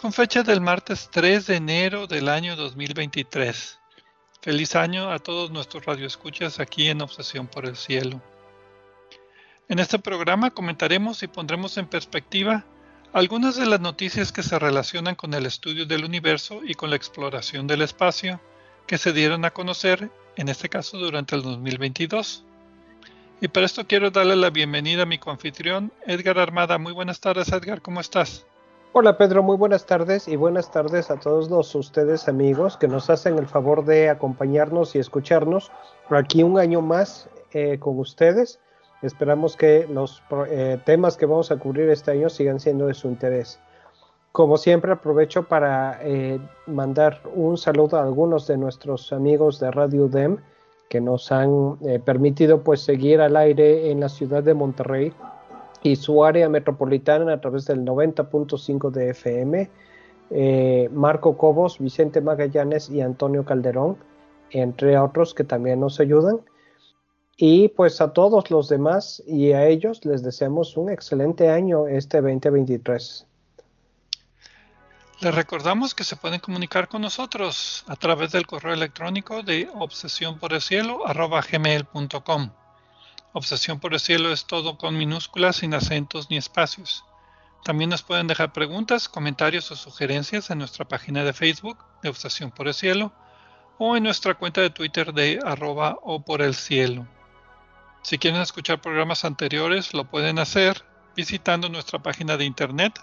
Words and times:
con 0.00 0.12
fecha 0.12 0.44
del 0.44 0.60
martes 0.60 1.08
3 1.10 1.46
de 1.48 1.56
enero 1.56 2.06
del 2.06 2.28
año 2.28 2.54
2023. 2.54 3.80
Feliz 4.40 4.76
año 4.76 5.10
a 5.10 5.18
todos 5.18 5.50
nuestros 5.50 5.84
radioescuchas 5.86 6.60
aquí 6.60 6.86
en 6.86 7.02
Obsesión 7.02 7.48
por 7.48 7.66
el 7.66 7.76
Cielo. 7.76 8.22
En 9.68 9.80
este 9.80 9.98
programa 9.98 10.52
comentaremos 10.52 11.24
y 11.24 11.26
pondremos 11.26 11.76
en 11.78 11.88
perspectiva 11.88 12.64
algunas 13.12 13.56
de 13.56 13.66
las 13.66 13.80
noticias 13.80 14.30
que 14.30 14.44
se 14.44 14.56
relacionan 14.58 15.16
con 15.16 15.34
el 15.34 15.46
estudio 15.46 15.84
del 15.84 16.04
universo 16.04 16.60
y 16.64 16.74
con 16.74 16.90
la 16.90 16.96
exploración 16.96 17.66
del 17.66 17.82
espacio 17.82 18.40
que 18.86 18.98
se 18.98 19.12
dieron 19.12 19.44
a 19.44 19.50
conocer, 19.50 20.10
en 20.36 20.48
este 20.48 20.68
caso 20.68 20.96
durante 20.96 21.34
el 21.34 21.42
2022. 21.42 22.44
Y 23.40 23.48
para 23.48 23.66
esto 23.66 23.86
quiero 23.88 24.12
darle 24.12 24.36
la 24.36 24.50
bienvenida 24.50 25.02
a 25.02 25.06
mi 25.06 25.18
coanfitrión, 25.18 25.92
Edgar 26.06 26.38
Armada. 26.38 26.78
Muy 26.78 26.92
buenas 26.92 27.18
tardes, 27.18 27.48
Edgar, 27.50 27.82
¿cómo 27.82 28.00
estás? 28.00 28.46
Hola 28.94 29.18
Pedro, 29.18 29.42
muy 29.42 29.58
buenas 29.58 29.84
tardes 29.84 30.28
y 30.28 30.36
buenas 30.36 30.70
tardes 30.70 31.10
a 31.10 31.20
todos 31.20 31.50
los 31.50 31.74
ustedes 31.74 32.26
amigos 32.26 32.78
que 32.78 32.88
nos 32.88 33.10
hacen 33.10 33.36
el 33.36 33.46
favor 33.46 33.84
de 33.84 34.08
acompañarnos 34.08 34.94
y 34.94 34.98
escucharnos 34.98 35.70
aquí 36.08 36.42
un 36.42 36.58
año 36.58 36.80
más 36.80 37.28
eh, 37.52 37.78
con 37.78 37.98
ustedes. 37.98 38.58
Esperamos 39.02 39.56
que 39.56 39.86
los 39.86 40.22
eh, 40.48 40.80
temas 40.86 41.18
que 41.18 41.26
vamos 41.26 41.50
a 41.50 41.58
cubrir 41.58 41.90
este 41.90 42.12
año 42.12 42.30
sigan 42.30 42.60
siendo 42.60 42.86
de 42.86 42.94
su 42.94 43.08
interés. 43.08 43.60
Como 44.32 44.56
siempre 44.56 44.90
aprovecho 44.90 45.42
para 45.42 46.00
eh, 46.02 46.40
mandar 46.66 47.20
un 47.34 47.58
saludo 47.58 47.98
a 47.98 48.02
algunos 48.02 48.46
de 48.46 48.56
nuestros 48.56 49.12
amigos 49.12 49.60
de 49.60 49.70
Radio 49.70 50.08
DEM 50.08 50.38
que 50.88 51.02
nos 51.02 51.30
han 51.30 51.76
permitido 52.06 52.62
pues 52.62 52.80
seguir 52.80 53.20
al 53.20 53.36
aire 53.36 53.90
en 53.90 54.00
la 54.00 54.08
ciudad 54.08 54.42
de 54.42 54.54
Monterrey 54.54 55.12
y 55.82 55.96
su 55.96 56.24
área 56.24 56.48
metropolitana 56.48 57.34
a 57.34 57.40
través 57.40 57.66
del 57.66 57.84
90.5 57.84 58.90
de 58.90 59.10
FM, 59.10 59.70
eh, 60.30 60.88
Marco 60.92 61.36
Cobos, 61.36 61.78
Vicente 61.78 62.20
Magallanes 62.20 62.88
y 62.90 63.00
Antonio 63.00 63.44
Calderón, 63.44 63.96
entre 64.50 64.98
otros 64.98 65.34
que 65.34 65.44
también 65.44 65.78
nos 65.80 66.00
ayudan. 66.00 66.40
Y 67.36 67.68
pues 67.68 68.00
a 68.00 68.12
todos 68.12 68.50
los 68.50 68.68
demás 68.68 69.22
y 69.26 69.52
a 69.52 69.66
ellos 69.66 70.04
les 70.04 70.24
deseamos 70.24 70.76
un 70.76 70.90
excelente 70.90 71.48
año 71.48 71.86
este 71.86 72.20
2023. 72.20 73.26
Les 75.20 75.34
recordamos 75.34 75.94
que 75.94 76.04
se 76.04 76.16
pueden 76.16 76.40
comunicar 76.40 76.88
con 76.88 77.02
nosotros 77.02 77.84
a 77.88 77.96
través 77.96 78.32
del 78.32 78.46
correo 78.46 78.72
electrónico 78.74 79.42
de 79.42 79.68
obsesiónporelcielo.com. 79.74 82.50
Obsesión 83.32 83.80
por 83.80 83.94
el 83.94 84.00
cielo 84.00 84.32
es 84.32 84.46
todo 84.46 84.78
con 84.78 84.96
minúsculas, 84.96 85.56
sin 85.56 85.74
acentos 85.74 86.30
ni 86.30 86.36
espacios. 86.36 87.04
También 87.64 87.90
nos 87.90 88.02
pueden 88.02 88.26
dejar 88.26 88.52
preguntas, 88.52 89.08
comentarios 89.08 89.70
o 89.70 89.76
sugerencias 89.76 90.50
en 90.50 90.58
nuestra 90.58 90.86
página 90.86 91.24
de 91.24 91.32
Facebook 91.32 91.78
de 92.02 92.08
Obsesión 92.08 92.50
por 92.50 92.68
el 92.68 92.74
Cielo 92.74 93.12
o 93.78 93.96
en 93.96 94.04
nuestra 94.04 94.34
cuenta 94.34 94.60
de 94.60 94.70
Twitter 94.70 95.12
de 95.12 95.40
arroba 95.44 95.98
o 96.02 96.24
por 96.24 96.42
el 96.42 96.54
cielo. 96.54 97.06
Si 98.02 98.18
quieren 98.18 98.40
escuchar 98.40 98.80
programas 98.80 99.24
anteriores, 99.24 99.92
lo 99.92 100.04
pueden 100.04 100.38
hacer 100.38 100.84
visitando 101.14 101.68
nuestra 101.68 101.98
página 101.98 102.36
de 102.36 102.44
internet 102.44 102.98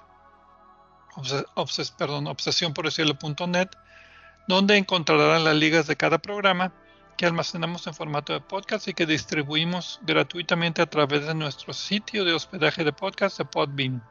obses, 1.16 1.46
obsesiónporelcielo.net, 1.56 3.69
donde 4.47 4.78
encontrarán 4.78 5.44
las 5.44 5.56
ligas 5.56 5.88
de 5.88 5.96
cada 5.96 6.19
programa 6.19 6.72
que 7.17 7.25
almacenamos 7.25 7.87
en 7.87 7.93
formato 7.93 8.33
de 8.33 8.41
podcast 8.41 8.87
y 8.87 8.93
que 8.93 9.05
distribuimos 9.05 9.99
gratuitamente 10.03 10.81
a 10.81 10.85
través 10.85 11.25
de 11.25 11.33
nuestro 11.33 11.73
sitio 11.73 12.25
de 12.25 12.33
hospedaje 12.33 12.83
de 12.83 12.91
podcast 12.91 13.37
de 13.37 13.45
Podbean. 13.45 14.03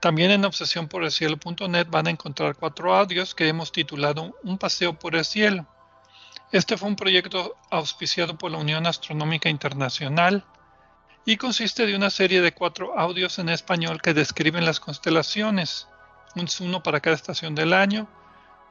También 0.00 0.30
en 0.30 0.44
obsesiónporelcielo.net 0.44 1.86
van 1.88 2.06
a 2.06 2.10
encontrar 2.10 2.56
cuatro 2.56 2.94
audios 2.94 3.34
que 3.34 3.48
hemos 3.48 3.72
titulado 3.72 4.36
Un 4.42 4.58
paseo 4.58 4.98
por 4.98 5.14
el 5.14 5.24
cielo. 5.24 5.66
Este 6.50 6.76
fue 6.76 6.88
un 6.88 6.96
proyecto 6.96 7.56
auspiciado 7.70 8.36
por 8.36 8.50
la 8.50 8.58
Unión 8.58 8.86
Astronómica 8.86 9.48
Internacional 9.48 10.44
y 11.24 11.36
consiste 11.36 11.86
de 11.86 11.94
una 11.96 12.10
serie 12.10 12.40
de 12.40 12.52
cuatro 12.52 12.98
audios 12.98 13.38
en 13.38 13.48
español 13.48 14.02
que 14.02 14.12
describen 14.12 14.64
las 14.64 14.80
constelaciones, 14.80 15.88
uno 16.60 16.82
para 16.82 17.00
cada 17.00 17.16
estación 17.16 17.54
del 17.54 17.72
año, 17.72 18.08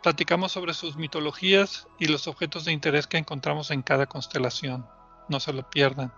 Platicamos 0.03 0.51
sobre 0.51 0.73
sus 0.73 0.95
mitologías 0.95 1.87
y 1.99 2.07
los 2.07 2.27
objetos 2.27 2.65
de 2.65 2.71
interés 2.71 3.07
que 3.07 3.17
encontramos 3.17 3.69
en 3.69 3.83
cada 3.83 4.07
constelación. 4.07 4.85
No 5.29 5.39
se 5.39 5.53
lo 5.53 5.69
pierdan. 5.69 6.11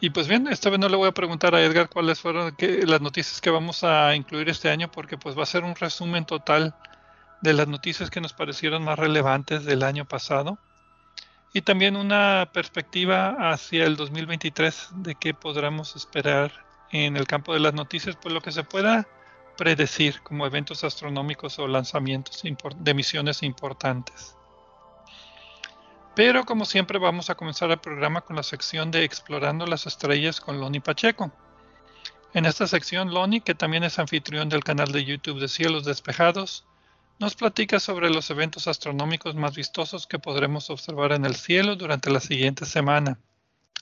Y 0.00 0.10
pues 0.10 0.28
bien, 0.28 0.46
esta 0.46 0.70
vez 0.70 0.78
no 0.78 0.88
le 0.88 0.96
voy 0.96 1.08
a 1.08 1.12
preguntar 1.12 1.54
a 1.56 1.62
Edgar 1.62 1.88
cuáles 1.88 2.20
fueron 2.20 2.54
las 2.58 3.00
noticias 3.00 3.40
que 3.40 3.50
vamos 3.50 3.82
a 3.82 4.14
incluir 4.14 4.48
este 4.48 4.70
año, 4.70 4.88
porque 4.90 5.18
pues 5.18 5.36
va 5.36 5.42
a 5.42 5.46
ser 5.46 5.64
un 5.64 5.74
resumen 5.74 6.24
total 6.24 6.76
de 7.40 7.52
las 7.52 7.66
noticias 7.66 8.08
que 8.08 8.20
nos 8.20 8.32
parecieron 8.32 8.84
más 8.84 8.98
relevantes 8.98 9.64
del 9.64 9.82
año 9.82 10.04
pasado. 10.04 10.58
Y 11.52 11.62
también 11.62 11.96
una 11.96 12.48
perspectiva 12.52 13.50
hacia 13.50 13.84
el 13.86 13.96
2023 13.96 14.90
de 14.96 15.16
qué 15.16 15.34
podremos 15.34 15.96
esperar 15.96 16.52
en 16.92 17.16
el 17.16 17.26
campo 17.26 17.52
de 17.52 17.60
las 17.60 17.74
noticias, 17.74 18.16
pues 18.16 18.32
lo 18.32 18.40
que 18.40 18.52
se 18.52 18.62
pueda 18.62 19.08
predecir 19.58 20.22
como 20.22 20.46
eventos 20.46 20.84
astronómicos 20.84 21.58
o 21.58 21.66
lanzamientos 21.66 22.42
de 22.76 22.94
misiones 22.94 23.42
importantes. 23.42 24.36
Pero 26.14 26.44
como 26.44 26.64
siempre 26.64 26.98
vamos 26.98 27.28
a 27.28 27.34
comenzar 27.34 27.70
el 27.70 27.78
programa 27.78 28.22
con 28.22 28.36
la 28.36 28.42
sección 28.42 28.90
de 28.90 29.04
Explorando 29.04 29.66
las 29.66 29.86
Estrellas 29.86 30.40
con 30.40 30.60
Loni 30.60 30.80
Pacheco. 30.80 31.32
En 32.34 32.46
esta 32.46 32.66
sección, 32.66 33.12
Loni, 33.12 33.40
que 33.40 33.54
también 33.54 33.82
es 33.82 33.98
anfitrión 33.98 34.48
del 34.48 34.62
canal 34.62 34.92
de 34.92 35.04
YouTube 35.04 35.40
de 35.40 35.48
Cielos 35.48 35.84
Despejados, 35.84 36.64
nos 37.18 37.34
platica 37.34 37.80
sobre 37.80 38.10
los 38.10 38.30
eventos 38.30 38.68
astronómicos 38.68 39.34
más 39.34 39.56
vistosos 39.56 40.06
que 40.06 40.20
podremos 40.20 40.70
observar 40.70 41.12
en 41.12 41.24
el 41.24 41.34
cielo 41.34 41.74
durante 41.74 42.10
la 42.10 42.20
siguiente 42.20 42.64
semana. 42.64 43.18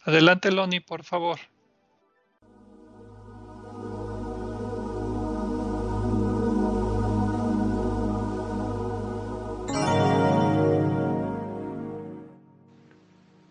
Adelante, 0.04 0.50
Loni, 0.50 0.80
por 0.80 1.04
favor. 1.04 1.38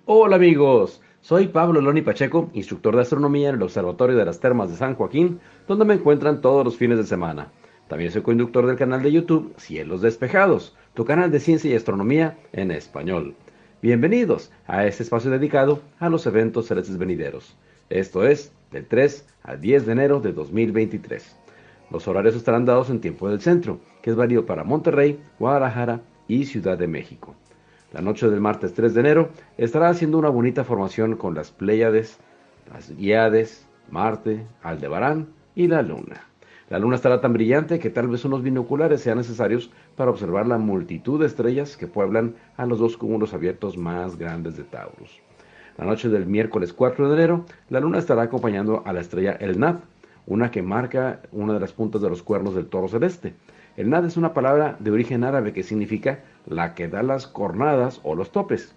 Hola 0.07 0.35
amigos, 0.35 1.01
soy 1.21 1.47
Pablo 1.47 1.81
Loni 1.81 2.03
Pacheco, 2.03 2.51
instructor 2.53 2.95
de 2.95 3.01
astronomía 3.01 3.49
en 3.49 3.55
el 3.55 3.63
Observatorio 3.63 4.15
de 4.15 4.23
las 4.23 4.39
Termas 4.39 4.69
de 4.69 4.75
San 4.75 4.93
Joaquín, 4.93 5.39
donde 5.67 5.83
me 5.83 5.95
encuentran 5.95 6.41
todos 6.41 6.63
los 6.63 6.77
fines 6.77 6.99
de 6.99 7.05
semana. 7.05 7.51
También 7.87 8.11
soy 8.11 8.21
conductor 8.21 8.67
del 8.67 8.75
canal 8.75 9.01
de 9.01 9.11
YouTube 9.11 9.55
Cielos 9.57 10.01
Despejados, 10.01 10.75
tu 10.93 11.05
canal 11.05 11.31
de 11.31 11.39
ciencia 11.39 11.71
y 11.71 11.75
astronomía 11.75 12.37
en 12.53 12.69
español. 12.69 13.33
Bienvenidos 13.81 14.51
a 14.67 14.85
este 14.85 15.01
espacio 15.01 15.31
dedicado 15.31 15.81
a 15.97 16.07
los 16.07 16.27
eventos 16.27 16.67
celestes 16.67 16.99
venideros. 16.99 17.57
Esto 17.89 18.27
es 18.27 18.51
del 18.71 18.85
3 18.85 19.25
al 19.41 19.59
10 19.59 19.87
de 19.87 19.91
enero 19.91 20.19
de 20.19 20.33
2023. 20.33 21.35
Los 21.89 22.07
horarios 22.07 22.35
estarán 22.35 22.65
dados 22.65 22.91
en 22.91 23.01
tiempo 23.01 23.27
del 23.27 23.41
centro, 23.41 23.79
que 24.03 24.11
es 24.11 24.15
válido 24.15 24.45
para 24.45 24.63
Monterrey, 24.63 25.19
Guadalajara 25.39 26.01
y 26.27 26.45
Ciudad 26.45 26.77
de 26.77 26.85
México. 26.85 27.33
La 27.95 28.01
noche 28.01 28.29
del 28.29 28.41
martes 28.41 28.73
3 28.73 28.93
de 28.93 28.99
enero 28.99 29.29
estará 29.57 29.87
haciendo 29.87 30.17
una 30.17 30.27
bonita 30.27 30.65
formación 30.65 31.15
con 31.15 31.33
las 31.33 31.51
Pléyades, 31.51 32.19
las 32.69 32.93
Guiades 32.93 33.65
Marte, 33.89 34.45
Aldebarán 34.61 35.29
y 35.55 35.69
la 35.69 35.81
Luna. 35.81 36.27
La 36.69 36.77
Luna 36.77 36.97
estará 36.97 37.21
tan 37.21 37.31
brillante 37.31 37.79
que 37.79 37.89
tal 37.89 38.09
vez 38.09 38.25
unos 38.25 38.43
binoculares 38.43 38.99
sean 38.99 39.17
necesarios 39.17 39.71
para 39.95 40.11
observar 40.11 40.45
la 40.45 40.57
multitud 40.57 41.21
de 41.21 41.27
estrellas 41.27 41.77
que 41.77 41.87
pueblan 41.87 42.35
a 42.57 42.65
los 42.65 42.79
dos 42.79 42.97
cúmulos 42.97 43.33
abiertos 43.33 43.77
más 43.77 44.17
grandes 44.17 44.57
de 44.57 44.65
Taurus. 44.65 45.21
La 45.77 45.85
noche 45.85 46.09
del 46.09 46.25
miércoles 46.25 46.73
4 46.73 47.07
de 47.07 47.15
enero, 47.15 47.45
la 47.69 47.79
Luna 47.79 47.99
estará 47.99 48.23
acompañando 48.23 48.83
a 48.85 48.91
la 48.91 48.99
estrella 48.99 49.37
El 49.39 49.57
Nad, 49.57 49.77
una 50.27 50.51
que 50.51 50.61
marca 50.61 51.21
una 51.31 51.53
de 51.53 51.61
las 51.61 51.71
puntas 51.71 52.01
de 52.01 52.09
los 52.09 52.23
cuernos 52.23 52.55
del 52.55 52.67
toro 52.67 52.89
celeste. 52.89 53.35
El 53.77 53.89
Nad 53.89 54.05
es 54.05 54.15
una 54.15 54.33
palabra 54.33 54.77
de 54.79 54.91
origen 54.91 55.25
árabe 55.25 55.51
que 55.51 55.63
significa 55.63 56.23
la 56.45 56.75
que 56.75 56.87
da 56.87 57.03
las 57.03 57.27
cornadas 57.27 57.99
o 58.03 58.15
los 58.15 58.31
topes. 58.31 58.73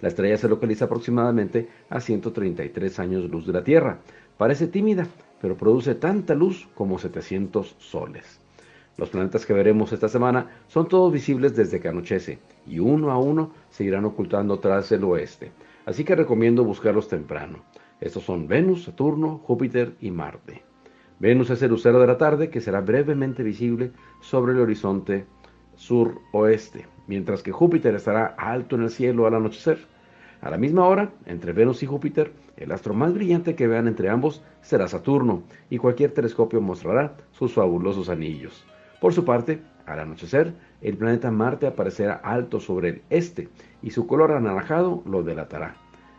La 0.00 0.08
estrella 0.08 0.36
se 0.36 0.48
localiza 0.48 0.84
aproximadamente 0.84 1.68
a 1.88 2.00
133 2.00 2.98
años 3.00 3.28
luz 3.28 3.46
de 3.46 3.52
la 3.52 3.64
Tierra. 3.64 3.98
Parece 4.38 4.68
tímida, 4.68 5.08
pero 5.40 5.56
produce 5.56 5.94
tanta 5.96 6.34
luz 6.34 6.68
como 6.74 6.98
700 6.98 7.76
soles. 7.78 8.40
Los 8.96 9.10
planetas 9.10 9.44
que 9.44 9.52
veremos 9.52 9.92
esta 9.92 10.08
semana 10.08 10.50
son 10.68 10.88
todos 10.88 11.12
visibles 11.12 11.56
desde 11.56 11.80
que 11.80 11.88
anochece 11.88 12.38
y 12.66 12.78
uno 12.78 13.10
a 13.10 13.18
uno 13.18 13.52
se 13.70 13.84
irán 13.84 14.04
ocultando 14.04 14.58
tras 14.58 14.90
el 14.92 15.04
oeste, 15.04 15.50
así 15.84 16.04
que 16.04 16.14
recomiendo 16.14 16.64
buscarlos 16.64 17.08
temprano. 17.08 17.58
Estos 18.00 18.22
son 18.24 18.46
Venus, 18.46 18.84
Saturno, 18.84 19.38
Júpiter 19.38 19.94
y 20.00 20.10
Marte. 20.10 20.65
Venus 21.18 21.48
es 21.48 21.62
el 21.62 21.70
lucero 21.70 21.98
de 21.98 22.06
la 22.06 22.18
tarde 22.18 22.50
que 22.50 22.60
será 22.60 22.82
brevemente 22.82 23.42
visible 23.42 23.92
sobre 24.20 24.52
el 24.52 24.60
horizonte 24.60 25.24
sur-oeste, 25.74 26.86
mientras 27.06 27.42
que 27.42 27.52
Júpiter 27.52 27.94
estará 27.94 28.34
alto 28.36 28.76
en 28.76 28.82
el 28.82 28.90
cielo 28.90 29.26
al 29.26 29.34
anochecer. 29.34 29.78
A 30.42 30.50
la 30.50 30.58
misma 30.58 30.86
hora, 30.86 31.10
entre 31.24 31.54
Venus 31.54 31.82
y 31.82 31.86
Júpiter, 31.86 32.32
el 32.58 32.70
astro 32.70 32.92
más 32.92 33.14
brillante 33.14 33.54
que 33.54 33.66
vean 33.66 33.88
entre 33.88 34.10
ambos 34.10 34.42
será 34.60 34.88
Saturno, 34.88 35.42
y 35.70 35.78
cualquier 35.78 36.12
telescopio 36.12 36.60
mostrará 36.60 37.16
sus 37.32 37.54
fabulosos 37.54 38.10
anillos. 38.10 38.66
Por 39.00 39.14
su 39.14 39.24
parte, 39.24 39.62
al 39.86 40.00
anochecer, 40.00 40.52
el 40.82 40.98
planeta 40.98 41.30
Marte 41.30 41.66
aparecerá 41.66 42.14
alto 42.14 42.60
sobre 42.60 42.88
el 42.90 43.02
este, 43.08 43.48
y 43.82 43.90
su 43.90 44.06
color 44.06 44.32
anaranjado 44.32 45.02
lo 45.06 45.22
delatará. 45.22 45.76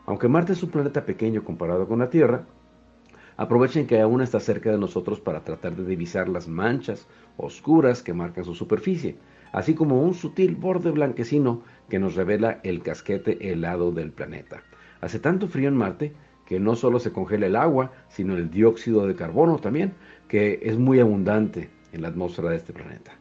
Aunque 0.08 0.28
Marte 0.28 0.54
es 0.54 0.64
un 0.64 0.70
planeta 0.70 1.06
pequeño 1.06 1.44
comparado 1.44 1.88
con 1.88 2.00
la 2.00 2.10
Tierra, 2.10 2.46
aprovechen 3.38 3.88
que 3.88 4.02
aún 4.02 4.22
está 4.22 4.40
cerca 4.40 4.72
de 4.72 4.78
nosotros 4.78 5.22
para 5.22 5.44
tratar 5.44 5.76
de 5.76 5.86
divisar 5.86 6.28
las 6.28 6.48
manchas 6.48 7.08
oscuras 7.38 8.02
que 8.02 8.14
marcan 8.14 8.46
su 8.46 8.56
superficie, 8.56 9.16
así 9.54 9.76
como 9.76 10.02
un 10.02 10.14
sutil 10.14 10.56
borde 10.56 10.92
blanquecino 10.92 11.62
que 11.88 12.00
nos 12.00 12.16
revela 12.16 12.60
el 12.64 12.82
casquete 12.82 13.52
helado 13.52 13.92
del 13.92 14.12
planeta. 14.12 14.64
Hace 15.02 15.20
tanto 15.20 15.48
frío 15.48 15.70
en 15.70 15.78
Marte 15.78 16.14
que 16.46 16.60
no 16.60 16.76
solo 16.76 17.00
se 17.00 17.12
congela 17.12 17.46
el 17.46 17.56
agua, 17.56 17.92
sino 18.10 18.36
el 18.36 18.50
dióxido 18.50 19.06
de 19.06 19.16
carbono 19.16 19.58
también, 19.58 19.94
que 20.28 20.60
es 20.64 20.78
muy 20.78 21.00
abundante 21.00 21.70
en 21.92 22.02
la 22.02 22.08
atmósfera 22.08 22.50
de 22.50 22.56
este 22.56 22.74
planeta. 22.74 23.12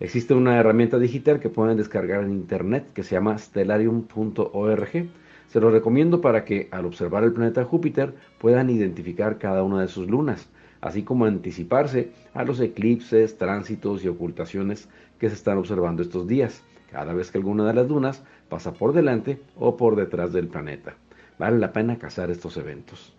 Existe 0.00 0.34
una 0.34 0.58
herramienta 0.58 0.98
digital 0.98 1.40
que 1.40 1.50
pueden 1.50 1.76
descargar 1.76 2.24
en 2.24 2.32
internet 2.32 2.92
que 2.94 3.04
se 3.04 3.14
llama 3.14 3.38
stellarium.org. 3.38 5.08
Se 5.54 5.60
lo 5.60 5.70
recomiendo 5.70 6.20
para 6.20 6.44
que 6.44 6.66
al 6.72 6.84
observar 6.84 7.22
el 7.22 7.32
planeta 7.32 7.64
Júpiter 7.64 8.12
puedan 8.40 8.70
identificar 8.70 9.38
cada 9.38 9.62
una 9.62 9.82
de 9.82 9.86
sus 9.86 10.10
lunas, 10.10 10.48
así 10.80 11.04
como 11.04 11.26
anticiparse 11.26 12.10
a 12.32 12.42
los 12.42 12.58
eclipses, 12.58 13.38
tránsitos 13.38 14.04
y 14.04 14.08
ocultaciones 14.08 14.88
que 15.20 15.28
se 15.28 15.36
están 15.36 15.58
observando 15.58 16.02
estos 16.02 16.26
días, 16.26 16.64
cada 16.90 17.14
vez 17.14 17.30
que 17.30 17.38
alguna 17.38 17.68
de 17.68 17.74
las 17.74 17.88
lunas 17.88 18.24
pasa 18.48 18.72
por 18.72 18.92
delante 18.92 19.40
o 19.54 19.76
por 19.76 19.94
detrás 19.94 20.32
del 20.32 20.48
planeta. 20.48 20.96
Vale 21.38 21.60
la 21.60 21.72
pena 21.72 22.00
cazar 22.00 22.32
estos 22.32 22.56
eventos. 22.56 23.14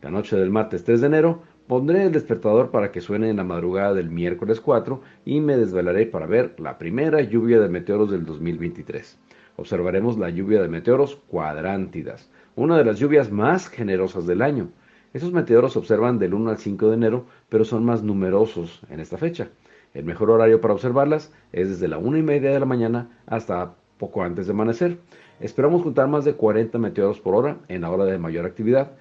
La 0.00 0.10
noche 0.10 0.36
del 0.36 0.48
martes 0.48 0.84
3 0.84 1.02
de 1.02 1.06
enero 1.06 1.42
pondré 1.66 2.04
el 2.04 2.12
despertador 2.12 2.70
para 2.70 2.92
que 2.92 3.02
suene 3.02 3.28
en 3.28 3.36
la 3.36 3.44
madrugada 3.44 3.92
del 3.92 4.08
miércoles 4.08 4.58
4 4.62 5.02
y 5.26 5.40
me 5.40 5.58
desvelaré 5.58 6.06
para 6.06 6.24
ver 6.24 6.58
la 6.58 6.78
primera 6.78 7.20
lluvia 7.20 7.60
de 7.60 7.68
meteoros 7.68 8.10
del 8.10 8.24
2023. 8.24 9.18
Observaremos 9.56 10.18
la 10.18 10.30
lluvia 10.30 10.60
de 10.60 10.68
meteoros 10.68 11.16
cuadrántidas, 11.28 12.30
una 12.56 12.76
de 12.76 12.84
las 12.84 12.98
lluvias 12.98 13.30
más 13.30 13.68
generosas 13.68 14.26
del 14.26 14.42
año. 14.42 14.70
Esos 15.12 15.32
meteoros 15.32 15.74
se 15.74 15.78
observan 15.78 16.18
del 16.18 16.34
1 16.34 16.50
al 16.50 16.58
5 16.58 16.88
de 16.88 16.94
enero, 16.94 17.26
pero 17.48 17.64
son 17.64 17.84
más 17.84 18.02
numerosos 18.02 18.82
en 18.90 18.98
esta 18.98 19.16
fecha. 19.16 19.48
El 19.94 20.04
mejor 20.04 20.30
horario 20.30 20.60
para 20.60 20.74
observarlas 20.74 21.32
es 21.52 21.68
desde 21.68 21.86
la 21.86 21.98
1 21.98 22.18
y 22.18 22.22
media 22.22 22.50
de 22.50 22.58
la 22.58 22.66
mañana 22.66 23.10
hasta 23.26 23.74
poco 23.96 24.24
antes 24.24 24.46
de 24.46 24.52
amanecer. 24.52 24.98
Esperamos 25.38 25.82
juntar 25.82 26.08
más 26.08 26.24
de 26.24 26.34
40 26.34 26.78
meteoros 26.78 27.20
por 27.20 27.36
hora 27.36 27.58
en 27.68 27.82
la 27.82 27.90
hora 27.90 28.04
de 28.04 28.18
mayor 28.18 28.46
actividad, 28.46 28.92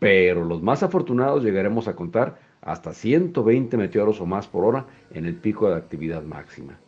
pero 0.00 0.44
los 0.44 0.60
más 0.60 0.82
afortunados 0.82 1.44
llegaremos 1.44 1.86
a 1.86 1.94
contar 1.94 2.40
hasta 2.62 2.92
120 2.92 3.76
meteoros 3.76 4.20
o 4.20 4.26
más 4.26 4.48
por 4.48 4.64
hora 4.64 4.86
en 5.12 5.24
el 5.24 5.36
pico 5.36 5.68
de 5.68 5.76
actividad 5.76 6.22
máxima. 6.22 6.78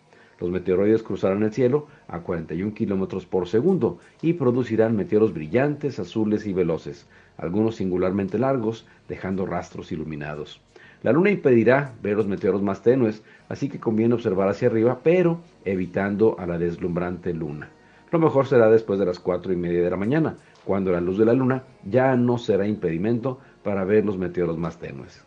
Los 0.43 0.51
meteoroides 0.51 1.05
cruzarán 1.05 1.45
el 1.45 1.53
cielo 1.53 1.87
a 2.09 2.23
41 2.23 2.75
kilómetros 2.75 3.27
por 3.27 3.47
segundo 3.47 3.99
y 4.23 4.33
producirán 4.33 4.97
meteoros 4.97 5.33
brillantes, 5.33 6.01
azules 6.01 6.49
y 6.49 6.53
veloces, 6.53 7.07
algunos 7.37 7.77
singularmente 7.77 8.41
largos, 8.41 8.85
dejando 9.09 9.47
rastros 9.47 9.93
iluminados. 9.93 10.61
La 11.05 11.13
luna 11.13 11.31
impedirá 11.31 11.95
ver 12.03 12.17
los 12.17 12.27
meteoros 12.27 12.61
más 12.61 12.83
tenues, 12.83 13.23
así 13.49 13.69
que 13.69 13.79
conviene 13.79 14.15
observar 14.15 14.49
hacia 14.49 14.67
arriba, 14.67 14.99
pero 15.05 15.39
evitando 15.65 16.35
a 16.41 16.47
la 16.49 16.59
deslumbrante 16.59 17.33
luna. 17.33 17.71
Lo 18.11 18.19
mejor 18.19 18.49
será 18.49 18.69
después 18.69 18.99
de 18.99 19.07
las 19.07 19.21
cuatro 19.21 19.53
y 19.53 19.57
media 19.57 19.85
de 19.85 19.91
la 19.91 19.97
mañana, 19.97 20.39
cuando 20.65 20.91
la 20.91 21.01
luz 21.01 21.19
de 21.19 21.25
la 21.25 21.35
luna 21.35 21.63
ya 21.89 22.17
no 22.17 22.37
será 22.37 22.67
impedimento 22.67 23.39
para 23.63 23.85
ver 23.85 24.05
los 24.05 24.19
meteoros 24.19 24.59
más 24.59 24.81
tenues. 24.81 25.23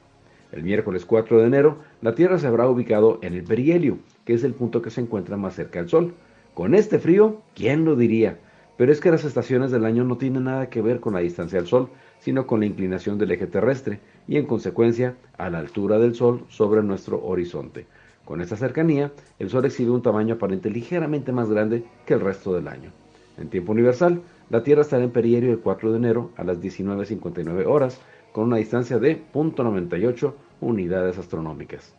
El 0.52 0.64
miércoles 0.64 1.06
4 1.06 1.40
de 1.40 1.48
enero, 1.48 1.78
la 2.02 2.16
Tierra 2.16 2.38
se 2.38 2.48
habrá 2.48 2.68
ubicado 2.68 3.20
en 3.22 3.34
el 3.34 3.46
perihelio, 3.46 3.98
que 4.26 4.34
es 4.34 4.44
el 4.44 4.54
punto 4.54 4.82
que 4.82 4.90
se 4.90 5.02
encuentra 5.02 5.38
más 5.38 5.56
cerca 5.56 5.80
del 5.80 5.90
Sol. 5.90 6.14
Con 6.54 6.76
este 6.76 7.00
frío, 7.00 7.42
¿quién 7.54 7.86
lo 7.86 7.96
diría? 7.96 8.40
Pero 8.78 8.92
es 8.92 9.00
que 9.00 9.12
las 9.12 9.24
estaciones 9.24 9.72
del 9.72 9.86
año 9.86 10.04
no 10.04 10.18
tienen 10.18 10.46
nada 10.46 10.70
que 10.70 10.82
ver 10.82 11.00
con 11.00 11.14
la 11.14 11.20
distancia 11.20 11.60
al 11.60 11.68
Sol, 11.68 11.90
sino 12.20 12.46
con 12.46 12.60
la 12.60 12.66
inclinación 12.66 13.18
del 13.18 13.32
eje 13.32 13.48
terrestre 13.48 14.00
y 14.28 14.38
en 14.38 14.46
consecuencia 14.46 15.16
a 15.38 15.50
la 15.50 15.60
altura 15.60 16.00
del 16.00 16.16
Sol 16.16 16.44
sobre 16.50 16.84
nuestro 16.84 17.24
horizonte. 17.24 17.86
Con 18.26 18.42
esta 18.42 18.58
cercanía, 18.58 19.12
el 19.38 19.50
Sol 19.50 19.66
exhibe 19.66 19.92
un 19.92 20.02
tamaño 20.02 20.36
aparente 20.36 20.70
ligeramente 20.70 21.32
más 21.32 21.50
grande 21.50 21.86
que 22.06 22.16
el 22.16 22.22
resto 22.22 22.54
del 22.54 22.68
año. 22.68 22.92
En 23.38 23.50
tiempo 23.50 23.72
universal, 23.72 24.22
la 24.50 24.64
Tierra 24.64 24.82
estará 24.82 25.04
en 25.04 25.12
perihelio 25.12 25.52
el 25.52 25.60
4 25.60 25.92
de 25.92 25.98
enero 25.98 26.32
a 26.36 26.44
las 26.44 26.60
19.59 26.60 27.66
horas, 27.68 28.02
con 28.32 28.46
una 28.46 28.58
distancia 28.58 28.98
de 28.98 29.22
0.98 29.34 30.34
unidades 30.62 31.18
astronómicas. 31.18 31.94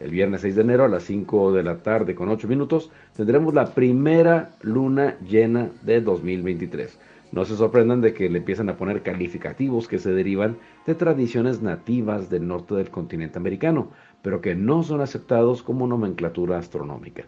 El 0.00 0.10
viernes 0.10 0.42
6 0.42 0.54
de 0.54 0.62
enero 0.62 0.84
a 0.84 0.88
las 0.88 1.02
5 1.04 1.52
de 1.52 1.64
la 1.64 1.78
tarde 1.78 2.14
con 2.14 2.28
8 2.28 2.46
minutos 2.46 2.92
tendremos 3.16 3.52
la 3.52 3.74
primera 3.74 4.52
luna 4.62 5.16
llena 5.28 5.70
de 5.82 6.00
2023. 6.00 6.98
No 7.32 7.44
se 7.44 7.56
sorprendan 7.56 8.00
de 8.00 8.14
que 8.14 8.30
le 8.30 8.38
empiezan 8.38 8.68
a 8.68 8.76
poner 8.76 9.02
calificativos 9.02 9.88
que 9.88 9.98
se 9.98 10.12
derivan 10.12 10.56
de 10.86 10.94
tradiciones 10.94 11.62
nativas 11.62 12.30
del 12.30 12.46
norte 12.46 12.76
del 12.76 12.90
continente 12.90 13.38
americano, 13.38 13.90
pero 14.22 14.40
que 14.40 14.54
no 14.54 14.84
son 14.84 15.00
aceptados 15.00 15.64
como 15.64 15.88
nomenclatura 15.88 16.58
astronómica. 16.58 17.24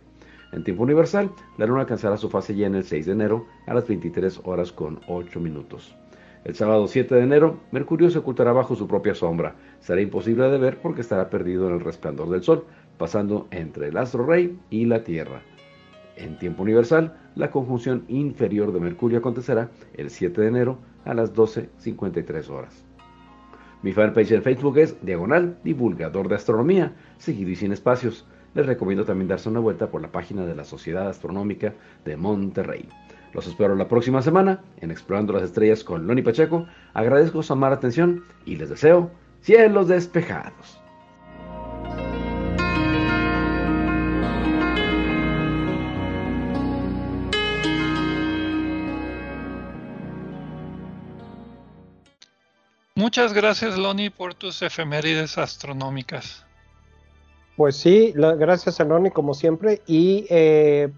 En 0.52 0.62
tiempo 0.62 0.84
universal, 0.84 1.30
la 1.58 1.66
luna 1.66 1.80
alcanzará 1.80 2.16
su 2.16 2.30
fase 2.30 2.54
llena 2.54 2.78
el 2.78 2.84
6 2.84 3.06
de 3.06 3.12
enero 3.12 3.46
a 3.66 3.74
las 3.74 3.86
23 3.86 4.42
horas 4.44 4.70
con 4.70 5.00
8 5.08 5.40
minutos. 5.40 5.99
El 6.42 6.54
sábado 6.54 6.86
7 6.86 7.14
de 7.14 7.22
enero, 7.22 7.60
Mercurio 7.70 8.08
se 8.08 8.18
ocultará 8.18 8.52
bajo 8.52 8.74
su 8.74 8.88
propia 8.88 9.14
sombra. 9.14 9.56
Será 9.80 10.00
imposible 10.00 10.48
de 10.48 10.56
ver 10.56 10.78
porque 10.80 11.02
estará 11.02 11.28
perdido 11.28 11.68
en 11.68 11.74
el 11.74 11.80
resplandor 11.80 12.30
del 12.30 12.42
Sol, 12.42 12.64
pasando 12.96 13.46
entre 13.50 13.88
el 13.88 13.96
astro 13.98 14.24
rey 14.24 14.58
y 14.70 14.86
la 14.86 15.04
Tierra. 15.04 15.42
En 16.16 16.38
tiempo 16.38 16.62
universal, 16.62 17.16
la 17.34 17.50
conjunción 17.50 18.04
inferior 18.08 18.72
de 18.72 18.80
Mercurio 18.80 19.18
acontecerá 19.18 19.70
el 19.94 20.08
7 20.08 20.40
de 20.40 20.48
enero 20.48 20.78
a 21.04 21.12
las 21.12 21.34
12.53 21.34 22.48
horas. 22.48 22.84
Mi 23.82 23.92
fanpage 23.92 24.32
en 24.32 24.42
Facebook 24.42 24.78
es 24.78 25.02
Diagonal 25.04 25.58
Divulgador 25.62 26.28
de 26.28 26.34
Astronomía, 26.36 26.94
seguido 27.18 27.50
y 27.50 27.56
sin 27.56 27.72
espacios. 27.72 28.26
Les 28.54 28.66
recomiendo 28.66 29.04
también 29.04 29.28
darse 29.28 29.48
una 29.48 29.60
vuelta 29.60 29.90
por 29.90 30.02
la 30.02 30.12
página 30.12 30.44
de 30.44 30.54
la 30.54 30.64
Sociedad 30.64 31.08
Astronómica 31.08 31.74
de 32.04 32.16
Monterrey. 32.16 32.88
Los 33.32 33.46
espero 33.46 33.76
la 33.76 33.86
próxima 33.86 34.22
semana 34.22 34.60
en 34.78 34.90
Explorando 34.90 35.32
las 35.32 35.44
Estrellas 35.44 35.84
con 35.84 36.06
Loni 36.06 36.22
Pacheco. 36.22 36.66
Agradezco 36.94 37.42
su 37.42 37.52
amable 37.52 37.76
atención 37.76 38.24
y 38.44 38.56
les 38.56 38.70
deseo 38.70 39.10
cielos 39.40 39.88
despejados. 39.88 40.80
Muchas 52.96 53.32
gracias, 53.32 53.78
Loni, 53.78 54.10
por 54.10 54.34
tus 54.34 54.60
efemérides 54.60 55.38
astronómicas. 55.38 56.44
Pues 57.56 57.76
sí, 57.76 58.12
gracias 58.14 58.80
a 58.80 58.84
Loni, 58.84 59.10
como 59.10 59.34
siempre. 59.34 59.80
Y 59.86 60.26
eh, 60.28 60.92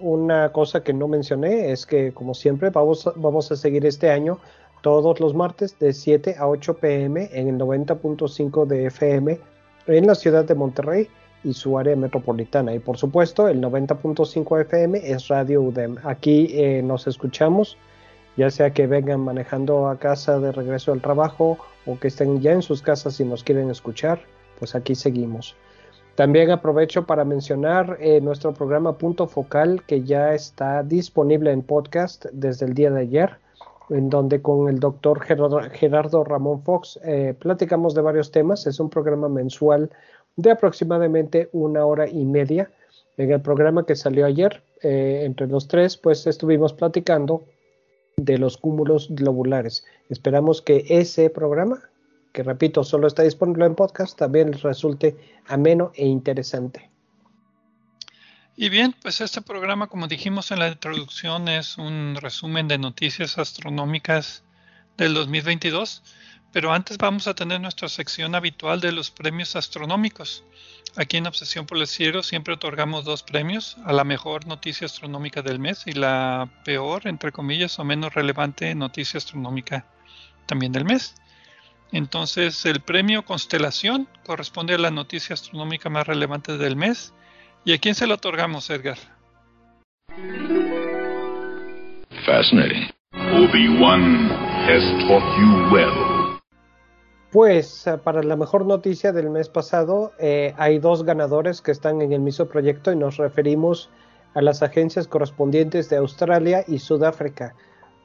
una 0.00 0.52
cosa 0.52 0.82
que 0.82 0.92
no 0.92 1.08
mencioné 1.08 1.72
es 1.72 1.86
que, 1.86 2.12
como 2.12 2.34
siempre, 2.34 2.70
vamos, 2.70 3.52
a 3.52 3.56
seguir 3.56 3.84
este 3.86 4.10
año 4.10 4.38
todos 4.80 5.18
los 5.18 5.34
martes 5.34 5.78
de 5.78 5.92
7 5.92 6.36
a 6.38 6.48
8 6.48 6.78
pm 6.78 7.28
en 7.32 7.48
el 7.48 7.58
90.5 7.58 8.66
de 8.66 8.86
FM 8.86 9.40
en 9.86 10.06
la 10.06 10.14
ciudad 10.14 10.44
de 10.44 10.54
Monterrey 10.54 11.08
y 11.42 11.54
su 11.54 11.78
área 11.78 11.96
metropolitana. 11.96 12.74
Y 12.74 12.78
por 12.78 12.96
supuesto, 12.96 13.48
el 13.48 13.60
90.5 13.60 14.60
FM 14.60 15.10
es 15.10 15.28
Radio 15.28 15.62
UDEM. 15.62 15.96
Aquí 16.04 16.48
eh, 16.52 16.82
nos 16.82 17.06
escuchamos, 17.06 17.76
ya 18.36 18.50
sea 18.50 18.70
que 18.72 18.86
vengan 18.86 19.20
manejando 19.20 19.88
a 19.88 19.98
casa 19.98 20.38
de 20.38 20.52
regreso 20.52 20.92
al 20.92 21.00
trabajo 21.00 21.58
o 21.86 21.98
que 21.98 22.08
estén 22.08 22.40
ya 22.40 22.52
en 22.52 22.62
sus 22.62 22.82
casas 22.82 23.18
y 23.18 23.24
nos 23.24 23.42
quieren 23.42 23.70
escuchar, 23.70 24.20
pues 24.58 24.74
aquí 24.74 24.94
seguimos. 24.94 25.56
También 26.18 26.50
aprovecho 26.50 27.06
para 27.06 27.24
mencionar 27.24 27.96
eh, 28.00 28.20
nuestro 28.20 28.52
programa 28.52 28.98
Punto 28.98 29.28
Focal 29.28 29.84
que 29.86 30.02
ya 30.02 30.34
está 30.34 30.82
disponible 30.82 31.52
en 31.52 31.62
podcast 31.62 32.26
desde 32.32 32.66
el 32.66 32.74
día 32.74 32.90
de 32.90 33.02
ayer, 33.02 33.36
en 33.88 34.10
donde 34.10 34.42
con 34.42 34.68
el 34.68 34.80
doctor 34.80 35.20
Gerardo, 35.20 36.24
Ramón 36.24 36.64
Fox 36.64 36.98
eh, 37.04 37.36
platicamos 37.38 37.94
de 37.94 38.02
varios 38.02 38.32
temas. 38.32 38.66
Es 38.66 38.80
un 38.80 38.90
programa 38.90 39.28
mensual 39.28 39.92
de 40.34 40.50
aproximadamente 40.50 41.50
una 41.52 41.86
hora 41.86 42.08
y 42.08 42.24
media. 42.24 42.68
En 43.16 43.30
el 43.30 43.40
programa 43.40 43.86
que 43.86 43.94
salió 43.94 44.26
ayer, 44.26 44.60
eh, 44.82 45.22
entre 45.24 45.46
los 45.46 45.68
tres, 45.68 45.96
pues 45.96 46.26
estuvimos 46.26 46.72
platicando 46.72 47.44
de 48.16 48.38
los 48.38 48.56
cúmulos 48.56 49.06
globulares. 49.08 49.84
Esperamos 50.08 50.62
que 50.62 50.84
ese 50.88 51.30
programa 51.30 51.80
que 52.38 52.44
repito, 52.44 52.84
solo 52.84 53.08
está 53.08 53.24
disponible 53.24 53.66
en 53.66 53.74
podcast, 53.74 54.16
también 54.16 54.52
les 54.52 54.62
resulte 54.62 55.16
ameno 55.48 55.90
e 55.96 56.06
interesante. 56.06 56.88
Y 58.54 58.68
bien, 58.68 58.94
pues 59.02 59.20
este 59.20 59.42
programa, 59.42 59.88
como 59.88 60.06
dijimos 60.06 60.52
en 60.52 60.60
la 60.60 60.68
introducción, 60.68 61.48
es 61.48 61.78
un 61.78 62.14
resumen 62.14 62.68
de 62.68 62.78
noticias 62.78 63.38
astronómicas 63.38 64.44
del 64.96 65.14
2022, 65.14 66.04
pero 66.52 66.72
antes 66.72 66.96
vamos 66.96 67.26
a 67.26 67.34
tener 67.34 67.60
nuestra 67.60 67.88
sección 67.88 68.36
habitual 68.36 68.80
de 68.80 68.92
los 68.92 69.10
premios 69.10 69.56
astronómicos. 69.56 70.44
Aquí 70.94 71.16
en 71.16 71.26
Obsesión 71.26 71.66
por 71.66 71.78
el 71.78 71.88
Cielo 71.88 72.22
siempre 72.22 72.54
otorgamos 72.54 73.04
dos 73.04 73.24
premios, 73.24 73.78
a 73.84 73.92
la 73.92 74.04
mejor 74.04 74.46
noticia 74.46 74.86
astronómica 74.86 75.42
del 75.42 75.58
mes 75.58 75.88
y 75.88 75.92
la 75.92 76.48
peor, 76.64 77.08
entre 77.08 77.32
comillas, 77.32 77.80
o 77.80 77.84
menos 77.84 78.14
relevante 78.14 78.72
noticia 78.76 79.18
astronómica 79.18 79.86
también 80.46 80.70
del 80.70 80.84
mes. 80.84 81.16
Entonces, 81.92 82.66
el 82.66 82.80
premio 82.80 83.24
Constelación 83.24 84.08
corresponde 84.26 84.74
a 84.74 84.78
la 84.78 84.90
noticia 84.90 85.34
astronómica 85.34 85.88
más 85.88 86.06
relevante 86.06 86.58
del 86.58 86.76
mes. 86.76 87.14
¿Y 87.64 87.72
a 87.72 87.78
quién 87.78 87.94
se 87.94 88.06
lo 88.06 88.14
otorgamos, 88.14 88.68
Edgar? 88.70 88.98
Fascinating. 92.26 92.88
Obi-Wan 93.12 94.30
has 94.68 94.82
taught 95.06 95.24
you 95.38 95.74
well. 95.74 96.38
Pues 97.30 97.86
eh, 97.86 97.98
para 97.98 98.22
la 98.22 98.36
mejor 98.36 98.64
noticia 98.64 99.12
del 99.12 99.30
mes 99.30 99.48
pasado 99.48 100.12
eh, 100.18 100.54
hay 100.56 100.78
dos 100.78 101.04
ganadores 101.04 101.60
que 101.60 101.72
están 101.72 102.00
en 102.00 102.12
el 102.12 102.20
mismo 102.20 102.46
proyecto 102.46 102.90
y 102.90 102.96
nos 102.96 103.18
referimos 103.18 103.90
a 104.34 104.40
las 104.40 104.62
agencias 104.62 105.08
correspondientes 105.08 105.90
de 105.90 105.96
Australia 105.96 106.64
y 106.66 106.78
Sudáfrica 106.78 107.54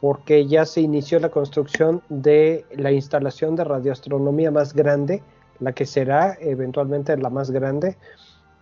porque 0.03 0.47
ya 0.47 0.65
se 0.65 0.81
inició 0.81 1.17
la 1.21 1.29
construcción 1.29 2.01
de 2.09 2.65
la 2.75 2.91
instalación 2.91 3.55
de 3.55 3.63
radioastronomía 3.63 4.51
más 4.51 4.73
grande, 4.73 5.23
la 5.61 5.71
que 5.71 5.85
será 5.85 6.37
eventualmente 6.41 7.15
la 7.15 7.29
más 7.29 7.51
grande, 7.51 7.95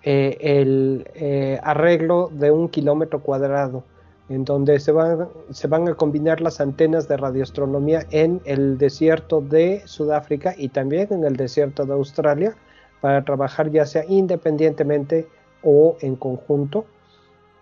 eh, 0.03 0.37
el 0.39 1.09
eh, 1.15 1.59
arreglo 1.63 2.29
de 2.31 2.51
un 2.51 2.69
kilómetro 2.69 3.23
cuadrado, 3.23 3.83
en 4.29 4.45
donde 4.45 4.79
se 4.79 4.91
van, 4.91 5.29
se 5.49 5.67
van 5.67 5.89
a 5.89 5.95
combinar 5.95 6.41
las 6.41 6.61
antenas 6.61 7.07
de 7.07 7.17
radioastronomía 7.17 8.05
en 8.11 8.39
el 8.45 8.77
desierto 8.77 9.41
de 9.41 9.81
Sudáfrica 9.85 10.53
y 10.55 10.69
también 10.69 11.07
en 11.09 11.23
el 11.23 11.37
desierto 11.37 11.85
de 11.87 11.93
Australia, 11.93 12.55
para 13.01 13.25
trabajar 13.25 13.71
ya 13.71 13.87
sea 13.87 14.05
independientemente 14.07 15.27
o 15.63 15.97
en 16.01 16.17
conjunto 16.17 16.85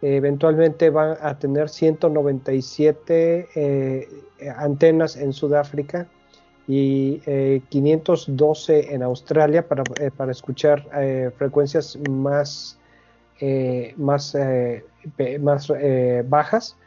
eventualmente 0.01 0.89
van 0.89 1.18
a 1.22 1.38
tener 1.38 1.70
197 1.70 3.48
eh, 3.56 4.08
antenas 4.58 5.18
en 5.18 5.34
Sudáfrica 5.34 6.08
y 6.68 7.20
512 7.70 8.79
eh, 8.79 8.94
en 8.94 9.03
Australia 9.03 9.68
para, 9.68 9.84
eh, 10.00 10.12
para 10.15 10.32
escuchar 10.32 10.86
frecuencias 11.38 11.98
más, 12.10 12.77
más, 13.98 14.38
más 15.39 15.74
bajas, 16.25 16.77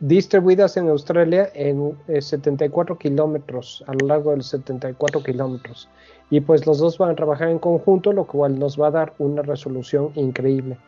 distribuidas 0.00 0.76
en 0.76 0.88
Australia 0.88 1.50
en 1.54 1.96
74 2.20 2.96
kilómetros, 2.96 3.82
a 3.86 3.94
lo 3.94 4.06
largo 4.06 4.30
de 4.30 4.38
los 4.38 4.46
74 4.48 5.22
kilómetros. 5.22 5.88
Y 6.30 6.40
pues 6.40 6.66
los 6.66 6.78
dos 6.78 6.98
van 6.98 7.10
a 7.10 7.14
trabajar 7.16 7.48
en 7.48 7.58
conjunto, 7.58 8.12
lo 8.12 8.26
cual 8.26 8.58
nos 8.58 8.80
va 8.80 8.88
a 8.88 8.92
dar 8.92 9.14
una 9.18 9.42
resolución 9.42 10.12
increíble. 10.14 10.78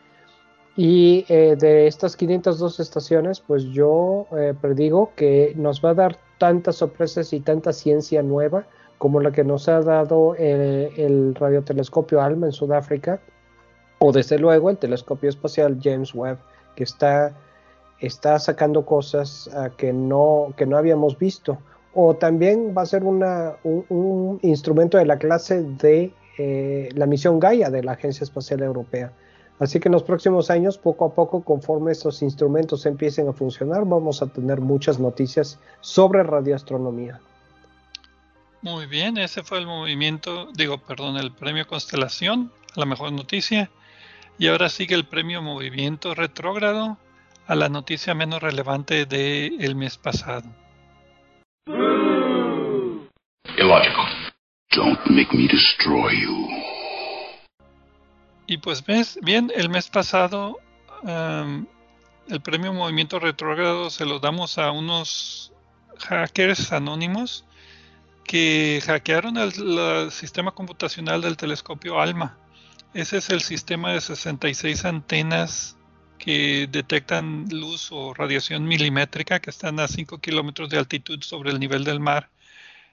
Y 0.77 1.25
eh, 1.27 1.55
de 1.57 1.87
estas 1.87 2.15
502 2.15 2.79
estaciones, 2.79 3.39
pues 3.39 3.63
yo 3.63 4.27
eh, 4.37 4.53
predigo 4.61 5.11
que 5.15 5.53
nos 5.55 5.83
va 5.83 5.89
a 5.89 5.93
dar 5.95 6.17
tantas 6.37 6.75
sorpresas 6.75 7.33
y 7.33 7.39
tanta 7.39 7.73
ciencia 7.73 8.21
nueva 8.21 8.67
como 8.99 9.19
la 9.19 9.31
que 9.31 9.43
nos 9.43 9.67
ha 9.69 9.81
dado 9.81 10.35
eh, 10.37 10.91
el 10.97 11.33
radiotelescopio 11.33 12.21
ALMA 12.21 12.45
en 12.45 12.51
Sudáfrica, 12.51 13.19
o 13.97 14.11
desde 14.11 14.37
luego 14.37 14.69
el 14.69 14.77
telescopio 14.77 15.29
espacial 15.29 15.79
James 15.81 16.13
Webb, 16.13 16.37
que 16.75 16.83
está, 16.83 17.35
está 17.99 18.37
sacando 18.37 18.85
cosas 18.85 19.49
ah, 19.55 19.71
que, 19.75 19.91
no, 19.91 20.53
que 20.57 20.67
no 20.67 20.77
habíamos 20.77 21.17
visto. 21.17 21.57
O 21.95 22.15
también 22.15 22.75
va 22.77 22.83
a 22.83 22.85
ser 22.85 23.03
una, 23.03 23.55
un, 23.63 23.83
un, 23.89 24.39
instrumento 24.43 24.99
de 24.99 25.05
la 25.05 25.17
clase 25.17 25.63
de 25.63 26.13
la 26.93 27.07
misión 27.07 27.39
Gaia 27.39 27.71
de 27.71 27.81
la 27.81 27.93
Agencia 27.93 28.23
Espacial 28.23 28.61
Europea 28.61 29.11
Así 29.59 29.79
que 29.79 29.87
en 29.87 29.93
los 29.93 30.03
próximos 30.03 30.51
años, 30.51 30.77
poco 30.77 31.05
a 31.05 31.13
poco, 31.15 31.41
conforme 31.41 31.91
estos 31.91 32.21
instrumentos 32.21 32.85
empiecen 32.85 33.27
a 33.27 33.33
funcionar, 33.33 33.85
vamos 33.85 34.21
a 34.21 34.27
tener 34.27 34.61
muchas 34.61 34.99
noticias 34.99 35.59
sobre 35.81 36.23
radioastronomía. 36.23 37.19
Muy 38.61 38.85
bien, 38.85 39.17
ese 39.17 39.43
fue 39.43 39.59
el 39.59 39.65
movimiento, 39.65 40.49
digo, 40.53 40.77
perdón, 40.77 41.17
el 41.17 41.31
premio 41.31 41.65
Constelación, 41.67 42.51
la 42.75 42.85
mejor 42.85 43.11
noticia. 43.11 43.71
Y 44.39 44.47
ahora 44.47 44.69
sigue 44.69 44.93
el 44.93 45.05
premio 45.05 45.41
Movimiento 45.41 46.13
Retrógrado, 46.13 46.97
a 47.47 47.55
la 47.55 47.69
noticia 47.69 48.13
menos 48.13 48.41
relevante 48.41 49.05
del 49.05 49.75
mes 49.75 49.97
pasado. 49.97 50.47
Illogical. 53.57 54.33
Don't 54.75 54.99
make 55.09 55.33
me 55.33 55.47
destroy 55.47 56.13
you. 56.21 56.76
Y 58.47 58.57
pues 58.57 58.83
ves, 58.85 59.19
bien, 59.21 59.51
el 59.55 59.69
mes 59.69 59.89
pasado 59.89 60.57
el 62.29 62.41
premio 62.41 62.73
Movimiento 62.73 63.19
Retrógrado 63.19 63.89
se 63.89 64.05
lo 64.05 64.19
damos 64.19 64.57
a 64.57 64.71
unos 64.71 65.53
hackers 65.99 66.71
anónimos 66.71 67.45
que 68.23 68.81
hackearon 68.85 69.37
el, 69.37 70.11
sistema 70.11 70.51
computacional 70.51 71.21
del 71.21 71.37
telescopio 71.37 71.99
ALMA. 71.99 72.37
Ese 72.93 73.17
es 73.17 73.29
el 73.29 73.41
sistema 73.41 73.93
de 73.93 74.01
66 74.01 74.85
antenas 74.85 75.77
que 76.19 76.67
detectan 76.69 77.47
luz 77.49 77.89
o 77.91 78.13
radiación 78.13 78.65
milimétrica 78.65 79.39
que 79.39 79.49
están 79.49 79.79
a 79.79 79.87
5 79.87 80.19
kilómetros 80.19 80.69
de 80.69 80.77
altitud 80.77 81.21
sobre 81.21 81.51
el 81.51 81.59
nivel 81.59 81.83
del 81.83 81.99
mar, 81.99 82.29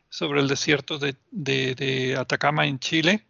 sobre 0.08 0.40
el 0.40 0.48
desierto 0.48 0.98
de 0.98 2.16
Atacama 2.18 2.66
en 2.66 2.78
Chile. 2.78 3.24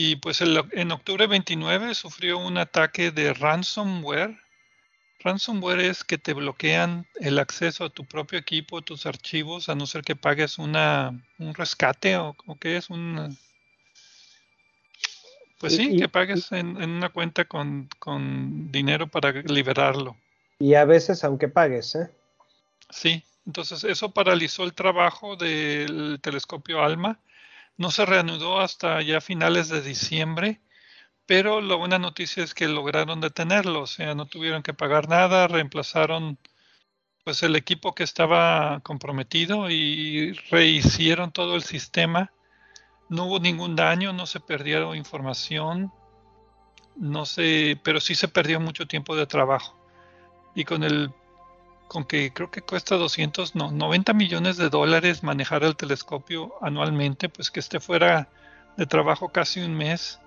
Y 0.00 0.14
pues 0.14 0.40
en 0.40 0.92
octubre 0.92 1.26
29 1.26 1.92
sufrió 1.92 2.38
un 2.38 2.56
ataque 2.56 3.10
de 3.10 3.34
ransomware. 3.34 4.38
Ransomware 5.18 5.80
es 5.80 6.04
que 6.04 6.18
te 6.18 6.34
bloquean 6.34 7.08
el 7.16 7.40
acceso 7.40 7.82
a 7.82 7.90
tu 7.90 8.04
propio 8.04 8.38
equipo, 8.38 8.80
tus 8.80 9.06
archivos, 9.06 9.68
a 9.68 9.74
no 9.74 9.86
ser 9.86 10.02
que 10.02 10.14
pagues 10.14 10.56
una, 10.58 11.20
un 11.40 11.52
rescate 11.52 12.16
o, 12.16 12.36
que 12.60 12.76
es 12.76 12.90
un... 12.90 13.36
Pues 15.58 15.74
sí, 15.74 15.96
que 15.96 16.08
pagues 16.08 16.52
en, 16.52 16.76
una 16.76 17.08
cuenta 17.08 17.46
con, 17.46 17.88
con, 17.98 18.70
dinero 18.70 19.08
para 19.08 19.32
liberarlo. 19.32 20.16
Y 20.60 20.74
a 20.74 20.84
veces 20.84 21.24
aunque 21.24 21.48
pagues, 21.48 21.96
¿eh? 21.96 22.08
Sí, 22.90 23.24
entonces 23.44 23.82
eso 23.82 24.12
paralizó 24.12 24.62
el 24.62 24.74
trabajo 24.74 25.34
del 25.34 26.20
telescopio 26.22 26.84
ALMA 26.84 27.18
no 27.78 27.90
se 27.90 28.04
reanudó 28.04 28.60
hasta 28.60 29.00
ya 29.02 29.20
finales 29.20 29.68
de 29.68 29.80
diciembre, 29.80 30.60
pero 31.26 31.60
la 31.60 31.76
buena 31.76 31.98
noticia 31.98 32.42
es 32.44 32.52
que 32.52 32.68
lograron 32.68 33.20
detenerlo, 33.20 33.82
o 33.82 33.86
sea, 33.86 34.14
no 34.14 34.26
tuvieron 34.26 34.62
que 34.62 34.74
pagar 34.74 35.08
nada, 35.08 35.46
reemplazaron 35.46 36.38
pues 37.24 37.42
el 37.42 37.56
equipo 37.56 37.94
que 37.94 38.02
estaba 38.04 38.80
comprometido 38.80 39.70
y 39.70 40.32
rehicieron 40.50 41.30
todo 41.30 41.54
el 41.54 41.62
sistema. 41.62 42.32
No 43.08 43.26
hubo 43.26 43.38
ningún 43.38 43.76
daño, 43.76 44.12
no 44.12 44.26
se 44.26 44.40
perdieron 44.40 44.96
información, 44.96 45.92
no 46.96 47.26
sé, 47.26 47.78
pero 47.84 48.00
sí 48.00 48.14
se 48.14 48.28
perdió 48.28 48.60
mucho 48.60 48.86
tiempo 48.86 49.14
de 49.14 49.26
trabajo. 49.26 49.78
Y 50.54 50.64
con 50.64 50.82
el 50.82 51.12
con 51.88 52.04
que 52.04 52.32
creo 52.32 52.50
que 52.50 52.62
cuesta 52.62 52.96
200, 52.96 53.54
no, 53.54 53.72
90 53.72 54.12
millones 54.12 54.56
de 54.56 54.68
dólares 54.68 55.22
manejar 55.22 55.64
el 55.64 55.76
telescopio 55.76 56.54
anualmente, 56.60 57.28
pues 57.28 57.50
que 57.50 57.60
esté 57.60 57.80
fuera 57.80 58.28
de 58.76 58.86
trabajo 58.86 59.30
casi 59.30 59.60
un 59.60 59.74
mes, 59.74 60.20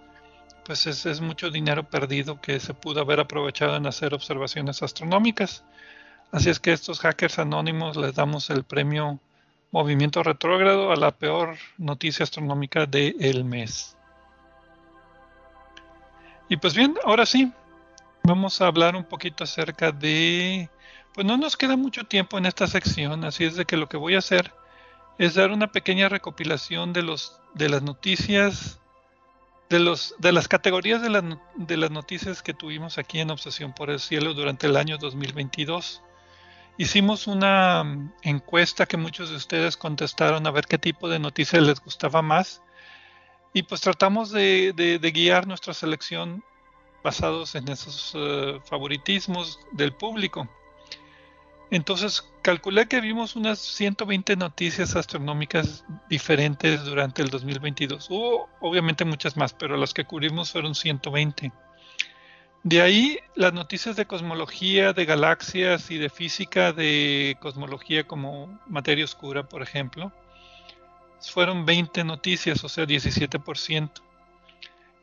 pues 0.65 0.87
es, 0.87 1.05
es 1.05 1.21
mucho 1.21 1.49
dinero 1.49 1.83
perdido 1.83 2.41
que 2.41 2.59
se 2.59 2.73
pudo 2.73 3.01
haber 3.01 3.19
aprovechado 3.19 3.77
en 3.77 3.87
hacer 3.87 4.13
observaciones 4.13 4.83
astronómicas. 4.83 5.63
Así 6.31 6.49
es 6.49 6.59
que 6.59 6.73
estos 6.73 6.99
hackers 6.99 7.39
anónimos 7.39 7.95
les 7.97 8.15
damos 8.15 8.49
el 8.49 8.63
premio 8.63 9.19
Movimiento 9.71 10.21
Retrógrado 10.21 10.91
a 10.91 10.97
la 10.97 11.11
peor 11.11 11.55
noticia 11.77 12.23
astronómica 12.23 12.85
del 12.85 13.45
mes. 13.45 13.95
Y 16.49 16.57
pues 16.57 16.75
bien, 16.75 16.95
ahora 17.05 17.25
sí, 17.25 17.51
vamos 18.23 18.61
a 18.61 18.67
hablar 18.67 18.95
un 18.97 19.05
poquito 19.05 19.45
acerca 19.45 19.91
de... 19.91 20.69
Pues 21.13 21.27
no 21.27 21.37
nos 21.37 21.57
queda 21.57 21.75
mucho 21.75 22.05
tiempo 22.05 22.37
en 22.37 22.45
esta 22.45 22.67
sección, 22.67 23.25
así 23.25 23.43
es 23.43 23.55
de 23.55 23.65
que 23.65 23.77
lo 23.77 23.89
que 23.89 23.97
voy 23.97 24.15
a 24.15 24.19
hacer 24.19 24.53
es 25.17 25.35
dar 25.35 25.51
una 25.51 25.71
pequeña 25.71 26.09
recopilación 26.09 26.93
de 26.93 27.03
los 27.03 27.39
de 27.53 27.69
las 27.69 27.81
noticias 27.81 28.79
de 29.69 29.79
los 29.79 30.15
de 30.19 30.31
las 30.31 30.47
categorías 30.47 31.01
de, 31.01 31.37
de 31.55 31.77
las 31.77 31.91
noticias 31.91 32.41
que 32.41 32.53
tuvimos 32.53 32.97
aquí 32.97 33.19
en 33.19 33.31
Obsesión 33.31 33.73
por 33.73 33.89
el 33.89 33.99
Cielo 33.99 34.33
durante 34.33 34.67
el 34.67 34.77
año 34.77 34.97
2022. 34.97 36.01
Hicimos 36.77 37.27
una 37.27 37.83
mm, 37.83 38.13
encuesta 38.23 38.85
que 38.85 38.97
muchos 38.97 39.29
de 39.29 39.35
ustedes 39.35 39.77
contestaron 39.77 40.47
a 40.47 40.51
ver 40.51 40.65
qué 40.65 40.77
tipo 40.77 41.09
de 41.09 41.19
noticias 41.19 41.61
les 41.61 41.79
gustaba 41.79 42.21
más. 42.21 42.61
Y 43.53 43.63
pues 43.63 43.81
tratamos 43.81 44.31
de, 44.31 44.73
guiar 45.13 45.45
nuestra 45.45 45.73
selección 45.73 46.43
basados 47.03 47.55
en 47.55 47.67
esos 47.67 48.13
eh, 48.15 48.59
favoritismos 48.63 49.59
del 49.73 49.93
público. 49.93 50.49
Entonces 51.71 52.29
calculé 52.41 52.87
que 52.87 52.99
vimos 52.99 53.37
unas 53.37 53.57
120 53.59 54.35
noticias 54.35 54.97
astronómicas 54.97 55.85
diferentes 56.09 56.83
durante 56.83 57.21
el 57.21 57.29
2022. 57.29 58.09
Hubo 58.09 58.49
obviamente 58.59 59.05
muchas 59.05 59.37
más, 59.37 59.53
pero 59.53 59.77
las 59.77 59.93
que 59.93 60.03
cubrimos 60.03 60.51
fueron 60.51 60.75
120. 60.75 61.51
De 62.63 62.81
ahí 62.81 63.19
las 63.35 63.53
noticias 63.53 63.95
de 63.95 64.05
cosmología, 64.05 64.91
de 64.91 65.05
galaxias 65.05 65.89
y 65.89 65.97
de 65.97 66.09
física 66.09 66.73
de 66.73 67.37
cosmología 67.39 68.05
como 68.05 68.59
materia 68.67 69.05
oscura, 69.05 69.47
por 69.47 69.61
ejemplo, 69.61 70.11
fueron 71.21 71.65
20 71.65 72.03
noticias, 72.03 72.63
o 72.65 72.69
sea, 72.69 72.85
17%. 72.85 73.89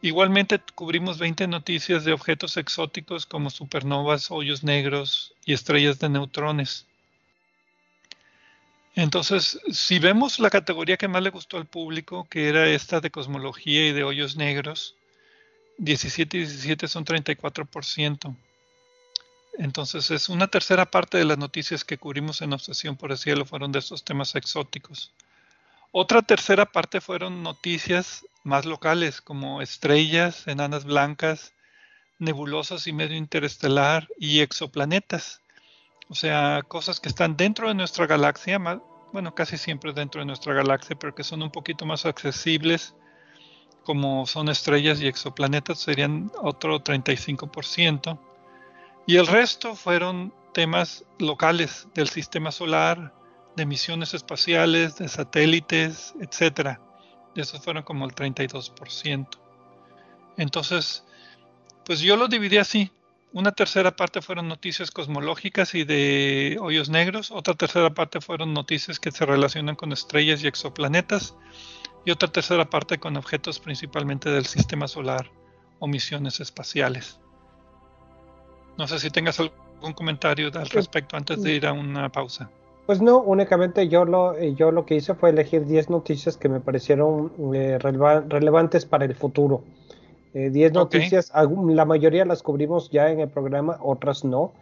Igualmente 0.00 0.61
cubrimos 0.75 1.19
20 1.19 1.49
noticias 1.49 2.05
de 2.05 2.12
objetos 2.12 2.57
exóticos 2.57 3.26
como 3.26 3.50
supernovas, 3.50 4.31
hoyos 4.31 4.62
negros 4.62 5.35
y 5.45 5.52
estrellas 5.52 5.99
de 5.99 6.09
neutrones. 6.09 6.87
Entonces, 8.95 9.61
si 9.71 9.99
vemos 9.99 10.38
la 10.40 10.50
categoría 10.50 10.97
que 10.97 11.09
más 11.09 11.23
le 11.23 11.31
gustó 11.31 11.57
al 11.57 11.67
público, 11.67 12.26
que 12.31 12.49
era 12.49 12.69
esta 12.69 13.00
de 13.00 13.11
cosmología 13.11 13.88
y 13.88 13.93
de 13.93 14.05
hoyos 14.05 14.37
negros, 14.37 14.95
17 15.78 16.37
y 16.37 16.40
17 16.40 16.88
son 16.88 17.05
34%. 17.05 18.37
Entonces 19.59 20.11
es 20.12 20.28
una 20.28 20.47
tercera 20.47 20.85
parte 20.87 21.19
de 21.19 21.25
las 21.25 21.38
noticias 21.38 21.85
que 21.85 21.99
cubrimos 21.99 22.43
en 22.43 22.52
Obsesión 22.52 22.97
por 22.97 23.11
el 23.11 23.19
Cielo 23.19 23.45
fueron 23.45 23.73
de 23.73 23.81
estos 23.81 24.05
temas 24.05 24.37
exóticos. 24.37 25.12
Otra 25.90 26.23
tercera 26.23 26.67
parte 26.67 27.00
fueron 27.00 27.43
noticias 27.43 28.25
más 28.49 28.64
locales 28.64 29.21
como 29.21 29.62
estrellas, 29.62 30.49
enanas 30.49 30.84
blancas, 30.84 31.52
nebulosas 32.19 32.87
y 32.87 32.93
medio 32.93 33.17
interestelar 33.17 34.08
y 34.19 34.41
exoplanetas. 34.41 35.43
O 36.08 36.15
sea, 36.15 36.63
cosas 36.67 36.99
que 36.99 37.08
están 37.08 37.37
dentro 37.37 37.69
de 37.69 37.75
nuestra 37.75 38.06
galaxia, 38.06 38.58
bueno, 39.13 39.34
casi 39.34 39.58
siempre 39.58 39.93
dentro 39.93 40.21
de 40.21 40.26
nuestra 40.26 40.54
galaxia, 40.54 40.99
pero 40.99 41.15
que 41.15 41.23
son 41.23 41.43
un 41.43 41.50
poquito 41.50 41.87
más 41.87 42.06
accesibles 42.06 42.95
como 43.84 44.26
son 44.26 44.50
estrellas 44.50 45.00
y 45.00 45.06
exoplanetas, 45.06 45.78
serían 45.78 46.30
otro 46.43 46.82
35%. 46.82 48.19
Y 49.06 49.17
el 49.17 49.26
resto 49.26 49.75
fueron 49.75 50.34
temas 50.52 51.06
locales 51.19 51.89
del 51.95 52.08
sistema 52.08 52.52
solar, 52.52 53.15
de 53.56 53.65
misiones 53.65 54.13
espaciales, 54.13 54.97
de 54.97 55.08
satélites, 55.08 56.15
etc. 56.21 56.78
Esos 57.40 57.62
fueron 57.62 57.82
como 57.82 58.04
el 58.04 58.14
32%. 58.14 59.28
Entonces, 60.36 61.04
pues 61.84 62.00
yo 62.00 62.16
lo 62.16 62.28
dividí 62.28 62.58
así. 62.58 62.90
Una 63.32 63.52
tercera 63.52 63.94
parte 63.94 64.22
fueron 64.22 64.48
noticias 64.48 64.90
cosmológicas 64.90 65.74
y 65.74 65.84
de 65.84 66.56
hoyos 66.60 66.88
negros. 66.88 67.30
Otra 67.30 67.54
tercera 67.54 67.90
parte 67.90 68.20
fueron 68.20 68.54
noticias 68.54 68.98
que 68.98 69.10
se 69.10 69.26
relacionan 69.26 69.76
con 69.76 69.92
estrellas 69.92 70.42
y 70.42 70.46
exoplanetas 70.46 71.34
y 72.04 72.10
otra 72.10 72.30
tercera 72.30 72.70
parte 72.70 72.98
con 72.98 73.16
objetos 73.16 73.60
principalmente 73.60 74.30
del 74.30 74.46
sistema 74.46 74.88
solar 74.88 75.30
o 75.78 75.86
misiones 75.86 76.40
espaciales. 76.40 77.20
No 78.78 78.88
sé 78.88 78.98
si 78.98 79.10
tengas 79.10 79.38
algún 79.40 79.92
comentario 79.92 80.50
al 80.54 80.70
respecto 80.70 81.16
antes 81.16 81.42
de 81.42 81.52
ir 81.52 81.66
a 81.66 81.72
una 81.72 82.10
pausa. 82.10 82.50
Pues 82.88 83.02
no, 83.02 83.18
únicamente 83.18 83.86
yo 83.86 84.06
lo, 84.06 84.34
eh, 84.34 84.54
yo 84.54 84.72
lo 84.72 84.86
que 84.86 84.94
hice 84.94 85.12
fue 85.12 85.28
elegir 85.28 85.66
10 85.66 85.90
noticias 85.90 86.38
que 86.38 86.48
me 86.48 86.58
parecieron 86.58 87.30
eh, 87.52 87.78
relevantes 87.78 88.86
para 88.86 89.04
el 89.04 89.14
futuro. 89.14 89.62
10 90.32 90.56
eh, 90.56 90.72
noticias, 90.72 91.30
la 91.34 91.84
mayoría 91.84 92.24
las 92.24 92.42
cubrimos 92.42 92.88
ya 92.88 93.10
en 93.10 93.20
el 93.20 93.28
programa, 93.28 93.76
otras 93.82 94.24
no. 94.24 94.52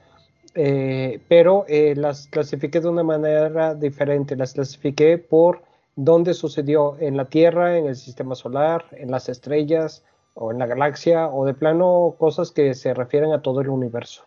pero 0.53 1.67
las 1.69 2.27
clasifiqué 2.27 2.81
de 2.81 2.89
una 2.89 3.05
manera 3.05 3.77
diferente. 3.77 4.35
Las 4.35 4.55
clasifiqué 4.55 5.19
por 5.19 5.63
dónde 5.95 6.35
sucedió, 6.35 6.97
en 6.99 7.17
la 7.17 7.27
Tierra, 7.27 7.79
en 7.79 7.87
el 7.87 7.95
sistema 7.95 8.35
solar, 8.35 8.87
en 8.91 9.13
las 9.13 9.29
estrellas 9.29 10.03
o 10.35 10.51
en 10.51 10.59
la 10.59 10.67
galaxia 10.67 11.29
o 11.29 11.47
de 11.47 11.55
plano 11.55 12.17
cosas 12.19 12.51
que 12.51 12.75
se 12.75 12.93
refieren 12.93 13.31
a 13.31 13.41
todo 13.41 13.61
el 13.61 13.69
universo. 13.69 14.25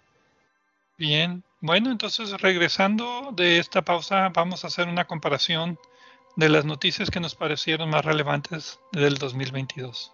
Bien, 0.97 1.43
bueno, 1.61 1.91
entonces 1.91 2.31
regresando 2.41 3.31
de 3.33 3.59
esta 3.59 3.83
pausa 3.83 4.29
vamos 4.29 4.63
a 4.63 4.67
hacer 4.67 4.87
una 4.87 5.05
comparación 5.05 5.77
de 6.35 6.49
las 6.49 6.65
noticias 6.65 7.11
que 7.11 7.19
nos 7.19 7.35
parecieron 7.35 7.89
más 7.89 8.05
relevantes 8.05 8.79
del 8.91 9.17
2022. 9.17 10.13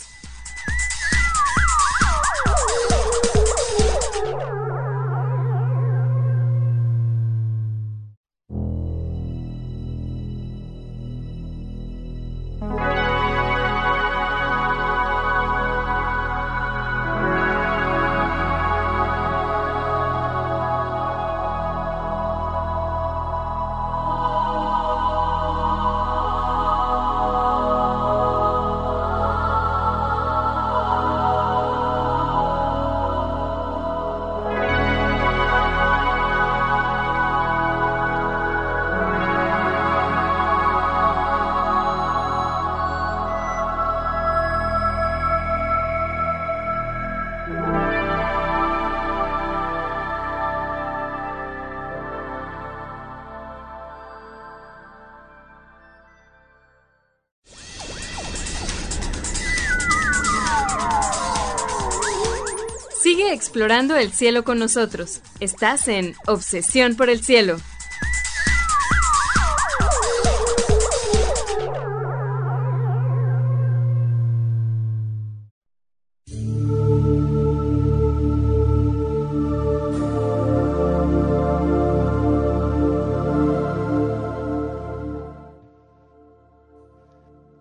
explorando 63.51 63.97
el 63.97 64.13
cielo 64.13 64.45
con 64.45 64.59
nosotros. 64.59 65.19
Estás 65.41 65.89
en 65.89 66.15
Obsesión 66.25 66.95
por 66.95 67.09
el 67.09 67.21
Cielo. 67.21 67.57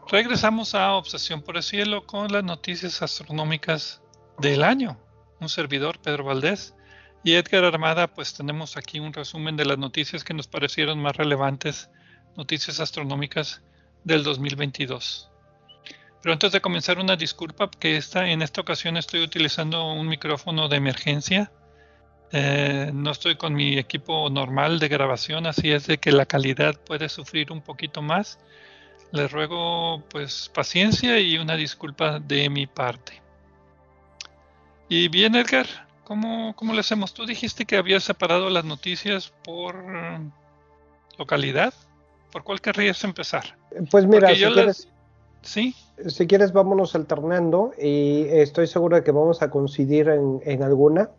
Regresamos 0.09 0.77
a 0.77 0.93
Obsesión 0.93 1.43
por 1.43 1.57
el 1.57 1.65
Cielo 1.65 2.07
con 2.07 2.31
las 2.31 2.45
noticias 2.45 3.03
astronómicas 3.03 4.01
del 4.39 4.63
año. 4.63 4.97
Un 5.41 5.49
servidor, 5.49 6.01
Pedro 6.01 6.25
Valdés, 6.25 6.75
y 7.23 7.35
Edgar 7.35 7.65
Armada, 7.65 8.09
pues 8.09 8.35
tenemos 8.35 8.77
aquí 8.77 8.99
un 8.99 9.13
resumen 9.13 9.57
de 9.57 9.67
las 9.67 9.79
noticias 9.79 10.25
que 10.25 10.35
nos 10.35 10.49
parecieron 10.49 11.01
más 11.01 11.17
relevantes, 11.17 11.91
noticias 12.37 12.81
astronómicas 12.81 13.63
del 14.05 14.23
2022. 14.23 15.31
Pero 16.23 16.33
antes 16.33 16.53
de 16.53 16.61
comenzar, 16.61 16.99
una 16.99 17.17
disculpa, 17.17 17.71
que 17.71 17.97
esta, 17.97 18.29
en 18.29 18.43
esta 18.43 18.61
ocasión 18.61 18.97
estoy 18.97 19.23
utilizando 19.23 19.93
un 19.93 20.09
micrófono 20.09 20.69
de 20.69 20.77
emergencia. 20.77 21.51
Eh, 22.33 22.91
no 22.93 23.11
estoy 23.11 23.37
con 23.37 23.55
mi 23.55 23.79
equipo 23.79 24.29
normal 24.31 24.79
de 24.79 24.89
grabación, 24.89 25.47
así 25.47 25.73
es 25.73 25.87
de 25.87 25.99
que 25.99 26.13
la 26.13 26.27
calidad 26.27 26.79
puede 26.85 27.09
sufrir 27.09 27.53
un 27.53 27.63
poquito 27.63 28.03
más. 28.03 28.39
Les 29.13 29.31
ruego 29.33 30.05
pues 30.11 30.51
paciencia 30.55 31.19
y 31.19 31.39
una 31.39 31.57
disculpa 31.57 32.21
de 32.21 32.49
mi 32.51 32.67
parte. 32.67 33.21
Y 34.93 35.07
bien, 35.07 35.37
Edgar, 35.37 35.67
¿cómo, 36.03 36.53
cómo 36.57 36.75
le 36.75 36.81
hacemos? 36.81 37.15
Tú 37.15 37.25
dijiste 37.25 37.65
que 37.65 37.77
habías 37.77 38.03
separado 38.03 38.51
las 38.51 38.65
noticias 38.65 39.33
por 39.45 39.77
localidad. 41.17 41.73
¿Por 42.33 42.43
cuál 42.43 42.61
querrías 42.61 43.05
empezar? 43.05 43.57
Pues 43.89 44.05
mira, 44.05 44.35
si 44.35 44.45
quieres, 44.45 44.89
sí. 45.43 45.77
Si 46.09 46.27
quieres, 46.27 46.53
vámonos 46.53 46.97
alternando 46.97 47.73
y 47.81 48.25
estoy 48.31 48.67
seguro 48.67 48.97
de 48.97 49.05
que 49.05 49.13
vamos 49.13 49.43
a 49.43 49.51
coincidir 49.51 50.09
en, 50.09 50.41
en 50.45 50.65
alguna. 50.65 51.11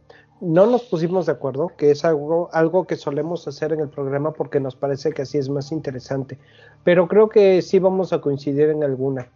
No 0.42 0.66
nos 0.66 0.84
pusimos 0.84 1.28
de 1.28 1.32
acuerdo, 1.32 1.72
que 1.78 1.92
es 1.92 2.04
algo, 2.04 2.50
algo 2.52 2.86
que 2.86 2.98
solemos 2.98 3.48
hacer 3.48 3.72
en 3.72 3.80
el 3.80 3.88
programa 3.88 4.34
porque 4.34 4.60
nos 4.60 4.76
parece 4.76 5.14
que 5.14 5.22
así 5.22 5.38
es 5.38 5.48
más 5.48 5.72
interesante. 5.72 6.38
Pero 6.84 7.08
creo 7.08 7.30
que 7.30 7.62
sí 7.62 7.80
vamos 7.80 8.12
a 8.12 8.20
coincidir 8.20 8.68
en 8.68 8.84
alguna. 8.84 9.30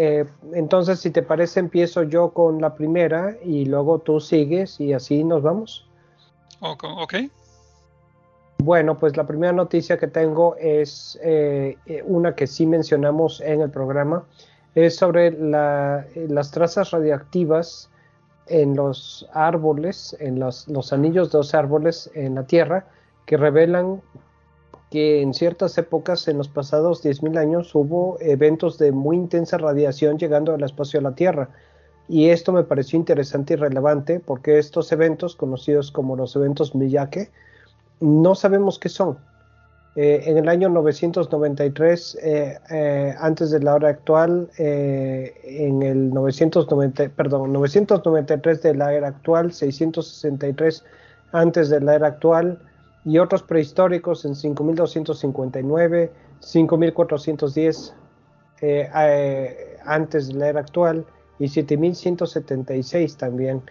Eh, 0.00 0.24
entonces, 0.54 1.00
si 1.00 1.10
te 1.10 1.24
parece, 1.24 1.58
empiezo 1.58 2.04
yo 2.04 2.30
con 2.30 2.60
la 2.60 2.76
primera 2.76 3.36
y 3.42 3.64
luego 3.64 3.98
tú 3.98 4.20
sigues 4.20 4.78
y 4.78 4.92
así 4.92 5.24
nos 5.24 5.42
vamos. 5.42 5.88
Ok. 6.60 7.16
Bueno, 8.58 8.96
pues 8.96 9.16
la 9.16 9.26
primera 9.26 9.52
noticia 9.52 9.98
que 9.98 10.06
tengo 10.06 10.54
es 10.54 11.18
eh, 11.20 11.76
una 12.04 12.36
que 12.36 12.46
sí 12.46 12.64
mencionamos 12.64 13.40
en 13.40 13.60
el 13.60 13.70
programa. 13.70 14.22
Es 14.76 14.94
sobre 14.94 15.32
las 15.32 16.50
trazas 16.52 16.92
radiactivas 16.92 17.90
en 18.46 18.76
los 18.76 19.28
árboles, 19.32 20.16
en 20.20 20.38
los, 20.38 20.68
los 20.68 20.92
anillos 20.92 21.32
de 21.32 21.38
los 21.38 21.56
árboles 21.56 22.08
en 22.14 22.36
la 22.36 22.44
Tierra, 22.44 22.86
que 23.26 23.36
revelan 23.36 24.00
que 24.90 25.20
en 25.20 25.34
ciertas 25.34 25.76
épocas, 25.78 26.28
en 26.28 26.38
los 26.38 26.48
pasados 26.48 27.04
10.000 27.04 27.38
años, 27.38 27.74
hubo 27.74 28.16
eventos 28.20 28.78
de 28.78 28.92
muy 28.92 29.16
intensa 29.16 29.58
radiación 29.58 30.18
llegando 30.18 30.54
al 30.54 30.62
espacio 30.62 31.00
a 31.00 31.02
la 31.02 31.14
Tierra. 31.14 31.50
Y 32.08 32.30
esto 32.30 32.52
me 32.52 32.62
pareció 32.62 32.98
interesante 32.98 33.54
y 33.54 33.56
relevante 33.56 34.18
porque 34.18 34.58
estos 34.58 34.90
eventos, 34.92 35.36
conocidos 35.36 35.92
como 35.92 36.16
los 36.16 36.34
eventos 36.36 36.74
Miyake, 36.74 37.30
no 38.00 38.34
sabemos 38.34 38.78
qué 38.78 38.88
son. 38.88 39.18
Eh, 40.00 40.30
en 40.30 40.38
el 40.38 40.48
año 40.48 40.68
993, 40.68 42.18
eh, 42.22 42.58
eh, 42.70 43.14
antes 43.18 43.50
de 43.50 43.58
la 43.58 43.74
hora 43.74 43.88
actual, 43.88 44.48
en 44.56 45.82
el 45.82 46.14
990, 46.14 47.08
perdón, 47.16 47.52
993 47.52 48.62
de 48.62 48.74
la 48.74 48.94
era 48.94 49.08
actual, 49.08 49.52
663 49.52 50.84
antes 51.32 51.68
de 51.68 51.80
la 51.80 51.96
era 51.96 52.06
actual, 52.06 52.60
y 53.04 53.18
otros 53.18 53.42
prehistóricos 53.42 54.24
en 54.24 54.34
5259, 54.34 56.12
5410 56.40 57.94
eh, 58.60 58.90
eh, 58.94 59.76
antes 59.84 60.28
de 60.28 60.34
la 60.34 60.48
era 60.48 60.60
actual 60.60 61.06
y 61.38 61.48
7176 61.48 63.16
también. 63.16 63.62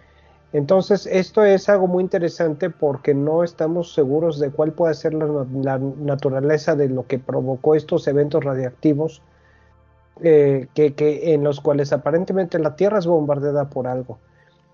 Entonces, 0.53 1.05
esto 1.05 1.43
es 1.43 1.67
algo 1.67 1.87
muy 1.87 2.03
interesante 2.03 2.69
porque 2.69 3.13
no 3.13 3.43
estamos 3.43 3.93
seguros 3.93 4.39
de 4.39 4.49
cuál 4.49 4.71
puede 4.71 4.93
ser 4.93 5.13
la, 5.13 5.77
naturaleza 5.77 6.75
de 6.75 6.87
lo 6.87 7.05
que 7.05 7.19
provocó 7.19 7.75
estos 7.75 8.07
eventos 8.07 8.43
radiactivos 8.43 9.21
eh, 10.21 10.67
que, 10.73 11.33
en 11.33 11.43
los 11.43 11.59
cuales 11.59 11.91
aparentemente 11.91 12.59
la 12.59 12.77
Tierra 12.77 12.99
es 12.99 13.05
bombardeada 13.05 13.69
por 13.69 13.87
algo. 13.87 14.19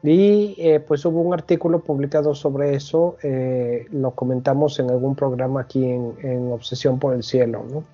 Y 0.03 0.55
eh, 0.57 0.81
pues 0.81 1.05
hubo 1.05 1.21
un 1.21 1.33
artículo 1.33 1.79
publicado 1.79 2.35
sobre 2.35 2.75
eso, 2.75 3.15
eh, 3.23 3.87
lo 3.91 4.11
comentamos 4.11 4.77
en 4.79 4.91
algún 4.91 5.15
programa 5.15 5.61
aquí 5.61 5.81
en, 5.85 6.51
Obsesión 6.51 6.99
por 6.99 7.13
el 7.13 7.23
Cielo, 7.23 7.65
¿no? 7.71 7.85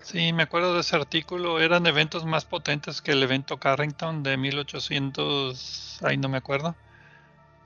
Sí, 0.00 0.32
me 0.32 0.44
acuerdo 0.44 0.74
de 0.74 0.80
ese 0.80 0.94
artículo, 0.94 1.60
eran 1.60 1.86
eventos 1.86 2.24
más 2.24 2.44
potentes 2.44 3.02
que 3.02 3.12
el 3.12 3.22
evento 3.24 3.56
Carrington 3.56 4.22
de 4.22 4.36
1800, 4.36 5.98
ahí 6.04 6.16
no 6.16 6.28
me 6.28 6.38
acuerdo. 6.38 6.76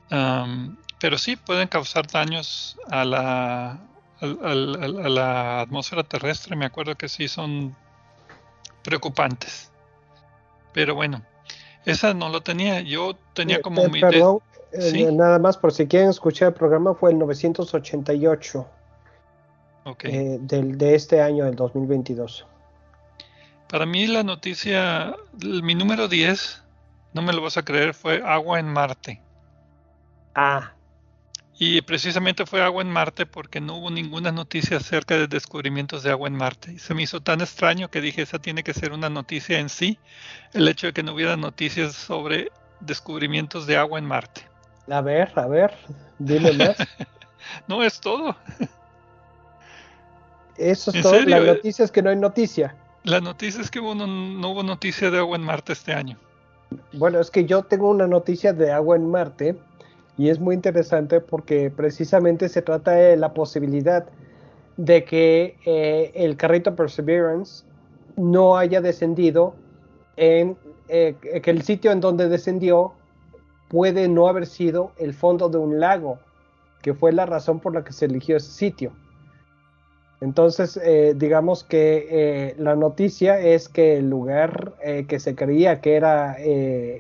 pero 0.09 1.19
sí 1.19 1.37
pueden 1.37 1.69
causar 1.69 2.07
daños 2.07 2.79
a 2.89 3.05
la, 3.05 3.81
a 4.23 5.09
la 5.09 5.61
atmósfera 5.61 6.03
terrestre, 6.03 6.57
me 6.57 6.65
acuerdo 6.65 6.95
que 6.95 7.11
sí 7.11 7.29
son 7.29 7.77
preocupantes. 8.83 9.71
Pero 10.73 10.95
bueno, 10.95 11.23
esa 11.87 12.12
no 12.12 12.29
lo 12.29 12.42
tenía. 12.42 12.81
Yo 12.81 13.16
tenía 13.33 13.62
como 13.62 13.83
eh, 13.83 13.88
mi. 13.88 14.01
Perdón, 14.01 14.40
eh, 14.72 15.11
nada 15.12 15.38
más 15.38 15.57
por 15.57 15.72
si 15.72 15.87
quieren 15.87 16.11
escuchar 16.11 16.49
el 16.49 16.55
programa, 16.55 16.94
fue 16.94 17.12
el 17.12 17.18
988 17.18 18.66
eh, 20.03 20.38
del, 20.40 20.77
de 20.77 20.94
este 20.94 21.22
año, 21.22 21.44
del 21.44 21.55
2022. 21.55 22.44
Para 23.68 23.87
mí, 23.87 24.07
la 24.07 24.22
noticia, 24.22 25.14
mi 25.42 25.75
número 25.75 26.09
10, 26.09 26.62
no 27.14 27.22
me 27.22 27.33
lo 27.33 27.40
vas 27.40 27.57
a 27.57 27.64
creer, 27.64 27.94
fue 27.94 28.22
Agua 28.25 28.59
en 28.59 28.68
Marte. 28.68 29.20
Ah, 30.35 30.72
y 31.59 31.81
precisamente 31.81 32.45
fue 32.45 32.62
agua 32.62 32.83
en 32.83 32.90
Marte 32.90 33.25
porque 33.25 33.62
no 33.62 33.77
hubo 33.77 33.90
ninguna 33.90 34.31
noticia 34.31 34.77
acerca 34.77 35.16
de 35.16 35.27
descubrimientos 35.27 36.03
de 36.03 36.11
agua 36.11 36.29
en 36.29 36.35
Marte. 36.35 36.73
Y 36.73 36.79
se 36.79 36.92
me 36.92 37.03
hizo 37.03 37.21
tan 37.21 37.40
extraño 37.40 37.88
que 37.88 38.03
dije, 38.03 38.21
esa 38.23 38.38
tiene 38.38 38.62
que 38.62 38.75
ser 38.75 38.92
una 38.92 39.09
noticia 39.09 39.59
en 39.59 39.71
sí, 39.71 39.99
el 40.53 40.69
hecho 40.69 40.88
de 40.88 40.92
que 40.92 41.03
no 41.03 41.14
hubiera 41.14 41.37
noticias 41.37 41.95
sobre 41.95 42.51
descubrimientos 42.81 43.66
de 43.66 43.79
agua 43.79 43.99
en 43.99 44.05
Marte. 44.05 44.42
A 44.90 45.01
ver, 45.01 45.33
a 45.35 45.47
ver, 45.47 45.73
dime 46.19 46.53
más. 46.53 46.77
no 47.69 47.83
es 47.83 48.01
todo. 48.01 48.37
Eso 50.59 50.90
es 50.90 51.03
todo. 51.03 51.21
La 51.23 51.40
noticia 51.40 51.87
es 51.87 51.90
que 51.90 52.03
no 52.03 52.11
hay 52.11 52.16
noticia. 52.16 52.77
La 53.03 53.23
noticia 53.23 53.62
es 53.62 53.71
que 53.71 53.81
no, 53.81 53.95
no 53.95 54.51
hubo 54.51 54.62
noticia 54.62 55.11
de 55.11 55.19
agua 55.19 55.37
en 55.37 55.42
Marte 55.42 55.73
este 55.73 55.95
año. 55.95 56.19
Bueno, 56.92 57.19
es 57.19 57.31
que 57.31 57.47
yo 57.47 57.62
tengo 57.62 57.88
una 57.88 58.07
noticia 58.07 58.53
de 58.53 58.73
agua 58.73 58.97
en 58.97 59.11
Marte 59.11 59.57
y 60.18 60.31
es 60.31 60.40
muy 60.40 60.55
interesante 60.55 61.20
porque 61.20 61.70
precisamente 61.70 62.48
se 62.48 62.62
trata 62.62 62.92
de 62.92 63.16
la 63.16 63.35
posibilidad 63.35 64.07
de 64.76 65.05
que 65.05 65.57
eh, 65.64 66.12
el 66.14 66.37
carrito 66.37 66.74
Perseverance 66.74 67.64
no 68.16 68.57
haya 68.57 68.81
descendido 68.81 69.55
en 70.16 70.57
eh, 70.88 71.16
que 71.42 71.50
el 71.50 71.62
sitio 71.62 71.90
en 71.90 72.00
donde 72.00 72.29
descendió 72.29 72.92
puede 73.68 74.09
no 74.09 74.29
haber 74.29 74.46
sido 74.46 74.92
el 74.98 75.12
fondo 75.12 75.48
de 75.48 75.59
un 75.59 75.81
lago, 75.81 76.18
que 76.83 76.94
fue 76.94 77.12
la 77.12 77.26
razón 77.26 77.59
por 77.61 77.74
la 77.74 77.85
que 77.85 77.92
se 77.92 78.07
eligió 78.07 78.37
ese 78.37 78.52
sitio. 78.52 78.92
Entonces, 80.20 80.81
eh, 80.83 81.14
digamos 81.14 81.62
que 81.62 82.07
eh, 82.11 82.55
la 82.59 82.74
noticia 82.74 83.38
es 83.38 83.68
que 83.68 83.98
el 83.98 84.09
lugar 84.09 84.72
eh, 84.83 85.05
que 85.07 85.20
se 85.20 85.35
creía 85.35 85.81
que 85.81 85.96
era 85.96 86.37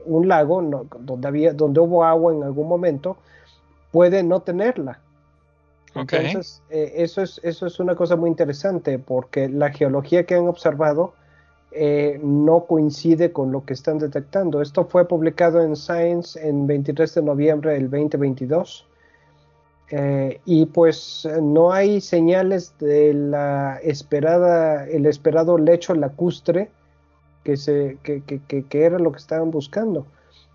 un 0.04 0.28
lago, 0.28 0.86
donde, 1.00 1.28
había, 1.28 1.52
donde 1.54 1.80
hubo 1.80 2.04
agua 2.04 2.32
en 2.32 2.42
algún 2.42 2.68
momento, 2.68 3.16
puede 3.90 4.22
no 4.22 4.40
tenerla. 4.40 5.00
Entonces, 5.94 6.62
eso, 6.68 7.22
es, 7.22 7.40
eso 7.42 7.66
es 7.66 7.80
una 7.80 7.94
cosa 7.94 8.16
muy 8.16 8.28
interesante 8.28 8.98
porque 8.98 9.48
la 9.48 9.70
geología 9.70 10.24
que 10.24 10.34
han 10.34 10.46
observado 10.46 11.14
no 12.22 12.66
coincide 12.66 13.32
con 13.32 13.50
lo 13.50 13.64
que 13.64 13.72
están 13.72 13.98
detectando. 13.98 14.60
Esto 14.60 14.84
fue 14.84 15.08
publicado 15.08 15.62
en 15.62 15.74
Science 15.74 16.38
en 16.46 16.66
23 16.66 17.14
de 17.14 17.22
noviembre 17.22 17.72
del 17.72 17.88
2022. 17.88 18.86
Eh, 19.90 20.40
y 20.44 20.66
pues 20.66 21.28
no 21.40 21.72
hay 21.72 22.00
señales 22.00 22.74
de 22.78 23.14
la 23.14 23.78
esperada, 23.82 24.86
el 24.88 25.06
esperado 25.06 25.58
lecho 25.58 25.94
lacustre 25.94 26.70
que, 27.44 27.56
se, 27.56 27.98
que, 28.02 28.22
que, 28.22 28.84
era 28.84 28.98
lo 28.98 29.12
que 29.12 29.18
estaban 29.18 29.50
buscando. 29.50 30.06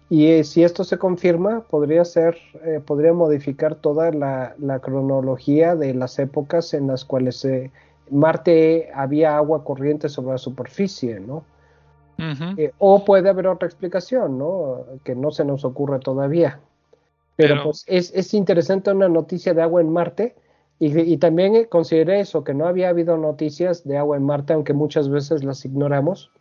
Y 0.09 0.27
eh, 0.27 0.43
si 0.43 0.63
esto 0.63 0.83
se 0.83 0.97
confirma, 0.97 1.61
podría 1.61 2.03
ser, 2.03 2.37
eh, 2.65 2.81
podría 2.85 3.13
modificar 3.13 3.75
toda 3.75 4.11
la, 4.11 4.79
cronología 4.81 5.77
de 5.77 5.93
las 5.93 6.19
épocas 6.19 6.73
en 6.73 6.87
las 6.87 7.05
cuales 7.05 7.47
Marte 8.09 8.91
había 8.93 9.37
agua 9.37 9.63
corriente 9.63 10.09
sobre 10.09 10.33
la 10.33 10.37
superficie, 10.37 11.19
¿no? 11.21 11.45
o 12.77 13.03
puede 13.03 13.29
haber 13.29 13.47
otra 13.47 13.67
explicación, 13.67 14.37
¿no? 14.37 14.85
Que 15.03 15.15
no 15.15 15.31
se 15.31 15.43
nos 15.43 15.65
ocurre 15.65 15.97
todavía. 15.97 16.59
Pero, 17.35 17.63
pues 17.63 17.83
es, 17.87 18.33
interesante 18.33 18.91
una 18.91 19.09
noticia 19.09 19.53
de 19.53 19.61
agua 19.61 19.81
en 19.81 19.91
Marte 19.91 20.35
Y, 20.79 21.17
también 21.17 21.65
consideré 21.65 22.19
eso, 22.19 22.43
que 22.43 22.53
no 22.53 22.67
había 22.67 22.89
habido 22.89 23.17
noticias 23.17 23.83
de 23.83 23.97
agua 23.97 24.17
en 24.17 24.23
Marte, 24.23 24.53
aunque 24.53 24.73
muchas 24.73 25.09
veces 25.09 25.43
las 25.43 25.63
ignoramos. 25.65 26.31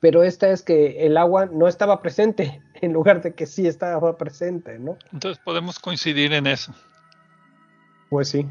Pero 0.00 0.22
esta 0.22 0.50
es 0.50 0.62
que 0.62 1.06
el 1.06 1.16
agua 1.16 1.46
no 1.46 1.66
estaba 1.68 2.02
presente, 2.02 2.62
en 2.74 2.92
lugar 2.92 3.22
de 3.22 3.34
que 3.34 3.46
sí 3.46 3.66
estaba 3.66 4.16
presente, 4.18 4.78
¿no? 4.78 4.98
Entonces 5.12 5.42
podemos 5.44 5.78
coincidir 5.78 6.32
en 6.32 6.46
eso. 6.46 6.74
Pues 8.10 8.28
sí. 8.28 8.46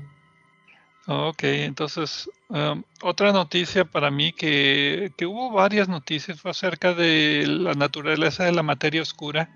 Ok, 1.07 1.43
entonces 1.43 2.27
um, 2.49 2.81
otra 3.03 3.31
noticia 3.31 3.85
para 3.85 4.09
mí 4.09 4.33
que, 4.33 5.11
que, 5.15 5.27
hubo 5.27 5.51
varias 5.51 5.87
noticias 5.87 6.41
fue 6.41 6.49
acerca 6.49 6.95
de 6.95 7.45
la 7.45 7.73
naturaleza 7.75 8.43
de 8.45 8.51
la 8.51 8.63
materia 8.63 9.03
oscura. 9.03 9.49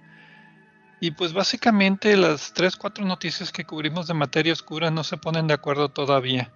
Y 1.00 1.12
pues 1.12 1.34
básicamente 1.34 2.18
las 2.18 2.54
tres, 2.54 2.76
cuatro 2.76 3.06
noticias 3.06 3.52
que 3.52 3.66
cubrimos 3.66 4.08
de 4.08 4.14
materia 4.14 4.54
oscura 4.54 4.92
no 4.92 5.04
se 5.04 5.18
ponen 5.18 5.48
de 5.48 5.54
acuerdo 5.54 5.90
todavía. 5.90 6.52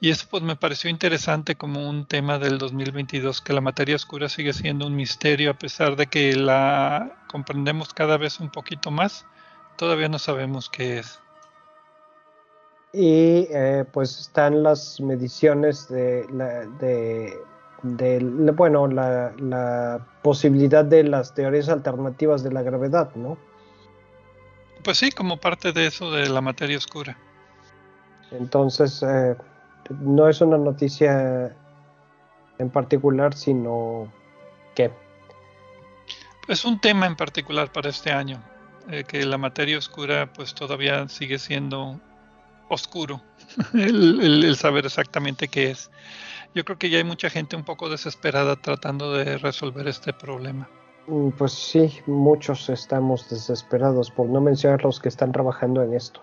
Y 0.00 0.10
eso 0.10 0.26
pues 0.30 0.42
me 0.42 0.56
pareció 0.56 0.90
interesante 0.90 1.56
como 1.56 1.88
un 1.88 2.06
tema 2.06 2.38
del 2.38 2.58
2022, 2.58 3.40
que 3.40 3.52
la 3.52 3.60
materia 3.60 3.96
oscura 3.96 4.28
sigue 4.28 4.52
siendo 4.52 4.86
un 4.86 4.94
misterio 4.94 5.50
a 5.50 5.58
pesar 5.58 5.96
de 5.96 6.06
que 6.06 6.36
la 6.36 7.16
comprendemos 7.28 7.94
cada 7.94 8.16
vez 8.16 8.38
un 8.40 8.50
poquito 8.50 8.90
más, 8.90 9.24
todavía 9.76 10.08
no 10.08 10.18
sabemos 10.18 10.68
qué 10.68 10.98
es 10.98 11.20
y 12.94 13.48
eh, 13.50 13.84
pues 13.92 14.20
están 14.20 14.62
las 14.62 15.00
mediciones 15.00 15.88
de, 15.88 16.24
la, 16.32 16.64
de, 16.78 18.22
bueno, 18.54 18.86
la, 18.86 20.06
posibilidad 20.22 20.84
de 20.84 21.02
las 21.02 21.34
teorías 21.34 21.68
alternativas 21.68 22.44
de 22.44 22.52
la 22.52 22.62
gravedad, 22.62 23.10
¿no? 23.16 23.36
Pues 24.84 24.98
sí, 24.98 25.10
como 25.10 25.38
parte 25.38 25.72
de 25.72 25.86
eso 25.86 26.10
de 26.10 26.28
la 26.28 26.42
materia 26.42 26.76
oscura. 26.76 27.16
Entonces, 28.30 29.02
eh, 29.02 29.34
no 30.00 30.28
es 30.28 30.40
una 30.42 30.58
noticia 30.58 31.56
en 32.58 32.70
particular, 32.70 33.34
sino 33.34 34.12
que... 34.74 34.92
Es 36.48 36.66
un 36.66 36.78
tema 36.80 37.06
en 37.06 37.16
particular 37.16 37.72
para 37.72 37.88
este 37.88 38.12
año, 38.12 38.42
eh, 38.90 39.04
que 39.04 39.24
la 39.24 39.38
materia 39.38 39.78
oscura 39.78 40.30
pues 40.30 40.54
todavía 40.54 41.08
sigue 41.08 41.38
siendo 41.38 41.98
oscuro 42.68 43.22
el, 43.72 44.54
saber 44.56 44.84
exactamente 44.84 45.48
qué 45.48 45.70
es. 45.70 45.90
Yo 46.54 46.64
creo 46.64 46.78
que 46.78 46.90
ya 46.90 46.98
hay 46.98 47.04
mucha 47.04 47.30
gente 47.30 47.56
un 47.56 47.64
poco 47.64 47.88
desesperada 47.88 48.56
tratando 48.56 49.12
de 49.14 49.38
resolver 49.38 49.88
este 49.88 50.12
problema. 50.12 50.68
Mm, 51.06 51.30
pues 51.30 51.52
sí, 51.52 52.00
muchos 52.06 52.68
estamos 52.68 53.28
desesperados, 53.28 54.10
por 54.10 54.28
no 54.28 54.40
mencionar 54.40 54.84
los 54.84 55.00
que 55.00 55.08
están 55.08 55.32
trabajando 55.32 55.82
en 55.82 55.94
esto. 55.94 56.20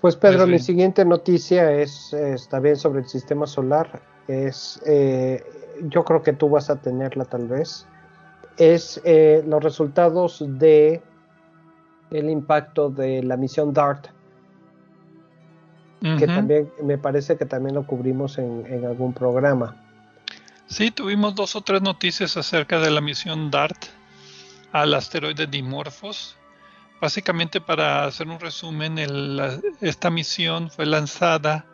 Pues 0.00 0.16
Pedro, 0.16 0.46
mi 0.46 0.58
siguiente 0.58 1.04
noticia 1.04 1.72
es, 1.72 2.12
está 2.12 2.60
bien 2.60 2.76
sobre 2.76 3.00
el 3.00 3.08
sistema 3.08 3.46
solar. 3.46 4.02
Es, 4.28 4.80
eh, 4.86 5.42
yo 5.88 6.04
creo 6.04 6.22
que 6.22 6.32
tú 6.32 6.48
vas 6.48 6.68
a 6.68 6.76
tenerla 6.76 7.24
tal 7.24 7.48
vez. 7.48 7.86
Es 8.58 9.00
eh, 9.04 9.42
los 9.46 9.62
resultados 9.62 10.44
de 10.46 11.02
el 12.10 12.30
impacto 12.30 12.90
de 12.90 13.22
la 13.22 13.36
misión 13.36 13.72
DART 13.72 14.08
que 16.18 16.26
también 16.26 16.70
me 16.82 16.98
parece 16.98 17.36
que 17.36 17.46
también 17.46 17.74
lo 17.74 17.86
cubrimos 17.86 18.38
en, 18.38 18.84
algún 18.84 19.12
programa. 19.12 19.76
Sí, 20.66 20.90
tuvimos 20.90 21.34
dos 21.34 21.56
o 21.56 21.60
tres 21.60 21.82
noticias 21.82 22.36
acerca 22.36 22.78
de 22.80 22.90
la 22.90 23.00
misión 23.00 23.50
DART 23.50 23.86
al 24.72 24.94
asteroide 24.94 25.46
Dimorphos. 25.46 26.36
Básicamente, 27.00 27.60
para 27.60 28.04
hacer 28.04 28.26
un 28.28 28.40
resumen, 28.40 28.98
esta 29.80 30.10
misión 30.10 30.70
fue 30.70 30.86
lanzada 30.86 31.66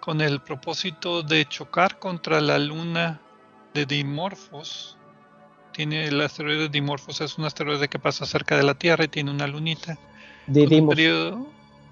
con 0.00 0.20
el 0.20 0.40
propósito 0.40 1.22
de 1.22 1.46
chocar 1.46 1.98
contra 1.98 2.40
la 2.40 2.58
luna 2.58 3.20
de 3.74 3.86
Dimorphos. 3.86 4.96
Tiene 5.72 6.06
el 6.06 6.20
asteroide 6.20 6.68
Dimorphos, 6.68 7.20
es 7.20 7.38
un 7.38 7.44
asteroide 7.44 7.88
que 7.88 7.98
pasa 7.98 8.26
cerca 8.26 8.56
de 8.56 8.62
la 8.64 8.74
Tierra 8.74 9.04
y 9.04 9.08
tiene 9.08 9.30
una 9.30 9.46
lunita. 9.46 9.98
Didimos. 10.46 10.96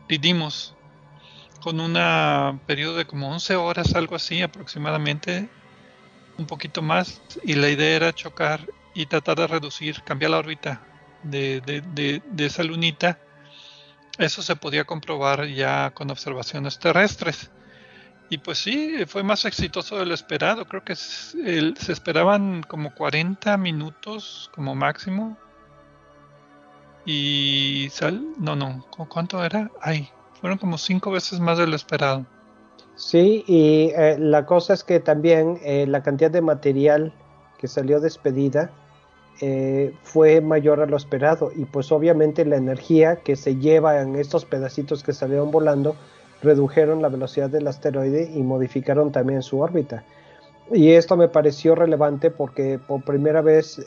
Didimos 0.08 0.74
con 1.60 1.78
un 1.80 2.60
periodo 2.66 2.96
de 2.96 3.06
como 3.06 3.30
11 3.30 3.56
horas, 3.56 3.94
algo 3.94 4.16
así 4.16 4.40
aproximadamente, 4.40 5.48
un 6.38 6.46
poquito 6.46 6.82
más, 6.82 7.20
y 7.44 7.54
la 7.54 7.68
idea 7.68 7.96
era 7.96 8.14
chocar 8.14 8.66
y 8.94 9.06
tratar 9.06 9.38
de 9.38 9.46
reducir, 9.46 10.02
cambiar 10.02 10.30
la 10.30 10.38
órbita 10.38 10.80
de, 11.22 11.60
de, 11.60 12.46
esa 12.46 12.62
lunita. 12.62 13.18
Eso 14.18 14.42
se 14.42 14.56
podía 14.56 14.84
comprobar 14.84 15.46
ya 15.46 15.90
con 15.92 16.10
observaciones 16.10 16.78
terrestres. 16.78 17.50
Y 18.28 18.38
pues 18.38 18.58
sí, 18.58 19.04
fue 19.06 19.22
más 19.22 19.44
exitoso 19.44 19.98
de 19.98 20.06
lo 20.06 20.14
esperado. 20.14 20.66
Creo 20.66 20.84
que 20.84 20.96
se 20.96 21.92
esperaban 21.92 22.62
como 22.62 22.94
40 22.94 23.56
minutos 23.58 24.50
como 24.54 24.74
máximo. 24.74 25.36
Y 27.04 27.88
sal, 27.92 28.32
no, 28.38 28.56
no, 28.56 28.84
¿cuánto 29.08 29.44
era? 29.44 29.70
Ay, 29.80 30.10
fueron 30.40 30.58
como 30.58 30.76
cinco 30.76 31.12
veces 31.12 31.38
más 31.38 31.58
de 31.58 31.66
lo 31.66 31.76
esperado. 31.76 32.26
Sí, 32.96 33.44
y 33.46 33.92
eh, 33.94 34.16
la 34.18 34.46
cosa 34.46 34.72
es 34.72 34.82
que 34.82 35.00
también 35.00 35.58
eh, 35.62 35.86
la 35.86 36.02
cantidad 36.02 36.30
de 36.30 36.40
material 36.40 37.12
que 37.58 37.68
salió 37.68 38.00
despedida 38.00 38.70
eh, 39.42 39.94
fue 40.02 40.40
mayor 40.40 40.80
a 40.80 40.86
lo 40.86 40.96
esperado 40.96 41.52
y 41.54 41.66
pues 41.66 41.92
obviamente 41.92 42.46
la 42.46 42.56
energía 42.56 43.16
que 43.16 43.36
se 43.36 43.56
lleva 43.56 44.00
en 44.00 44.16
estos 44.16 44.46
pedacitos 44.46 45.02
que 45.02 45.12
salieron 45.12 45.50
volando 45.50 45.94
redujeron 46.42 47.02
la 47.02 47.10
velocidad 47.10 47.50
del 47.50 47.68
asteroide 47.68 48.30
y 48.34 48.42
modificaron 48.42 49.12
también 49.12 49.42
su 49.42 49.60
órbita. 49.60 50.02
Y 50.72 50.92
esto 50.92 51.18
me 51.18 51.28
pareció 51.28 51.74
relevante 51.74 52.30
porque 52.30 52.78
por 52.78 53.04
primera 53.04 53.40
vez 53.40 53.78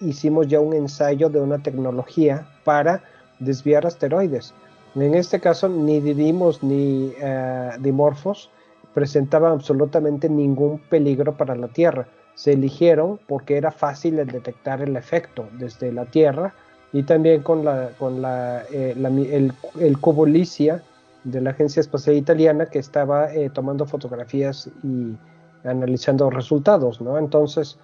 hicimos 0.00 0.46
ya 0.46 0.60
un 0.60 0.72
ensayo 0.72 1.28
de 1.30 1.40
una 1.40 1.62
tecnología 1.62 2.46
para 2.64 3.02
desviar 3.40 3.86
asteroides. 3.86 4.54
En 4.94 5.14
este 5.14 5.40
caso, 5.40 5.68
ni 5.68 6.00
Didimos 6.00 6.62
ni 6.62 7.12
eh, 7.18 7.70
Dimorphos 7.80 8.50
presentaban 8.92 9.52
absolutamente 9.52 10.28
ningún 10.28 10.78
peligro 10.78 11.34
para 11.36 11.54
la 11.54 11.68
Tierra. 11.68 12.08
Se 12.34 12.52
eligieron 12.52 13.18
porque 13.26 13.56
era 13.56 13.70
fácil 13.70 14.18
el 14.18 14.26
detectar 14.26 14.82
el 14.82 14.96
efecto 14.96 15.48
desde 15.58 15.92
la 15.92 16.04
Tierra 16.04 16.54
y 16.92 17.04
también 17.04 17.42
con 17.42 17.64
la, 17.64 18.64
eh, 18.70 18.94
el, 18.94 19.52
el, 19.80 19.98
cubo 19.98 20.26
Licia 20.26 20.82
de 21.24 21.40
la 21.40 21.50
Agencia 21.50 21.80
Espacial 21.80 22.16
Italiana 22.16 22.66
que 22.66 22.78
estaba 22.78 23.32
eh, 23.32 23.48
tomando 23.48 23.86
fotografías 23.86 24.68
y 24.82 25.16
analizando 25.64 26.28
resultados. 26.28 27.00
¿no? 27.00 27.16
Entonces, 27.16 27.78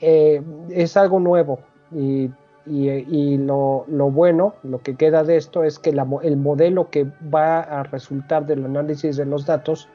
es 0.00 0.96
algo 0.96 1.20
nuevo 1.20 1.60
y 1.92 2.30
y, 2.68 3.38
lo, 3.38 3.84
bueno, 3.88 4.54
lo 4.62 4.78
que 4.80 4.96
queda 4.96 5.24
de 5.24 5.36
esto 5.36 5.64
es 5.64 5.78
que 5.78 5.90
el 5.90 6.36
modelo 6.36 6.90
que 6.90 7.06
va 7.34 7.60
a 7.60 7.82
resultar 7.82 8.46
del 8.46 8.64
análisis 8.64 9.16
de 9.16 9.24
los 9.24 9.46
datos 9.46 9.88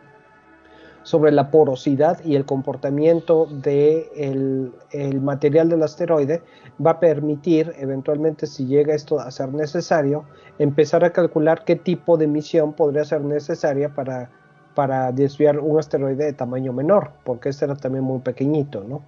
sobre 1.04 1.32
la 1.32 1.52
porosidad 1.52 2.24
y 2.24 2.36
el 2.36 2.46
comportamiento 2.46 3.46
del 3.46 4.72
el 4.92 5.22
material 5.22 5.70
del 5.70 5.84
asteroide 5.84 6.42
va 6.84 6.92
a 6.92 7.00
permitir, 7.00 7.74
eventualmente, 7.78 8.48
si 8.48 8.66
llega 8.66 8.96
esto 8.96 9.20
a 9.20 9.30
ser 9.30 9.54
necesario, 9.54 10.24
empezar 10.60 11.04
a 11.04 11.12
calcular 11.12 11.66
qué 11.66 11.76
tipo 11.76 12.18
de 12.18 12.28
misión 12.28 12.74
podría 12.74 13.04
ser 13.06 13.22
necesaria 13.22 13.94
para, 13.94 14.32
para 14.76 15.12
desviar 15.12 15.60
un 15.60 15.78
asteroide 15.78 16.26
de 16.26 16.34
tamaño 16.34 16.74
menor, 16.74 17.12
porque 17.26 17.50
este 17.50 17.66
era 17.66 17.76
también 17.76 18.04
muy 18.04 18.20
pequeñito, 18.20 18.84
¿no? 18.84 19.04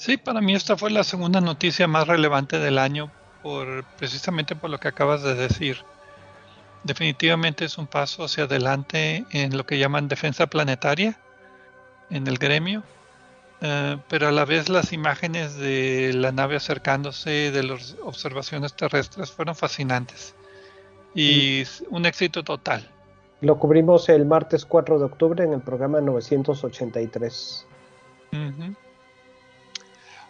Sí, 0.00 0.16
para 0.16 0.40
mí 0.40 0.54
esta 0.54 0.78
fue 0.78 0.90
la 0.90 1.04
segunda 1.04 1.42
noticia 1.42 1.86
más 1.86 2.08
relevante 2.08 2.58
del 2.58 2.78
año, 2.78 3.10
por, 3.42 3.84
precisamente 3.98 4.56
por 4.56 4.70
lo 4.70 4.80
que 4.80 4.88
acabas 4.88 5.22
de 5.22 5.34
decir. 5.34 5.76
Definitivamente 6.84 7.66
es 7.66 7.76
un 7.76 7.86
paso 7.86 8.24
hacia 8.24 8.44
adelante 8.44 9.26
en 9.30 9.58
lo 9.58 9.66
que 9.66 9.78
llaman 9.78 10.08
defensa 10.08 10.46
planetaria 10.46 11.18
en 12.08 12.26
el 12.28 12.38
gremio, 12.38 12.82
eh, 13.60 13.98
pero 14.08 14.28
a 14.28 14.32
la 14.32 14.46
vez 14.46 14.70
las 14.70 14.94
imágenes 14.94 15.58
de 15.58 16.14
la 16.14 16.32
nave 16.32 16.56
acercándose, 16.56 17.50
de 17.50 17.62
las 17.62 17.94
observaciones 18.02 18.72
terrestres, 18.72 19.30
fueron 19.30 19.54
fascinantes 19.54 20.34
y 21.14 21.62
un 21.90 22.06
éxito 22.06 22.42
total. 22.42 22.90
Lo 23.42 23.58
cubrimos 23.58 24.08
el 24.08 24.24
martes 24.24 24.64
4 24.64 24.98
de 24.98 25.04
octubre 25.04 25.44
en 25.44 25.52
el 25.52 25.60
programa 25.60 26.00
983. 26.00 27.66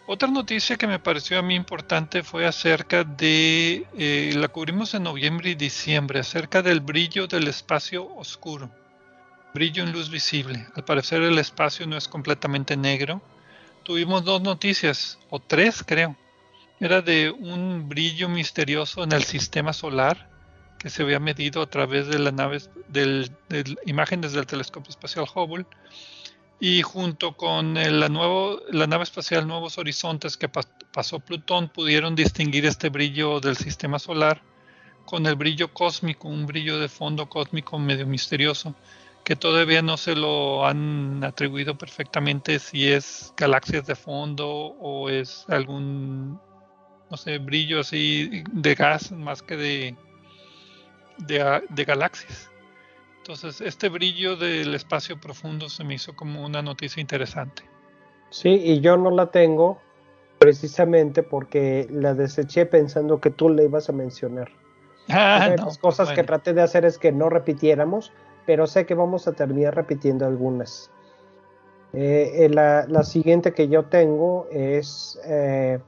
Otra 0.07 0.29
noticia 0.29 0.77
que 0.77 0.87
me 0.87 0.99
pareció 0.99 1.39
a 1.39 1.43
mí 1.43 1.55
importante 1.55 2.23
fue 2.23 2.47
acerca 2.47 3.05
de, 3.05 3.87
eh, 3.97 4.33
la 4.35 4.49
cubrimos 4.49 4.95
en 4.95 5.05
noviembre 5.05 5.51
y 5.51 5.55
diciembre, 5.55 6.19
acerca 6.19 6.63
del 6.63 6.81
brillo 6.81 7.27
del 7.29 7.47
espacio 7.47 8.13
oscuro, 8.17 8.71
brillo 9.55 9.85
en 9.85 9.93
luz 9.93 10.11
visible. 10.11 10.67
Al 10.75 10.85
parecer 10.85 11.23
el 11.23 11.39
espacio 11.39 11.87
no 11.87 11.97
es 11.97 12.09
completamente 12.09 12.77
negro. 12.77 13.23
Tuvimos 13.85 14.25
dos 14.25 14.43
noticias, 14.43 15.19
o 15.29 15.39
tres 15.39 15.85
creo. 15.87 16.17
Era 16.81 17.03
de 17.03 17.31
un 17.31 17.89
brillo 17.89 18.29
misterioso 18.29 19.05
en 19.05 19.13
el 19.13 19.23
sistema 19.23 19.73
solar, 19.73 20.29
que 20.79 20.89
se 20.89 21.03
había 21.03 21.21
medido 21.21 21.61
a 21.61 21.69
través 21.69 22.09
de 22.09 22.19
las 22.19 22.33
naves 22.33 22.71
del, 22.89 23.31
imágenes 23.85 24.33
del 24.33 24.47
telescopio 24.47 24.91
espacial 24.91 25.27
Hubble 25.33 25.67
y 26.61 26.83
junto 26.83 27.37
con 27.37 27.75
la, 27.75 28.09
nuevo, 28.09 28.61
la 28.71 28.87
nave 28.87 29.05
espacial 29.05 29.49
Nuevos 29.49 29.79
Horizontes 29.79 30.37
que 30.37 30.49
pasó 30.49 31.19
Plutón 31.19 31.71
pudieron 31.71 32.15
distinguir 32.15 32.67
este 32.67 32.91
brillo 32.91 33.41
del 33.41 33.57
sistema 33.57 33.99
solar 33.99 34.43
con 35.07 35.27
el 35.27 35.37
brillo 35.37 35.73
cósmico, 35.73 36.29
un 36.29 36.47
brillo 36.47 36.79
de 36.79 36.89
fondo 36.89 37.29
cósmico 37.29 37.79
medio 37.79 38.07
misterioso 38.07 38.75
que 39.25 39.37
todavía 39.37 39.83
no 39.83 39.97
se 39.97 40.15
lo 40.15 40.67
han 40.67 41.25
atribuido 41.25 41.77
perfectamente 41.77 42.59
si 42.59 42.89
es 42.89 43.33
galaxias 43.37 43.87
de 43.87 43.95
fondo 43.95 44.47
o 44.49 45.09
es 45.09 45.45
algún 45.49 46.41
no 47.11 47.17
sé 47.17 47.39
brillo 47.39 47.81
así 47.81 48.45
de 48.53 48.75
gas 48.75 49.13
más 49.13 49.43
que 49.43 49.57
de 49.57 49.97
de, 51.19 51.85
galaxias. 51.85 52.50
Entonces, 53.31 53.61
este 53.61 53.89
brillo 53.89 54.35
del 54.35 54.75
espacio 54.75 55.17
profundo 55.21 55.69
se 55.69 55.85
me 55.85 55.95
hizo 55.95 56.17
como 56.17 56.45
una 56.45 56.63
noticia 56.63 57.01
interesante. 57.01 57.63
Sí, 58.29 58.49
y 58.49 58.81
yo 58.81 58.97
no 58.97 59.13
la 59.13 59.31
tengo 59.31 59.79
precisamente 60.41 61.23
porque 61.23 61.87
la 61.93 62.15
deseché 62.15 62.67
pensando 62.67 63.21
que 63.21 63.31
tú 63.31 63.49
le 63.49 63.67
ibas 63.67 63.89
a 63.89 63.93
mencionar. 63.93 64.51
Ah, 65.09 65.37
Una 65.37 65.51
de 65.51 65.57
las 65.59 65.79
cosas 65.79 66.11
que 66.11 66.25
traté 66.25 66.55
de 66.55 66.63
hacer 66.63 66.85
es 66.85 66.99
que 66.99 67.13
no 67.13 67.29
repitiéramos, 67.29 68.13
pero 68.47 68.67
sé 68.67 68.85
que 68.85 68.95
vamos 68.95 69.29
a 69.29 69.33
terminar 69.33 69.77
repitiendo 69.77 70.27
algunas. 70.27 70.91
Eh, 71.93 72.47
eh, 72.47 72.49
la, 72.49 73.03
siguiente 73.05 73.53
que 73.53 73.69
yo 73.69 73.85
tengo 73.85 74.49
es 74.51 75.21
eh, 75.25 75.79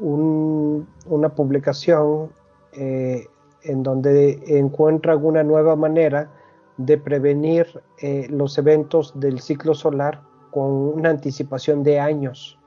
una 0.00 1.28
publicación 1.34 2.32
en 2.72 3.82
donde 3.82 4.42
encuentra 4.46 5.12
alguna 5.12 5.42
nueva 5.42 5.74
manera 5.74 6.30
de 6.76 6.98
prevenir 6.98 7.82
eh, 7.98 8.26
los 8.30 8.56
eventos 8.58 9.12
del 9.18 9.40
ciclo 9.40 9.74
solar 9.74 10.22
con 10.50 10.70
una 10.70 11.10
anticipación 11.10 11.82
de 11.82 12.00
años. 12.00 12.58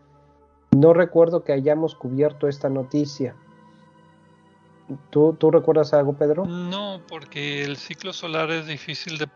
No 0.72 0.94
recuerdo 0.94 1.44
que 1.44 1.54
hayamos 1.54 1.96
cubierto 1.96 2.48
esta 2.48 2.70
noticia. 2.70 3.36
¿Tú, 5.10 5.36
¿Tú, 5.40 5.50
recuerdas 5.50 5.94
algo, 5.94 6.14
Pedro? 6.14 6.46
No, 6.46 7.02
porque 7.08 7.64
el 7.64 7.78
ciclo 7.78 8.14
solar 8.14 8.52
es 8.52 8.68
difícil 8.68 9.18
de, 9.18 9.28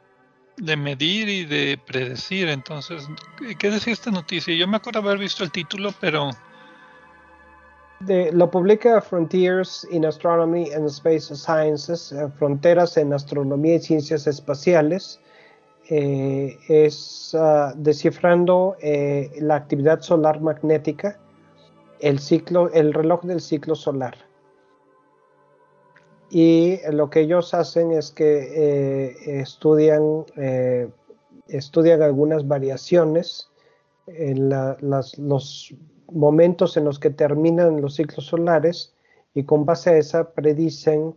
de, 0.57 0.77
medir 0.77 1.27
y 1.27 1.45
de 1.45 1.79
predecir. 1.83 2.49
Entonces, 2.49 3.07
¿qué 3.57 3.71
decía 3.71 3.93
esta 3.93 4.11
noticia? 4.11 4.53
Yo 4.53 4.67
me 4.67 4.77
acuerdo 4.77 4.99
haber 4.99 5.17
visto 5.17 5.43
el 5.43 5.51
título, 5.51 5.91
pero 5.99 6.29
lo 8.07 8.49
publica 8.49 9.01
Frontiers 9.01 9.85
in 9.91 10.05
Astronomy 10.05 10.71
and 10.71 10.87
Space 10.87 11.35
Sciences, 11.35 12.11
eh, 12.11 12.29
Fronteras 12.37 12.97
en 12.97 13.13
Astronomía 13.13 13.75
y 13.75 13.79
Ciencias 13.79 14.25
Espaciales. 14.25 15.19
Eh, 15.89 16.57
es 16.69 17.35
ah, 17.37 17.73
descifrando 17.75 18.77
eh, 18.79 19.31
la 19.41 19.55
actividad 19.55 20.01
solar 20.01 20.39
magnética, 20.39 21.19
el 21.99 22.19
ciclo, 22.19 22.71
el 22.73 22.93
reloj 22.93 23.23
del 23.23 23.41
ciclo 23.41 23.75
solar. 23.75 24.15
Y 26.31 26.79
lo 26.91 27.09
que 27.09 27.21
ellos 27.21 27.55
hacen 27.55 27.91
es 27.91 28.11
que 28.11 29.15
estudian, 29.41 30.25
estudian 31.47 32.03
algunas 32.03 32.47
variaciones 32.47 33.49
en 34.05 34.49
las, 34.49 35.17
los 35.17 35.73
momentos 36.11 36.77
en 36.77 36.85
los 36.85 36.99
que 36.99 37.09
terminan 37.09 37.81
los 37.81 37.95
ciclos 37.95 38.25
solares 38.25 38.93
y 39.33 39.43
con 39.43 39.65
base 39.65 39.91
a 39.91 39.97
esa 39.97 40.31
predicen, 40.31 41.15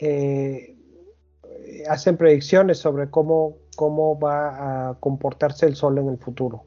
eh, 0.00 0.76
hacen 1.88 2.16
predicciones 2.16 2.78
sobre 2.78 3.10
cómo, 3.10 3.56
cómo 3.76 4.18
va 4.18 4.90
a 4.90 4.94
comportarse 5.00 5.66
el 5.66 5.76
Sol 5.76 5.98
en 5.98 6.08
el 6.08 6.18
futuro. 6.18 6.64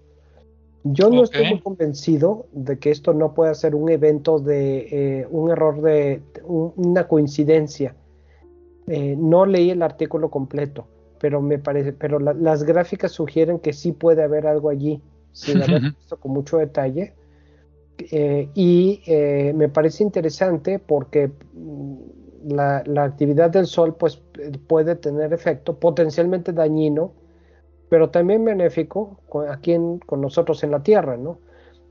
Yo 0.84 1.10
no 1.10 1.24
estoy 1.24 1.46
muy 1.50 1.60
convencido 1.60 2.48
de 2.52 2.80
que 2.80 2.92
esto 2.92 3.14
no 3.14 3.34
pueda 3.34 3.54
ser 3.56 3.76
un 3.76 3.90
evento 3.90 4.40
de 4.40 4.88
eh, 4.92 5.28
un 5.30 5.52
error 5.52 5.82
de 5.82 6.22
una 6.46 7.08
coincidencia. 7.08 7.96
Eh, 8.88 9.16
no 9.18 9.46
leí 9.46 9.72
el 9.72 9.82
artículo 9.82 10.30
completo, 10.30 10.88
pero 11.20 11.42
me 11.42 11.60
parece, 11.60 11.92
pero 11.92 12.20
las 12.20 12.64
gráficas 12.64 13.12
sugieren 13.12 13.60
que 13.60 13.74
sí 13.74 13.92
puede 13.92 14.24
haber 14.24 14.48
algo 14.48 14.70
allí, 14.70 15.02
sin 15.34 15.62
haber 15.62 15.82
visto 15.98 16.18
con 16.18 16.32
mucho 16.32 16.58
detalle. 16.58 17.14
Eh, 18.00 18.50
y 18.54 19.02
eh, 19.08 19.54
me 19.56 19.70
parece 19.70 20.04
interesante 20.04 20.78
porque 20.78 21.32
mm, 21.54 21.96
la, 22.50 22.84
actividad 23.04 23.50
del 23.50 23.66
sol 23.66 23.96
pues, 23.96 24.22
puede 24.68 24.96
tener 24.96 25.34
efecto 25.34 25.80
potencialmente 25.80 26.54
dañino, 26.54 27.14
pero 27.90 28.10
también 28.10 28.46
benéfico 28.46 29.20
aquí 29.50 29.76
con 30.06 30.22
nosotros 30.22 30.64
en 30.64 30.72
la 30.72 30.84
Tierra, 30.84 31.18
¿no? 31.18 31.40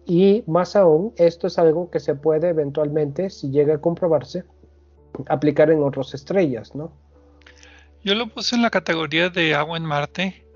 Y 0.04 0.44
más 0.46 0.76
aún, 0.76 1.12
esto 1.16 1.48
es 1.48 1.58
algo 1.58 1.90
que 1.90 1.98
se 1.98 2.14
puede 2.14 2.50
eventualmente, 2.50 3.28
si 3.28 3.50
llega 3.50 3.74
a 3.74 3.80
comprobarse, 3.80 4.44
aplicar 5.28 5.70
en 5.70 5.82
otras 5.82 6.14
estrellas, 6.14 6.76
¿no? 6.76 6.92
Yo 8.04 8.14
lo 8.14 8.28
puse 8.28 8.54
en 8.54 8.62
la 8.62 8.70
categoría 8.70 9.30
de 9.30 9.56
agua 9.56 9.76
en 9.76 9.84
Marte, 9.84 10.46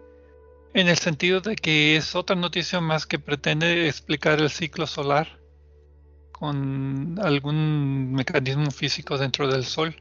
en 0.73 0.87
el 0.87 0.97
sentido 0.99 1.41
de 1.41 1.57
que 1.57 1.97
es 1.97 2.15
otra 2.15 2.37
noticia 2.37 2.81
más 2.81 3.07
que 3.07 3.19
pretende 3.19 3.89
explicar 3.89 4.39
el 4.39 4.51
ciclo 4.51 4.87
solar 4.87 5.40
con 6.41 7.19
algún 7.21 8.13
mecanismo 8.13 8.71
físico 8.71 9.19
dentro 9.19 9.47
del 9.47 9.65
Sol, 9.65 9.95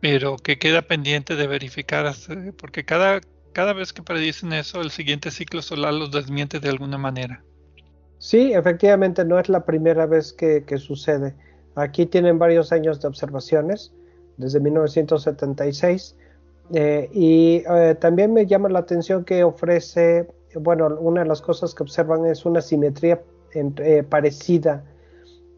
pero 0.00 0.36
que 0.36 0.58
queda 0.58 0.82
pendiente 0.82 1.34
de 1.34 1.46
verificar, 1.46 2.14
porque 2.58 2.84
cada, 2.84 3.20
cada 3.54 3.72
vez 3.72 3.94
que 3.94 4.02
predicen 4.02 4.52
eso, 4.52 4.82
el 4.82 4.90
siguiente 4.90 5.30
ciclo 5.30 5.62
solar 5.62 5.94
los 5.94 6.12
desmiente 6.12 6.60
de 6.60 6.68
alguna 6.68 6.98
manera. 6.98 7.42
Sí, 8.18 8.52
efectivamente 8.52 9.24
no 9.24 9.38
es 9.40 9.48
la 9.48 9.64
primera 9.64 10.04
vez 10.04 10.34
que, 10.34 10.62
sucede. 10.76 11.34
Aquí 11.74 12.04
tienen 12.04 12.38
varios 12.38 12.70
años 12.70 13.00
de 13.00 13.08
observaciones, 13.08 13.94
desde 14.36 14.60
1976, 14.60 16.16
eh, 16.74 17.08
y 17.14 17.62
eh, 17.66 17.96
también 17.98 18.34
me 18.34 18.44
llama 18.44 18.68
la 18.68 18.80
atención 18.80 19.24
que 19.24 19.42
ofrece, 19.42 20.28
bueno, 20.54 20.88
una 21.00 21.22
de 21.22 21.28
las 21.28 21.40
cosas 21.40 21.74
que 21.74 21.82
observan 21.82 22.26
es 22.26 22.44
una 22.44 22.60
simetría 22.60 23.22
eh, 23.54 24.04
parecida 24.06 24.84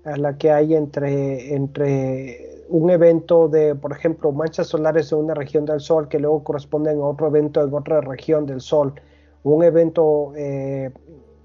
a 0.04 0.16
la 0.16 0.36
que 0.36 0.50
hay 0.50 0.74
entre, 0.74 1.54
entre 1.54 2.64
un 2.68 2.90
evento 2.90 3.48
de, 3.48 3.74
por 3.74 3.92
ejemplo, 3.92 4.32
manchas 4.32 4.68
solares 4.68 5.12
en 5.12 5.18
una 5.18 5.34
región 5.34 5.64
del 5.64 5.80
Sol 5.80 6.08
que 6.08 6.18
luego 6.18 6.42
corresponden 6.42 6.98
a 6.98 7.04
otro 7.04 7.28
evento 7.28 7.62
en 7.62 7.72
otra 7.72 8.00
región 8.00 8.46
del 8.46 8.60
Sol, 8.60 8.94
un 9.42 9.62
evento 9.62 10.32
eh, 10.36 10.90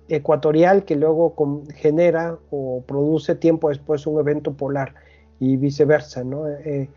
ecuatorial 0.07 0.85
que 0.85 0.95
luego 0.95 1.33
genera 1.75 2.37
o 2.49 2.81
produce 2.85 3.35
tiempo 3.35 3.69
después 3.69 4.07
un 4.07 4.19
evento 4.19 4.53
polar 4.53 4.95
y 5.39 5.57
viceversa, 5.57 6.23
¿no? 6.23 6.47
Eh, 6.47 6.89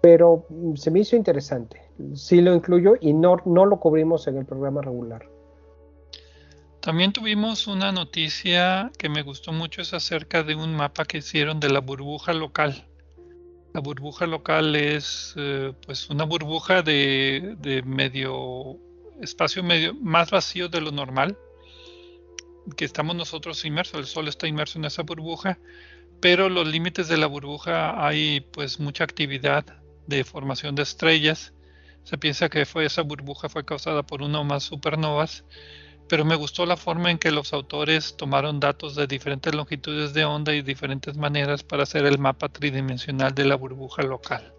pero 0.00 0.46
se 0.74 0.90
me 0.90 1.00
hizo 1.00 1.14
interesante, 1.14 1.80
sí 2.14 2.40
lo 2.40 2.54
incluyo 2.54 2.94
y 3.00 3.12
no, 3.12 3.36
no 3.44 3.66
lo 3.66 3.78
cubrimos 3.78 4.26
en 4.26 4.38
el 4.38 4.46
programa 4.46 4.80
regular. 4.80 5.22
También 6.80 7.12
tuvimos 7.12 7.66
una 7.66 7.92
noticia 7.92 8.90
que 8.98 9.10
me 9.10 9.20
gustó 9.20 9.52
mucho, 9.52 9.82
es 9.82 9.92
acerca 9.92 10.42
de 10.42 10.54
un 10.54 10.74
mapa 10.74 11.04
que 11.04 11.18
hicieron 11.18 11.60
de 11.60 11.68
la 11.68 11.80
burbuja 11.80 12.32
local. 12.32 12.86
La 13.74 13.80
burbuja 13.80 14.26
local 14.26 14.74
es 14.74 15.34
eh, 15.36 15.74
pues 15.84 16.08
una 16.08 16.24
burbuja 16.24 16.80
de, 16.80 17.82
medio 17.84 18.78
espacio 19.20 19.62
medio 19.62 19.92
más 19.94 20.30
vacío 20.30 20.70
de 20.70 20.80
lo 20.80 20.90
normal 20.90 21.36
que 22.76 22.86
estamos 22.86 23.14
nosotros 23.14 23.64
inmersos, 23.66 24.00
el 24.00 24.06
sol 24.06 24.28
está 24.28 24.46
inmerso 24.46 24.78
en 24.78 24.86
esa 24.86 25.02
burbuja, 25.02 25.58
pero 26.20 26.48
los 26.48 26.66
límites 26.66 27.08
de 27.08 27.16
la 27.18 27.26
burbuja 27.26 28.06
hay 28.06 28.40
pues 28.40 28.80
mucha 28.80 29.04
actividad 29.04 29.66
de 30.06 30.24
formación 30.24 30.74
de 30.74 30.82
estrellas. 30.82 31.52
Se 32.04 32.16
piensa 32.16 32.48
que 32.48 32.64
fue 32.64 32.86
esa 32.86 33.02
burbuja 33.02 33.48
fue 33.48 33.64
causada 33.64 34.02
por 34.02 34.22
una 34.22 34.40
o 34.40 34.44
más 34.44 34.62
supernovas 34.62 35.44
pero 36.10 36.24
me 36.24 36.34
gustó 36.34 36.66
la 36.66 36.76
forma 36.76 37.12
en 37.12 37.18
que 37.18 37.30
los 37.30 37.52
autores 37.52 38.16
tomaron 38.16 38.58
datos 38.58 38.96
de 38.96 39.06
diferentes 39.06 39.54
longitudes 39.54 40.12
de 40.12 40.24
onda 40.24 40.52
y 40.52 40.60
diferentes 40.60 41.16
maneras 41.16 41.62
para 41.62 41.84
hacer 41.84 42.04
el 42.04 42.18
mapa 42.18 42.48
tridimensional 42.48 43.32
de 43.32 43.44
la 43.44 43.54
burbuja 43.54 44.02
local. 44.02 44.52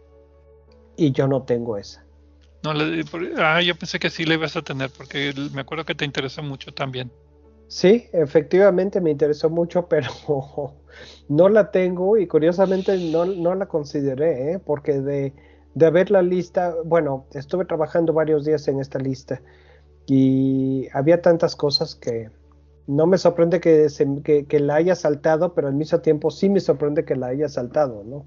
Y 0.96 1.12
yo 1.12 1.28
no 1.28 1.44
tengo 1.44 1.76
esa. 1.76 2.06
No, 2.64 2.72
ah, 3.38 3.62
yo 3.62 3.76
pensé 3.76 4.00
que 4.00 4.10
sí 4.10 4.24
la 4.24 4.36
ibas 4.36 4.56
a 4.56 4.62
tener 4.62 4.92
porque 4.98 5.34
me 5.54 5.62
acuerdo 5.62 5.84
que 5.84 5.94
te 5.94 6.06
interesó 6.06 6.42
mucho 6.42 6.74
también. 6.74 7.12
Sí, 7.68 8.08
efectivamente 8.14 9.02
me 9.02 9.12
interesó 9.12 9.50
mucho, 9.50 9.86
pero 9.90 10.10
no 11.28 11.50
la 11.50 11.70
tengo 11.70 12.18
y 12.18 12.28
curiosamente 12.28 12.98
no, 12.98 13.56
la 13.56 13.66
consideré, 13.66 14.54
¿eh? 14.54 14.60
porque 14.60 15.02
de, 15.02 15.34
de 15.74 15.90
ver 15.90 16.12
la 16.12 16.22
lista, 16.22 16.74
bueno, 16.86 17.26
estuve 17.34 17.66
trabajando 17.66 18.14
varios 18.14 18.46
días 18.46 18.70
en 18.70 18.80
esta 18.80 19.00
lista 19.00 19.42
y 20.08 20.88
había 20.94 21.22
tantas 21.22 21.56
cosas 21.56 21.96
que 21.96 22.30
no 22.88 23.08
me 23.08 23.18
sorprende 23.18 23.60
que, 23.60 23.88
que, 24.48 24.60
la 24.60 24.76
haya 24.76 24.96
saltado, 24.96 25.54
pero 25.54 25.68
al 25.68 25.74
mismo 25.74 26.00
tiempo 26.00 26.32
sí 26.32 26.50
me 26.50 26.60
sorprende 26.60 27.06
que 27.06 27.16
la 27.16 27.28
haya 27.28 27.48
saltado, 27.48 28.04
¿no? 28.04 28.26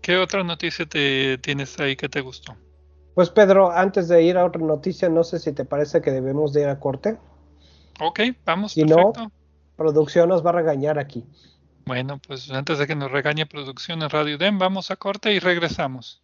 ¿Qué 0.00 0.16
otra 0.18 0.44
noticia 0.44 0.86
te 0.86 1.38
tienes 1.38 1.78
ahí 1.80 1.96
que 1.96 2.08
te 2.08 2.20
gustó? 2.20 2.56
Pues 3.14 3.30
Pedro, 3.30 3.70
antes 3.70 4.08
de 4.08 4.22
ir 4.22 4.36
a 4.36 4.44
otra 4.44 4.60
noticia, 4.60 5.08
no 5.08 5.24
sé 5.24 5.38
si 5.38 5.52
te 5.52 5.64
parece 5.64 6.02
que 6.02 6.10
debemos 6.10 6.52
de 6.52 6.62
ir 6.62 6.68
a 6.68 6.80
corte. 6.80 7.16
Ok, 8.00 8.20
vamos. 8.44 8.72
Si 8.72 8.84
no, 8.84 9.12
producción 9.76 10.28
nos 10.28 10.44
va 10.44 10.50
a 10.50 10.54
regañar 10.54 10.98
aquí. 10.98 11.24
Bueno, 11.86 12.20
pues 12.26 12.50
antes 12.50 12.78
de 12.78 12.86
que 12.86 12.96
nos 12.96 13.10
regañe 13.10 13.46
producción 13.46 14.02
en 14.02 14.10
Radio 14.10 14.36
DEM, 14.36 14.58
vamos 14.58 14.90
a 14.90 14.96
corte 14.96 15.32
y 15.32 15.38
regresamos. 15.38 16.23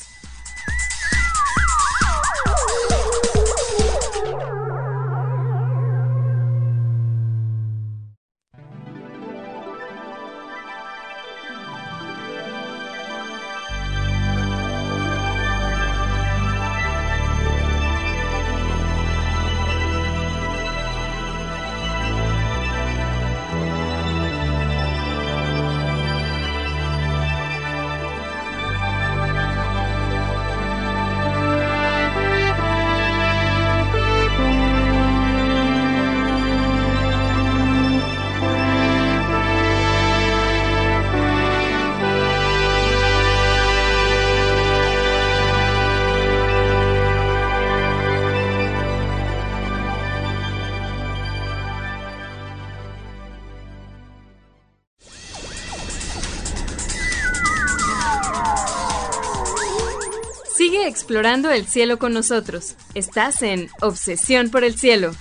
Explorando 61.11 61.51
el 61.51 61.67
cielo 61.67 61.99
con 61.99 62.13
nosotros. 62.13 62.77
Estás 62.93 63.41
en 63.41 63.69
Obsesión 63.81 64.49
por 64.49 64.63
el 64.63 64.79
Cielo. 64.79 65.11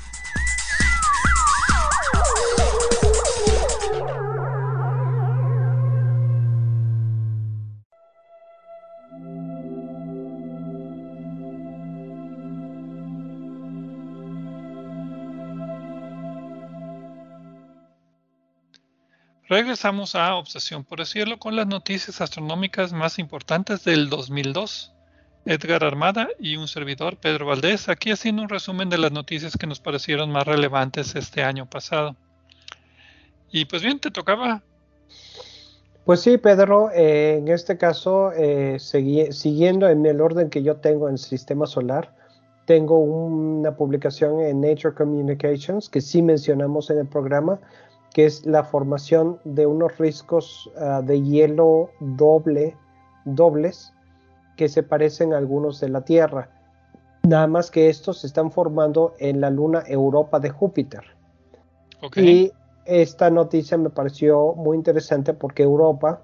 Regresamos 19.48 20.14
a 20.14 20.36
Obsesión 20.36 20.84
por 20.84 21.00
el 21.00 21.06
Cielo 21.06 21.40
con 21.40 21.56
las 21.56 21.66
noticias 21.66 22.20
astronómicas 22.20 22.92
más 22.92 23.18
importantes 23.18 23.82
del 23.82 24.08
2002. 24.08 24.92
Edgar 25.50 25.82
Armada 25.82 26.28
y 26.38 26.54
un 26.54 26.68
servidor, 26.68 27.16
Pedro 27.16 27.46
Valdés, 27.46 27.88
aquí 27.88 28.12
haciendo 28.12 28.40
un 28.40 28.48
resumen 28.48 28.88
de 28.88 28.98
las 28.98 29.10
noticias 29.10 29.56
que 29.56 29.66
nos 29.66 29.80
parecieron 29.80 30.30
más 30.30 30.46
relevantes 30.46 31.16
este 31.16 31.42
año 31.42 31.66
pasado. 31.66 32.14
Y 33.50 33.64
pues 33.64 33.82
bien, 33.82 33.98
te 33.98 34.12
tocaba. 34.12 34.62
Pues 36.04 36.20
sí, 36.20 36.38
Pedro, 36.38 36.92
eh, 36.92 37.38
en 37.38 37.48
este 37.48 37.76
caso, 37.76 38.30
eh, 38.32 38.76
siguiendo 38.78 39.88
en 39.88 40.06
el 40.06 40.20
orden 40.20 40.50
que 40.50 40.62
yo 40.62 40.76
tengo 40.76 41.08
en 41.08 41.18
sistema 41.18 41.66
solar, 41.66 42.14
tengo 42.66 43.00
una 43.00 43.74
publicación 43.74 44.38
en 44.38 44.60
Nature 44.60 44.94
Communications 44.94 45.88
que 45.88 46.00
sí 46.00 46.22
mencionamos 46.22 46.90
en 46.90 46.98
el 46.98 47.08
programa, 47.08 47.58
que 48.14 48.24
es 48.24 48.46
la 48.46 48.62
formación 48.62 49.40
de 49.42 49.66
unos 49.66 49.98
riscos 49.98 50.70
ah, 50.78 51.02
de 51.04 51.20
hielo 51.20 51.90
doble, 51.98 52.76
dobles 53.24 53.92
que 54.60 54.68
se 54.68 54.82
parecen 54.82 55.32
a 55.32 55.38
algunos 55.38 55.80
de 55.80 55.88
la 55.88 56.02
Tierra. 56.02 56.50
Nada 57.26 57.46
más 57.46 57.70
que 57.70 57.88
estos 57.88 58.20
se 58.20 58.26
están 58.26 58.52
formando 58.52 59.14
en 59.18 59.40
la 59.40 59.48
luna 59.48 59.82
Europa 59.86 60.38
de 60.38 60.50
Júpiter. 60.50 61.00
Y 62.14 62.52
esta 62.84 63.30
noticia 63.30 63.78
me 63.78 63.88
pareció 63.88 64.52
muy 64.52 64.76
interesante 64.76 65.32
porque 65.32 65.62
Europa, 65.62 66.20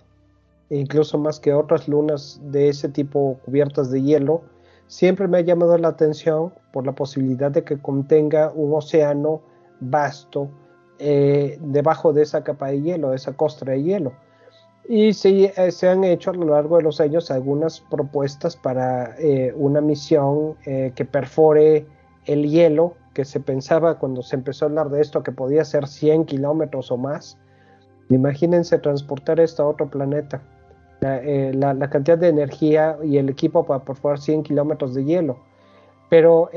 incluso 0.68 1.16
más 1.16 1.40
que 1.40 1.54
otras 1.54 1.88
lunas 1.88 2.38
de 2.42 2.68
ese 2.68 2.90
tipo 2.90 3.38
cubiertas 3.46 3.90
de 3.90 4.02
hielo, 4.02 4.42
siempre 4.86 5.28
me 5.28 5.38
ha 5.38 5.40
llamado 5.40 5.78
la 5.78 5.88
atención 5.88 6.52
por 6.74 6.84
la 6.84 6.92
posibilidad 6.92 7.50
de 7.50 7.64
que 7.64 7.78
contenga 7.78 8.52
un 8.54 8.74
océano 8.74 9.40
vasto 9.80 10.50
eh, 10.98 11.56
debajo 11.62 12.12
de 12.12 12.24
esa 12.24 12.44
capa 12.44 12.66
de 12.66 12.82
hielo, 12.82 13.08
de 13.08 13.16
esa 13.16 13.32
costra 13.32 13.72
de 13.72 13.82
hielo. 13.82 14.12
Y 14.88 15.12
sí, 15.14 15.50
eh, 15.56 15.72
se 15.72 15.88
han 15.88 16.04
hecho 16.04 16.30
a 16.30 16.34
lo 16.34 16.46
largo 16.46 16.76
de 16.76 16.84
los 16.84 17.00
años 17.00 17.30
algunas 17.30 17.80
propuestas 17.80 18.56
para 18.56 19.16
eh, 19.18 19.52
una 19.56 19.80
misión 19.80 20.54
eh, 20.64 20.92
que 20.94 21.04
perfore 21.04 21.86
el 22.24 22.48
hielo, 22.48 22.94
que 23.12 23.24
se 23.24 23.40
pensaba 23.40 23.98
cuando 23.98 24.22
se 24.22 24.36
empezó 24.36 24.64
a 24.64 24.68
hablar 24.68 24.90
de 24.90 25.00
esto 25.00 25.22
que 25.24 25.32
podía 25.32 25.64
ser 25.64 25.88
100 25.88 26.26
kilómetros 26.26 26.92
o 26.92 26.96
más. 26.96 27.36
Imagínense 28.10 28.78
transportar 28.78 29.40
esto 29.40 29.64
a 29.64 29.68
otro 29.68 29.90
planeta. 29.90 30.40
La, 31.00 31.74
la, 31.74 31.90
cantidad 31.90 32.16
de 32.16 32.28
energía 32.28 32.96
y 33.04 33.18
el 33.18 33.28
equipo 33.28 33.66
para 33.66 33.84
perforar 33.84 34.18
100 34.18 34.44
kilómetros 34.44 34.94
de 34.94 35.04
hielo. 35.04 35.38
Pero 36.08 36.50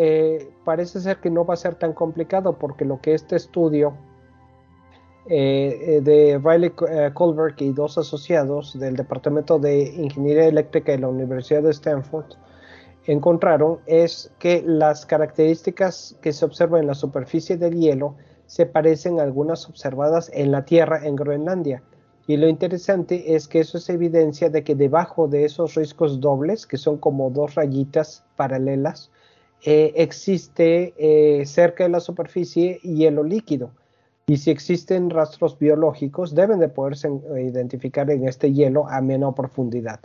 parece 0.64 1.02
ser 1.02 1.18
que 1.18 1.30
no 1.30 1.46
va 1.46 1.56
a 1.56 1.58
ser 1.58 1.76
tan 1.76 1.94
complicado 1.94 2.58
porque 2.58 2.86
lo 2.86 3.02
que 3.02 3.14
este 3.14 3.36
estudio 3.36 3.94
eh, 5.32 5.98
eh, 5.98 6.02
de 6.02 6.42
Riley 6.44 6.72
eh, 6.90 7.12
Colbert 7.14 7.62
y 7.62 7.72
dos 7.72 8.00
asociados 8.00 8.80
del 8.80 8.96
Departamento 8.96 9.60
de 9.60 9.84
Ingeniería 9.84 10.48
Eléctrica 10.48 10.92
de 10.92 10.98
la 10.98 11.08
Universidad 11.08 11.62
de 11.62 11.70
Stanford 11.70 12.34
encontraron 13.06 13.78
es 13.86 14.32
que 14.40 14.64
las 14.66 15.06
características 15.06 16.18
que 16.24 16.34
se 16.34 16.46
observan 16.46 16.82
en 16.82 16.88
la 16.88 16.96
superficie 16.96 17.58
del 17.58 17.80
hielo 17.80 18.16
se 18.48 18.66
parecen 18.66 19.20
a 19.20 19.24
algunas 19.24 19.70
observadas 19.70 20.32
en 20.34 20.50
la 20.52 20.66
Tierra 20.66 21.06
en 21.06 21.16
Groenlandia. 21.16 21.84
Y 22.26 22.38
lo 22.38 22.48
interesante 22.48 23.36
es 23.36 23.48
que 23.48 23.60
eso 23.60 23.78
es 23.78 23.88
evidencia 23.90 24.50
de 24.50 24.64
que 24.64 24.74
debajo 24.74 25.28
de 25.28 25.46
esos 25.46 25.76
riscos 25.76 26.20
dobles, 26.20 26.66
que 26.66 26.78
son 26.78 26.98
como 26.98 27.30
dos 27.30 27.54
rayitas 27.54 28.26
paralelas, 28.36 29.12
existe 29.62 30.94
cerca 31.46 31.84
de 31.84 31.90
la 31.90 32.00
superficie 32.00 32.80
hielo 32.82 33.24
líquido 33.24 33.72
y 34.30 34.38
si 34.38 34.52
existen 34.52 35.10
rastros 35.10 35.58
biológicos 35.58 36.36
deben 36.36 36.60
de 36.60 36.70
poderse 36.70 37.08
eh, 37.08 37.42
identificar 37.42 38.12
en 38.12 38.28
este 38.28 38.54
hielo 38.54 38.88
a 38.88 39.02
menor 39.02 39.34
profundidad. 39.34 40.02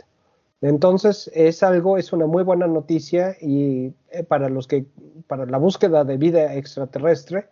Entonces 0.61 1.29
es 1.35 1.61
algo, 1.61 1.99
es 1.99 2.11
una 2.11 2.25
muy 2.25 2.41
buena 2.41 2.65
noticia 2.65 3.37
y 3.39 3.93
eh, 4.09 4.23
para 4.27 4.49
los 4.49 4.65
que, 4.67 4.87
para 5.27 5.45
la 5.45 5.59
búsqueda 5.59 6.03
de 6.03 6.17
vida 6.17 6.55
extraterrestre 6.55 7.49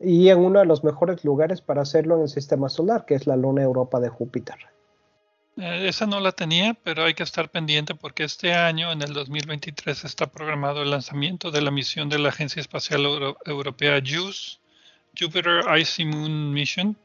y 0.00 0.28
en 0.30 0.40
uno 0.40 0.58
de 0.58 0.66
los 0.66 0.82
mejores 0.82 1.24
lugares 1.24 1.60
para 1.60 1.82
hacerlo 1.82 2.16
en 2.16 2.22
el 2.22 2.28
sistema 2.28 2.68
solar, 2.68 3.04
que 3.04 3.14
es 3.14 3.28
la 3.28 3.36
luna 3.36 3.62
Europa 3.62 4.00
de 4.00 4.08
Júpiter. 4.08 4.56
Eh, 5.56 5.86
esa 5.86 6.06
no 6.06 6.18
la 6.18 6.32
tenía, 6.32 6.74
pero 6.82 7.04
hay 7.04 7.14
que 7.14 7.22
estar 7.22 7.48
pendiente 7.48 7.94
porque 7.94 8.24
este 8.24 8.54
año, 8.54 8.90
en 8.90 9.02
el 9.02 9.12
2023, 9.12 10.04
está 10.04 10.26
programado 10.26 10.82
el 10.82 10.90
lanzamiento 10.90 11.52
de 11.52 11.62
la 11.62 11.70
misión 11.70 12.08
de 12.08 12.18
la 12.18 12.30
Agencia 12.30 12.58
Espacial 12.58 13.02
Europea 13.46 14.00
JUICE 14.04 14.61
Jupiter 15.18 15.62
Icy 15.78 16.04
Moon 16.04 16.52
Mission, 16.52 16.96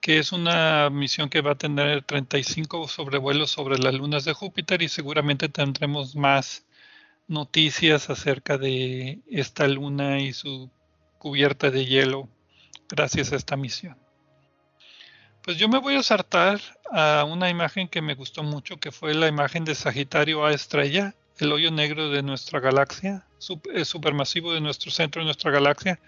que 0.00 0.18
es 0.18 0.32
una 0.32 0.90
misión 0.90 1.28
que 1.28 1.40
va 1.40 1.52
a 1.52 1.58
tener 1.58 2.02
35 2.02 2.88
sobrevuelos 2.88 3.50
sobre 3.50 3.78
las 3.78 3.94
lunas 3.94 4.24
de 4.24 4.32
Júpiter 4.32 4.82
y 4.82 4.88
seguramente 4.88 5.48
tendremos 5.48 6.16
más 6.16 6.64
noticias 7.28 8.10
acerca 8.10 8.58
de 8.58 9.20
esta 9.28 9.66
luna 9.68 10.20
y 10.20 10.32
su 10.32 10.70
cubierta 11.18 11.70
de 11.70 11.86
hielo 11.86 12.28
gracias 12.88 13.32
a 13.32 13.36
esta 13.36 13.56
misión. 13.56 13.96
Pues 15.42 15.56
yo 15.56 15.68
me 15.68 15.78
voy 15.78 15.96
a 15.96 16.02
saltar 16.02 16.60
a 16.92 17.24
una 17.24 17.50
imagen 17.50 17.88
que 17.88 18.02
me 18.02 18.14
gustó 18.14 18.42
mucho, 18.42 18.76
que 18.76 18.92
fue 18.92 19.14
la 19.14 19.26
imagen 19.26 19.64
de 19.64 19.74
Sagitario 19.74 20.44
A 20.44 20.52
estrella, 20.52 21.14
el 21.38 21.52
hoyo 21.52 21.70
negro 21.70 22.10
de 22.10 22.22
nuestra 22.22 22.60
galaxia, 22.60 23.26
supermasivo 23.38 24.52
de 24.52 24.60
nuestro 24.60 24.92
centro 24.92 25.20
de 25.20 25.26
nuestra 25.26 25.50
galaxia, 25.50 25.98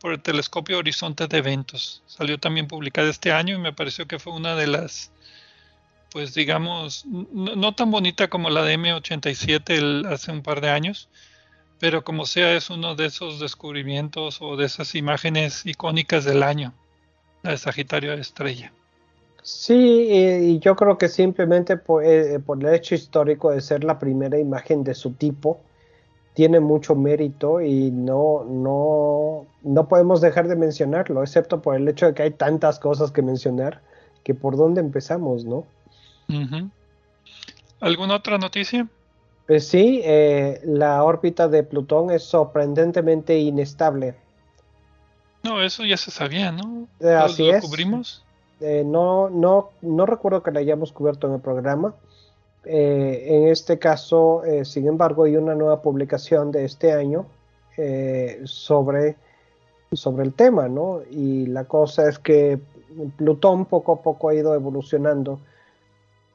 por 0.00 0.12
el 0.12 0.22
telescopio 0.22 0.78
Horizonte 0.78 1.26
de 1.26 1.38
Eventos. 1.38 2.02
Salió 2.06 2.38
también 2.38 2.66
publicada 2.66 3.10
este 3.10 3.32
año 3.32 3.56
y 3.56 3.60
me 3.60 3.72
pareció 3.72 4.06
que 4.06 4.18
fue 4.18 4.32
una 4.32 4.56
de 4.56 4.66
las, 4.66 5.12
pues 6.10 6.34
digamos, 6.34 7.04
no, 7.06 7.74
tan 7.74 7.90
bonita 7.90 8.28
como 8.28 8.50
la 8.50 8.64
de 8.64 8.78
M87 8.78 10.06
hace 10.06 10.32
un 10.32 10.42
par 10.42 10.60
de 10.60 10.70
años, 10.70 11.08
pero 11.78 12.02
como 12.02 12.26
sea 12.26 12.54
es 12.56 12.70
uno 12.70 12.94
de 12.94 13.06
esos 13.06 13.40
descubrimientos 13.40 14.38
o 14.40 14.56
de 14.56 14.66
esas 14.66 14.94
imágenes 14.94 15.64
icónicas 15.66 16.24
del 16.24 16.42
año, 16.42 16.72
la 17.42 17.52
de 17.52 17.58
Sagitario 17.58 18.12
Estrella. 18.14 18.72
Sí, 19.42 19.74
y 19.74 20.58
yo 20.58 20.76
creo 20.76 20.98
que 20.98 21.08
simplemente 21.08 21.76
por, 21.78 22.04
eh, 22.04 22.38
por, 22.40 22.62
el 22.62 22.74
hecho 22.74 22.94
histórico 22.94 23.50
de 23.50 23.62
ser 23.62 23.84
la 23.84 23.98
primera 23.98 24.38
imagen 24.38 24.84
de 24.84 24.94
su 24.94 25.12
tipo, 25.12 25.62
tiene 26.34 26.60
mucho 26.60 26.94
mérito 26.94 27.60
y 27.60 27.90
no, 27.90 28.44
no, 28.44 29.46
no 29.62 29.88
podemos 29.88 30.20
dejar 30.20 30.48
de 30.48 30.56
mencionarlo, 30.56 31.22
excepto 31.22 31.60
por 31.60 31.76
el 31.76 31.88
hecho 31.88 32.06
de 32.06 32.14
que 32.14 32.22
hay 32.22 32.30
tantas 32.30 32.78
cosas 32.78 33.10
que 33.10 33.22
mencionar, 33.22 33.80
que 34.24 34.34
por 34.34 34.56
dónde 34.56 34.80
empezamos, 34.80 35.44
¿no? 35.44 35.66
¿Alguna 37.80 38.16
otra 38.16 38.38
noticia? 38.38 38.86
Pues 39.46 39.66
sí, 39.66 40.00
eh, 40.04 40.60
la 40.64 41.02
órbita 41.02 41.48
de 41.48 41.64
Plutón 41.64 42.10
es 42.10 42.22
sorprendentemente 42.22 43.36
inestable. 43.38 44.14
No, 45.42 45.60
eso 45.60 45.84
ya 45.84 45.96
se 45.96 46.10
sabía, 46.10 46.52
¿no? 46.52 46.86
Eh, 47.00 47.08
así 47.08 47.46
¿Lo, 47.46 47.54
es. 47.54 47.64
cubrimos? 47.64 48.24
Eh, 48.60 48.84
no, 48.86 49.28
no, 49.30 49.70
no 49.80 50.06
recuerdo 50.06 50.42
que 50.42 50.52
la 50.52 50.60
hayamos 50.60 50.92
cubierto 50.92 51.26
en 51.26 51.34
el 51.34 51.40
programa. 51.40 51.94
Eh, 52.64 53.24
en 53.26 53.48
este 53.48 53.78
caso, 53.78 54.44
eh, 54.44 54.64
sin 54.64 54.86
embargo, 54.86 55.24
hay 55.24 55.36
una 55.36 55.54
nueva 55.54 55.80
publicación 55.80 56.50
de 56.50 56.64
este 56.64 56.92
año 56.92 57.26
eh, 57.76 58.40
sobre, 58.44 59.16
sobre 59.92 60.24
el 60.24 60.34
tema, 60.34 60.68
¿no? 60.68 61.00
Y 61.10 61.46
la 61.46 61.64
cosa 61.64 62.08
es 62.08 62.18
que 62.18 62.60
Plutón 63.16 63.66
poco 63.66 63.92
a 63.92 64.02
poco 64.02 64.28
ha 64.28 64.34
ido 64.34 64.54
evolucionando 64.54 65.40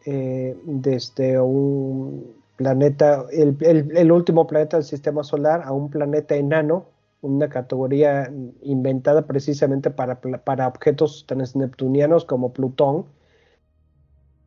desde 0.05 1.39
un 1.39 2.35
planeta, 2.57 3.25
el, 3.31 4.11
último 4.11 4.45
planeta 4.45 4.77
del 4.77 4.85
sistema 4.85 5.23
solar, 5.23 5.63
a 5.65 5.71
un 5.71 5.89
planeta 5.89 6.35
enano, 6.35 6.85
una 7.23 7.49
categoría 7.49 8.31
inventada 8.61 9.23
precisamente 9.23 9.89
para, 9.89 10.21
para 10.21 10.67
objetos 10.67 11.25
transneptunianos 11.27 12.23
como 12.23 12.53
Plutón 12.53 13.05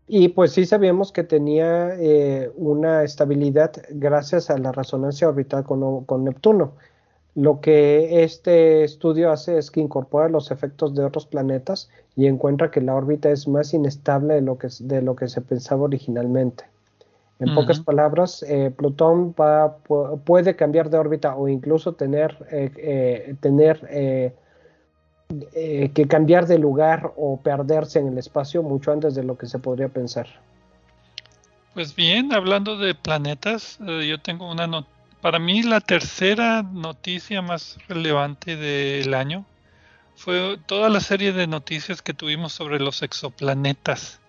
y 0.09 0.29
pues 0.29 0.53
sí 0.53 0.65
sabíamos 0.65 1.13
que 1.13 1.23
tenía 1.23 1.95
eh, 1.99 2.51
una 2.57 3.05
estabilidad 3.05 3.73
gracias 3.91 4.49
a 4.49 4.57
la 4.57 4.73
resonancia 4.73 5.29
orbital 5.29 5.65
con, 5.65 6.05
con, 6.07 6.25
Neptuno. 6.25 6.73
Lo 7.35 7.61
que 7.61 8.25
este 8.25 8.85
estudio 8.85 9.31
hace 9.31 9.59
es 9.59 9.71
que 9.71 9.81
incorpora 9.81 10.31
los 10.31 10.51
efectos 10.51 10.95
de 10.95 11.05
otros 11.05 11.27
planetas 11.27 11.91
y 12.17 12.27
encuentra 12.27 12.71
que 12.71 12.81
la 12.81 12.95
órbita 12.95 13.31
es 13.31 13.47
más 13.47 13.75
inestable 13.75 14.35
de 14.35 14.41
lo 14.41 14.59
que, 14.59 14.69
de 14.81 15.03
lo 15.03 15.15
que 15.15 15.29
se 15.29 15.43
pensaba 15.43 15.83
originalmente. 15.83 16.65
En 17.39 17.51
uh 17.51 17.53
-huh. 17.53 17.55
pocas 17.57 17.79
palabras, 17.81 18.43
eh, 18.49 18.73
Plutón 18.75 19.35
va, 19.39 19.77
puede 20.25 20.57
cambiar 20.57 20.91
de 20.91 20.99
órbita 20.99 21.37
o 21.37 21.49
incluso 21.49 21.93
tener, 21.93 22.37
eh, 22.51 22.73
eh 22.77 23.35
tener 23.41 24.35
eh, 25.55 25.91
que 25.95 26.07
cambiar 26.07 26.47
de 26.47 26.59
lugar 26.59 27.13
o 27.17 27.39
perderse 27.41 27.99
en 27.99 28.09
el 28.09 28.19
espacio 28.19 28.63
mucho 28.63 28.93
antes 28.93 29.15
de 29.15 29.25
lo 29.25 29.37
que 29.37 29.47
se 29.47 29.59
podría 29.59 29.89
pensar. 29.89 30.27
Pues 31.75 31.95
bien, 31.95 32.33
hablando 32.33 32.79
de 32.79 32.95
planetas, 32.95 33.79
eh, 33.87 34.07
yo 34.09 34.19
tengo 34.19 34.51
una 34.51 34.67
not 34.67 34.87
para 35.21 35.39
mí 35.39 35.63
la 35.63 35.81
tercera 35.81 36.63
noticia 36.63 37.43
más 37.43 37.77
relevante 37.89 38.57
del 38.57 39.15
año 39.15 39.45
fue 40.15 40.59
toda 40.67 40.89
la 40.89 41.01
serie 41.01 41.33
de 41.33 41.47
noticias 41.47 42.03
que 42.03 42.15
tuvimos 42.15 42.53
sobre 42.53 42.81
los 42.81 43.03
exoplanetas. 43.03 44.21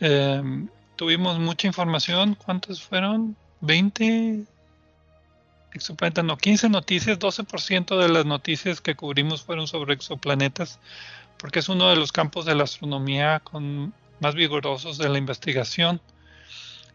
Eh, 0.00 0.66
tuvimos 0.96 1.38
mucha 1.38 1.66
información, 1.66 2.34
¿cuántos 2.34 2.82
fueron? 2.82 3.36
20, 3.60 4.44
exoplanetas, 5.74 6.24
no, 6.24 6.36
15 6.36 6.68
noticias, 6.68 7.18
12% 7.18 7.98
de 7.98 8.08
las 8.08 8.24
noticias 8.24 8.80
que 8.80 8.94
cubrimos 8.94 9.42
fueron 9.42 9.66
sobre 9.66 9.94
exoplanetas, 9.94 10.78
porque 11.38 11.58
es 11.58 11.68
uno 11.68 11.90
de 11.90 11.96
los 11.96 12.12
campos 12.12 12.46
de 12.46 12.54
la 12.54 12.64
astronomía 12.64 13.40
con 13.40 13.92
más 14.20 14.34
vigorosos 14.34 14.98
de 14.98 15.08
la 15.08 15.18
investigación. 15.18 16.00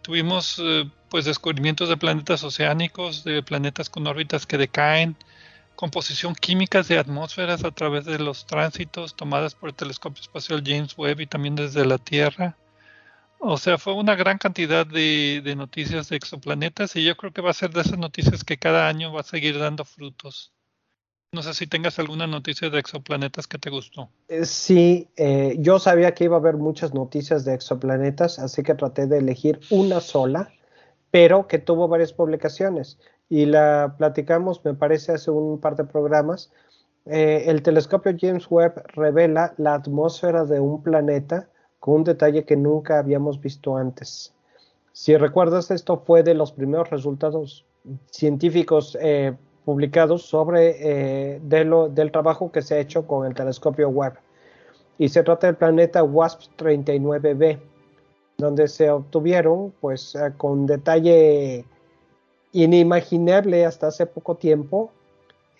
Tuvimos 0.01 0.59
eh, 0.59 0.89
pues 1.09 1.25
descubrimientos 1.25 1.89
de 1.89 1.97
planetas 1.97 2.43
oceánicos, 2.43 3.23
de 3.23 3.43
planetas 3.43 3.89
con 3.89 4.07
órbitas 4.07 4.45
que 4.45 4.57
decaen, 4.57 5.17
composición 5.75 6.33
químicas 6.33 6.87
de 6.87 6.97
atmósferas 6.97 7.63
a 7.63 7.71
través 7.71 8.05
de 8.05 8.19
los 8.19 8.45
tránsitos 8.45 9.15
tomadas 9.15 9.55
por 9.55 9.69
el 9.69 9.75
telescopio 9.75 10.21
espacial 10.21 10.63
James 10.65 10.97
Webb 10.97 11.21
y 11.21 11.27
también 11.27 11.55
desde 11.55 11.85
la 11.85 11.97
Tierra 11.97 12.57
o 13.39 13.57
sea, 13.57 13.77
fue 13.77 13.93
una 13.93 14.15
gran 14.15 14.37
cantidad 14.37 14.85
de, 14.85 15.41
noticias 15.55 16.09
de 16.09 16.17
exoplanetas 16.17 16.95
y 16.95 17.03
yo 17.03 17.15
creo 17.15 17.31
que 17.31 17.41
va 17.41 17.51
a 17.51 17.53
ser 17.53 17.71
de 17.71 17.81
esas 17.81 17.97
noticias 17.97 18.43
que 18.43 18.57
cada 18.57 18.87
año 18.87 19.13
va 19.13 19.21
a 19.21 19.23
seguir 19.23 19.57
dando 19.57 19.85
frutos. 19.85 20.53
No 21.31 21.43
sé 21.43 21.53
si 21.53 21.67
tengas 21.67 21.99
alguna 21.99 22.27
noticia 22.27 22.69
de 22.69 22.79
exoplanetas 22.79 23.47
que 23.47 23.59
te 23.59 23.69
gustó. 23.69 24.09
Eh, 24.27 24.45
sí, 24.45 25.09
eh, 25.15 25.55
yo 25.59 25.79
sabía 25.79 26.13
que 26.13 26.25
iba 26.25 26.35
a 26.35 26.39
haber 26.39 26.57
muchas 26.57 26.93
noticias 26.93 27.45
de 27.45 27.53
exoplanetas, 27.53 28.39
así 28.39 28.63
que 28.63 28.73
traté 28.73 29.05
de 29.05 29.19
elegir 29.19 29.59
una 29.69 30.01
sola, 30.01 30.51
pero 31.11 31.47
que 31.47 31.59
tuvo 31.59 31.87
varias 31.87 32.13
publicaciones 32.13 32.97
y 33.29 33.45
la 33.45 33.95
platicamos, 33.97 34.65
me 34.65 34.73
parece, 34.73 35.13
hace 35.13 35.29
un 35.31 35.61
par 35.61 35.75
de 35.75 35.83
programas. 35.85 36.51
Eh, 37.05 37.43
el 37.45 37.61
telescopio 37.61 38.15
James 38.19 38.47
Webb 38.49 38.83
revela 38.87 39.53
la 39.57 39.75
atmósfera 39.75 40.45
de 40.45 40.59
un 40.59 40.81
planeta 40.81 41.47
con 41.79 41.95
un 41.95 42.03
detalle 42.03 42.43
que 42.43 42.55
nunca 42.55 42.99
habíamos 42.99 43.39
visto 43.39 43.77
antes. 43.77 44.33
Si 44.91 45.15
recuerdas, 45.15 45.71
esto 45.71 45.97
fue 45.97 46.23
de 46.23 46.33
los 46.33 46.51
primeros 46.51 46.89
resultados 46.89 47.65
científicos 48.11 48.97
eh, 48.99 49.33
publicados 49.65 50.23
sobre 50.23 51.35
eh, 51.35 51.39
del 51.41 52.11
trabajo 52.11 52.51
que 52.51 52.61
se 52.61 52.75
ha 52.75 52.79
hecho 52.79 53.05
con 53.07 53.25
el 53.25 53.33
telescopio 53.33 53.89
Webb. 53.89 54.13
Y 54.97 55.09
se 55.09 55.23
trata 55.23 55.47
del 55.47 55.55
planeta 55.55 56.03
WASP-39b, 56.03 57.59
donde 58.37 58.67
se 58.67 58.89
obtuvieron, 58.89 59.73
pues, 59.79 60.15
eh, 60.15 60.33
con 60.35 60.65
detalle 60.65 61.63
inimaginable 62.51 63.65
hasta 63.65 63.87
hace 63.87 64.05
poco 64.05 64.35
tiempo, 64.35 64.91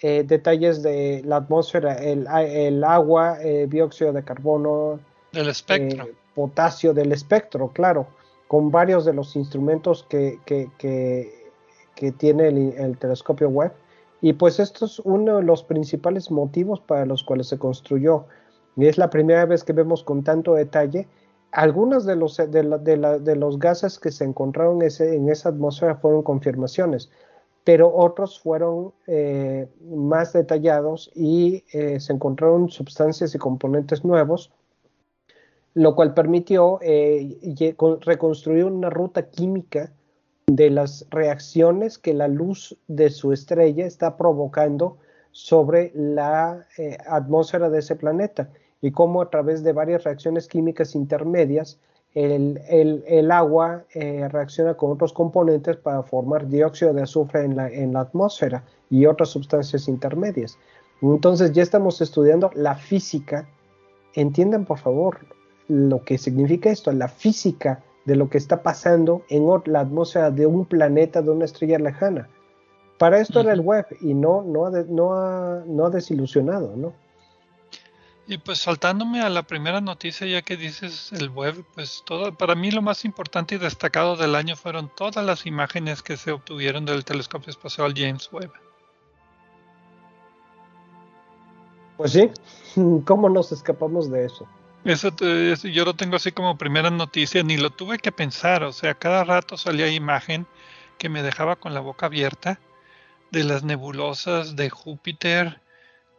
detalles 0.01 0.81
de 0.81 1.21
la 1.25 1.35
atmósfera, 1.37 1.95
el, 1.95 2.25
el 2.27 2.83
agua, 2.85 3.37
dióxido 3.67 4.13
de 4.13 4.23
carbono, 4.23 4.97
del 5.31 5.49
espectro. 5.49 6.05
Eh, 6.05 6.13
potasio 6.35 6.93
del 6.93 7.11
espectro, 7.11 7.69
claro, 7.69 8.07
con 8.47 8.71
varios 8.71 9.05
de 9.05 9.13
los 9.13 9.35
instrumentos 9.35 10.05
que, 10.07 10.39
que, 10.45 10.69
que, 10.77 11.51
que 11.95 12.11
tiene 12.11 12.47
el, 12.47 12.73
el, 12.77 12.97
telescopio 12.97 13.49
Webb. 13.49 13.73
Y 14.21 14.33
pues 14.33 14.59
esto 14.59 14.85
es 14.85 14.99
uno 14.99 15.37
de 15.37 15.43
los 15.43 15.63
principales 15.63 16.31
motivos 16.31 16.79
para 16.79 17.05
los 17.05 17.23
cuales 17.23 17.47
se 17.47 17.57
construyó. 17.57 18.25
Y 18.75 18.87
es 18.87 18.97
la 18.97 19.09
primera 19.09 19.45
vez 19.45 19.63
que 19.63 19.73
vemos 19.73 20.03
con 20.03 20.23
tanto 20.23 20.53
detalle. 20.53 21.07
Algunos 21.51 22.05
de 22.05 22.15
los, 22.15 22.37
de, 22.37 22.63
la, 22.63 22.77
de, 22.77 22.97
la, 22.97 23.19
de 23.19 23.35
los 23.35 23.59
gases 23.59 23.99
que 23.99 24.11
se 24.11 24.23
encontraron 24.23 24.81
ese, 24.81 25.15
en 25.15 25.29
esa 25.29 25.49
atmósfera 25.49 25.95
fueron 25.95 26.23
confirmaciones, 26.23 27.09
pero 27.63 27.93
otros 27.93 28.39
fueron 28.39 28.93
eh, 29.07 29.67
más 29.91 30.33
detallados 30.33 31.11
y 31.15 31.65
eh, 31.73 31.99
se 31.99 32.13
encontraron 32.13 32.69
sustancias 32.69 33.35
y 33.35 33.37
componentes 33.37 34.05
nuevos 34.05 34.51
lo 35.73 35.95
cual 35.95 36.13
permitió 36.13 36.79
eh, 36.81 37.37
reconstruir 38.01 38.65
una 38.65 38.89
ruta 38.89 39.29
química 39.29 39.91
de 40.47 40.69
las 40.69 41.05
reacciones 41.11 41.97
que 41.97 42.13
la 42.13 42.27
luz 42.27 42.77
de 42.87 43.09
su 43.09 43.31
estrella 43.33 43.85
está 43.85 44.17
provocando 44.17 44.97
sobre 45.31 45.91
la 45.93 46.65
eh, 46.77 46.97
atmósfera 47.07 47.69
de 47.69 47.79
ese 47.79 47.95
planeta 47.95 48.49
y 48.81 48.91
cómo 48.91 49.21
a 49.21 49.29
través 49.29 49.63
de 49.63 49.73
varias 49.73 50.03
reacciones 50.03 50.47
químicas 50.47 50.95
intermedias 50.95 51.79
el, 52.15 52.59
el, 52.67 53.03
el 53.07 53.31
agua 53.31 53.85
eh, 53.93 54.27
reacciona 54.29 54.73
con 54.73 54.91
otros 54.91 55.13
componentes 55.13 55.77
para 55.77 56.01
formar 56.01 56.47
dióxido 56.47 56.93
de 56.93 57.03
azufre 57.03 57.43
en 57.43 57.55
la, 57.55 57.69
en 57.69 57.93
la 57.93 58.01
atmósfera 58.01 58.63
y 58.89 59.05
otras 59.05 59.29
sustancias 59.29 59.87
intermedias. 59.87 60.57
Entonces 61.01 61.51
ya 61.51 61.61
estamos 61.61 62.01
estudiando 62.01 62.49
la 62.55 62.75
física. 62.75 63.47
Entiendan 64.15 64.65
por 64.65 64.79
favor, 64.79 65.19
lo 65.69 66.03
que 66.03 66.17
significa 66.17 66.69
esto, 66.69 66.91
la 66.91 67.07
física 67.07 67.81
de 68.05 68.15
lo 68.15 68.29
que 68.29 68.37
está 68.37 68.61
pasando 68.63 69.23
en 69.29 69.47
la 69.65 69.81
atmósfera 69.81 70.31
de 70.31 70.45
un 70.45 70.65
planeta, 70.65 71.21
de 71.21 71.29
una 71.29 71.45
estrella 71.45 71.77
lejana. 71.79 72.27
Para 72.97 73.19
esto 73.19 73.39
uh 73.39 73.43
-huh. 73.43 73.45
era 73.45 73.53
el 73.53 73.61
web 73.61 73.85
y 74.01 74.13
no, 74.13 74.43
no, 74.43 74.65
ha, 74.65 74.71
no, 74.71 75.13
ha, 75.13 75.63
no 75.65 75.85
ha 75.85 75.89
desilusionado, 75.89 76.75
¿no? 76.75 76.93
Y 78.27 78.37
pues 78.37 78.59
saltándome 78.59 79.21
a 79.21 79.29
la 79.29 79.43
primera 79.43 79.81
noticia, 79.81 80.27
ya 80.27 80.43
que 80.43 80.55
dices 80.55 81.11
el 81.13 81.29
web, 81.29 81.65
pues 81.73 82.03
todo, 82.05 82.35
para 82.35 82.53
mí 82.53 82.69
lo 82.69 82.81
más 82.81 83.03
importante 83.03 83.55
y 83.55 83.57
destacado 83.57 84.15
del 84.17 84.35
año 84.35 84.55
fueron 84.55 84.91
todas 84.95 85.25
las 85.25 85.47
imágenes 85.47 86.03
que 86.03 86.15
se 86.15 86.31
obtuvieron 86.31 86.85
del 86.85 87.05
telescopio 87.05 87.49
espacial 87.49 87.93
James 87.95 88.29
Webb. 88.31 88.51
Pues 91.97 92.11
sí, 92.11 92.29
¿cómo 93.05 93.29
nos 93.29 93.51
escapamos 93.51 94.11
de 94.11 94.25
eso? 94.25 94.47
Eso, 94.85 95.09
yo 95.67 95.85
lo 95.85 95.93
tengo 95.95 96.15
así 96.15 96.31
como 96.31 96.57
primera 96.57 96.89
noticia, 96.89 97.43
ni 97.43 97.57
lo 97.57 97.69
tuve 97.69 97.99
que 97.99 98.11
pensar, 98.11 98.63
o 98.63 98.71
sea, 98.71 98.93
cada 98.93 99.23
rato 99.25 99.57
salía 99.57 99.89
imagen 99.89 100.47
que 100.97 101.09
me 101.09 101.21
dejaba 101.21 101.57
con 101.57 101.73
la 101.73 101.81
boca 101.81 102.05
abierta 102.05 102.59
de 103.31 103.43
las 103.43 103.63
nebulosas 103.63 104.55
de 104.55 104.69
Júpiter, 104.69 105.61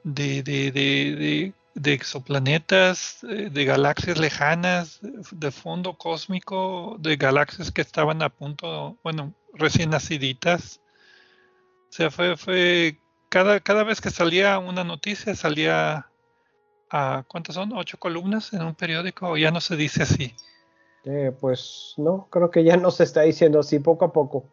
de, 0.05 0.43
de, 0.43 0.71
de, 0.73 1.53
de 1.75 1.93
exoplanetas, 1.93 3.25
eh, 3.25 3.49
de 3.51 3.65
galaxias 3.65 4.19
lejanas, 4.19 5.01
de 5.03 5.51
fondo 5.51 5.97
cósmico, 5.97 6.97
de 6.99 7.17
galaxias 7.17 7.71
que 7.71 7.81
estaban 7.81 8.23
a 8.23 8.29
punto, 8.29 8.99
bueno, 9.03 9.35
recién 9.55 9.91
naciditas. 9.91 10.81
O 11.89 11.93
sea, 11.93 12.11
fue, 12.11 12.37
fue 12.37 12.99
cada, 13.29 13.61
cada 13.61 13.85
vez 13.85 14.01
que 14.01 14.11
salía 14.11 14.59
una 14.59 14.85
noticia, 14.85 15.35
salía 15.35 16.10
a, 16.91 17.25
¿cuántas 17.27 17.55
son? 17.55 17.73
¿Ocho 17.73 17.99
columnas 17.99 18.53
en 18.53 18.63
un 18.63 18.75
periódico? 18.75 19.29
¿O 19.31 19.37
ya 19.37 19.51
no 19.51 19.61
se 19.61 19.77
dice 19.77 20.03
así? 20.03 20.35
Eh, 21.05 21.33
pues 21.41 21.95
no, 21.97 22.29
creo 22.31 22.51
que 22.51 22.63
ya 22.65 22.77
no 22.77 22.91
se 22.91 23.05
está 23.05 23.23
diciendo 23.23 23.61
así 23.61 23.79
poco 23.79 24.05
a 24.05 24.13
poco. 24.13 24.45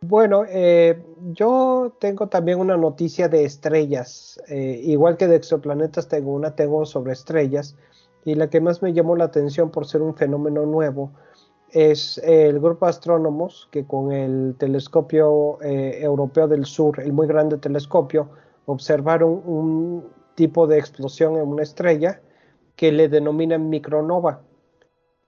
Bueno, 0.00 0.44
eh, 0.48 1.02
yo 1.32 1.96
tengo 1.98 2.28
también 2.28 2.60
una 2.60 2.76
noticia 2.76 3.28
de 3.28 3.44
estrellas. 3.44 4.40
Eh, 4.48 4.80
igual 4.84 5.16
que 5.16 5.26
de 5.26 5.36
exoplanetas 5.36 6.08
tengo 6.08 6.32
una, 6.32 6.54
tengo 6.54 6.84
sobre 6.86 7.12
estrellas. 7.12 7.76
Y 8.24 8.34
la 8.34 8.50
que 8.50 8.60
más 8.60 8.82
me 8.82 8.92
llamó 8.92 9.16
la 9.16 9.24
atención 9.24 9.70
por 9.70 9.86
ser 9.86 10.02
un 10.02 10.14
fenómeno 10.14 10.66
nuevo 10.66 11.12
es 11.70 12.18
el 12.18 12.60
grupo 12.60 12.86
de 12.86 12.90
astrónomos 12.90 13.68
que 13.70 13.84
con 13.84 14.12
el 14.12 14.54
telescopio 14.58 15.58
eh, 15.62 15.98
europeo 16.00 16.48
del 16.48 16.64
sur, 16.64 17.00
el 17.00 17.12
muy 17.12 17.26
grande 17.26 17.58
telescopio, 17.58 18.30
observaron 18.66 19.42
un 19.44 20.04
tipo 20.34 20.66
de 20.66 20.78
explosión 20.78 21.36
en 21.36 21.48
una 21.48 21.62
estrella 21.62 22.20
que 22.76 22.92
le 22.92 23.08
denominan 23.08 23.68
micronova. 23.68 24.42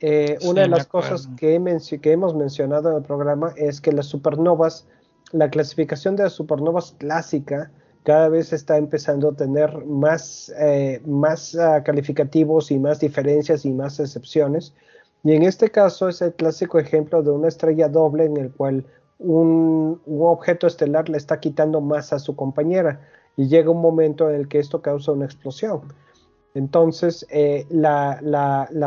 Eh, 0.01 0.39
una 0.43 0.63
de 0.63 0.69
las 0.69 0.87
cosas 0.87 1.29
que, 1.37 1.55
hemos 1.55 2.35
mencionado 2.35 2.91
en 2.91 2.97
el 2.99 3.03
programa 3.03 3.53
es 3.57 3.81
que 3.81 3.91
las 3.91 4.07
supernovas, 4.07 4.87
la 5.33 5.51
clasificación 5.51 6.15
de 6.15 6.25
las 6.25 6.35
supernovas 6.35 6.95
clásica, 6.99 7.73
cada 8.05 8.29
vez 8.29 8.53
está 8.53 8.77
empezando 8.77 9.31
a 9.31 9.35
tener 9.35 9.85
más, 9.87 10.53
eh, 10.59 11.03
más 11.05 11.57
ah, 11.57 11.83
calificativos 11.83 12.71
y 12.71 12.79
más 12.79 13.01
diferencias 13.01 13.65
y 13.65 13.73
más 13.73 13.99
excepciones. 13.99 14.75
Y 15.25 15.33
en 15.33 15.43
este 15.43 15.71
caso 15.71 16.09
es 16.09 16.23
el 16.23 16.33
clásico 16.33 16.79
ejemplo 16.79 17.23
de 17.23 17.31
una 17.31 17.49
estrella 17.49 17.89
doble 17.89 18.25
en 18.25 18.37
el 18.37 18.53
cual 18.53 18.87
un, 19.19 20.01
un 20.07 20.27
objeto 20.27 20.69
estelar 20.69 21.09
le 21.09 21.17
está 21.17 21.41
quitando 21.41 21.81
masa 21.81 22.17
a 22.17 22.21
su 22.21 22.37
compañera 22.37 23.01
y 23.39 23.47
llega 23.47 23.71
un 23.71 23.81
momento 23.81 24.29
en 24.29 24.35
el 24.35 24.49
que 24.49 24.59
esto 24.59 24.83
causa 24.83 25.13
una 25.13 25.25
explosión. 25.25 25.81
Entonces, 26.55 27.25
eh, 27.31 27.67
la, 27.71 28.19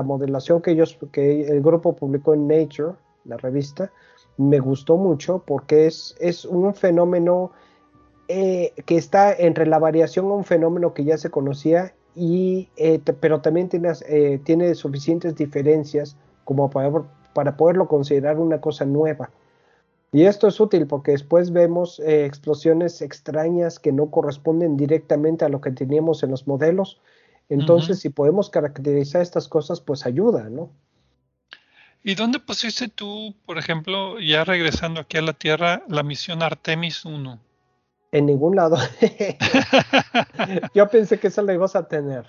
modelación 0.06 0.62
que 0.62 0.72
ellos, 0.72 0.99
que 1.14 1.47
el 1.47 1.62
grupo 1.62 1.95
publicó 1.95 2.34
en 2.34 2.47
Nature, 2.47 2.95
la 3.24 3.38
revista, 3.38 3.91
me 4.38 4.60
gustó 4.60 4.97
mucho 4.97 5.41
porque 5.47 5.88
es, 5.88 6.45
un 6.45 6.74
fenómeno 6.76 7.54
eh, 8.28 8.74
que 8.86 8.97
está 8.97 9.34
entre 9.34 9.66
la 9.66 9.80
variación 9.80 10.26
a 10.26 10.34
un 10.34 10.43
fenómeno 10.43 10.93
que 10.93 11.06
ya 11.06 11.18
se 11.18 11.30
conocía, 11.30 11.93
y, 12.14 12.68
eh, 12.76 12.99
pero 13.22 13.39
también 13.39 13.70
tiene, 13.70 14.76
suficientes 14.76 15.34
diferencias 15.38 16.18
como 16.43 16.70
para 16.70 17.56
poderlo 17.56 17.88
considerar 17.88 18.38
una 18.38 18.60
cosa 18.60 18.84
nueva. 18.84 19.30
Y 20.12 20.26
esto 20.26 20.47
es 20.47 20.59
útil 20.59 20.88
porque 20.88 21.12
después 21.12 21.51
vemos 21.51 21.99
explosiones 21.99 23.01
extrañas 23.01 23.80
que 23.80 23.91
no 23.91 24.12
corresponden 24.12 24.76
directamente 24.76 25.45
a 25.45 25.49
lo 25.49 25.62
que 25.62 25.72
teníamos 25.72 26.24
en 26.24 26.32
los 26.32 26.47
modelos 26.47 26.99
entonces, 27.51 27.99
si 27.99 28.07
podemos 28.07 28.49
caracterizar 28.49 29.22
estas 29.22 29.49
cosas, 29.49 29.82
pues 29.82 30.05
ayuda, 30.05 30.49
¿no? 30.49 30.72
¿Y 32.01 32.16
dónde 32.16 32.39
pusiste 32.39 32.88
tú, 32.88 33.36
por 33.45 33.57
ejemplo, 33.57 34.20
ya 34.22 34.45
regresando 34.45 35.01
aquí 35.01 35.18
a 35.18 35.22
la 35.22 35.34
Tierra, 35.34 35.84
la 35.89 36.01
misión 36.01 36.43
Artemis 36.43 37.03
1? 37.03 37.39
En 38.14 38.26
ningún 38.26 38.55
lado. 38.55 38.78
Yo 40.74 40.88
pensé 40.88 41.20
que 41.20 41.28
esa 41.28 41.41
la 41.41 41.53
ibas 41.53 41.76
a 41.76 41.89
tener. 41.89 42.26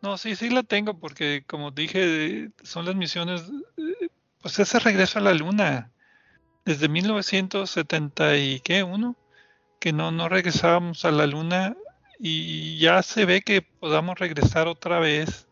No, 0.00 0.16
sí, 0.16 0.34
sí 0.34 0.48
la 0.48 0.62
tengo 0.62 0.94
porque, 0.94 1.44
como 1.46 1.70
dije, 1.70 2.50
son 2.62 2.86
las 2.86 2.94
misiones, 2.94 3.44
pues 4.40 4.58
ese 4.58 4.78
regreso 4.78 5.18
a 5.18 5.22
la 5.22 5.34
Luna. 5.34 5.90
Desde 6.64 6.88
1970 6.88 8.36
y 8.36 8.60
qué, 8.60 8.82
uno, 8.82 9.16
que 9.78 9.92
no, 9.92 10.10
no 10.10 10.28
regresábamos 10.28 11.04
a 11.04 11.10
la 11.10 11.26
Luna 11.26 11.76
y 12.18 12.78
ya 12.78 13.02
se 13.02 13.24
ve 13.24 13.40
que 13.40 13.62
podamos 13.62 14.18
regresar 14.18 14.68
otra 14.68 14.98
vez 14.98 15.48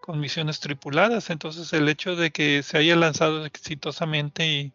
con 0.00 0.18
misiones 0.18 0.60
tripuladas. 0.60 1.30
Entonces 1.30 1.72
el 1.72 1.88
hecho 1.88 2.16
de 2.16 2.30
que 2.30 2.62
se 2.62 2.78
haya 2.78 2.96
lanzado 2.96 3.44
exitosamente 3.44 4.46
y 4.46 4.72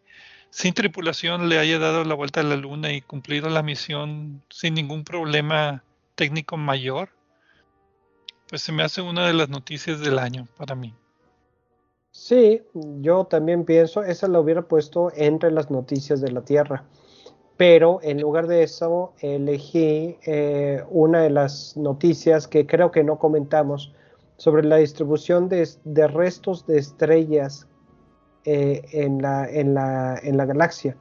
sin 0.50 0.72
tripulación 0.72 1.48
le 1.48 1.58
haya 1.58 1.78
dado 1.78 2.04
la 2.04 2.14
vuelta 2.14 2.40
a 2.40 2.44
la 2.44 2.56
luna 2.56 2.92
y 2.92 3.02
cumplido 3.02 3.50
la 3.50 3.62
misión 3.62 4.42
sin 4.48 4.74
ningún 4.74 5.04
problema 5.04 5.82
técnico 6.14 6.56
mayor, 6.56 7.10
pues 8.48 8.62
se 8.62 8.72
me 8.72 8.82
hace 8.82 9.02
una 9.02 9.26
de 9.26 9.34
las 9.34 9.48
noticias 9.48 10.00
del 10.00 10.18
año 10.18 10.48
para 10.56 10.74
mí. 10.74 10.94
Sí, 12.18 12.62
yo 13.00 13.24
también 13.24 13.64
pienso, 13.64 14.02
esa 14.02 14.26
la 14.26 14.40
hubiera 14.40 14.62
puesto 14.62 15.12
entre 15.14 15.50
las 15.50 15.70
noticias 15.70 16.20
de 16.20 16.32
la 16.32 16.42
Tierra 16.42 16.84
pero 17.56 18.00
en 18.02 18.20
lugar 18.20 18.46
de 18.46 18.62
eso 18.62 19.14
elegí 19.20 20.18
eh, 20.26 20.84
una 20.90 21.22
de 21.22 21.30
las 21.30 21.76
noticias 21.76 22.46
que 22.46 22.66
creo 22.66 22.90
que 22.90 23.02
no 23.02 23.18
comentamos 23.18 23.92
sobre 24.36 24.64
la 24.64 24.76
distribución 24.76 25.48
de, 25.48 25.66
restos 26.08 26.66
de 26.66 26.78
estrellas 26.78 27.66
eh, 28.44 28.82
en, 28.92 29.22
la, 29.22 29.48
en, 29.48 29.72
la, 29.72 30.18
en, 30.22 30.36
la, 30.36 30.44
galaxia. 30.44 30.96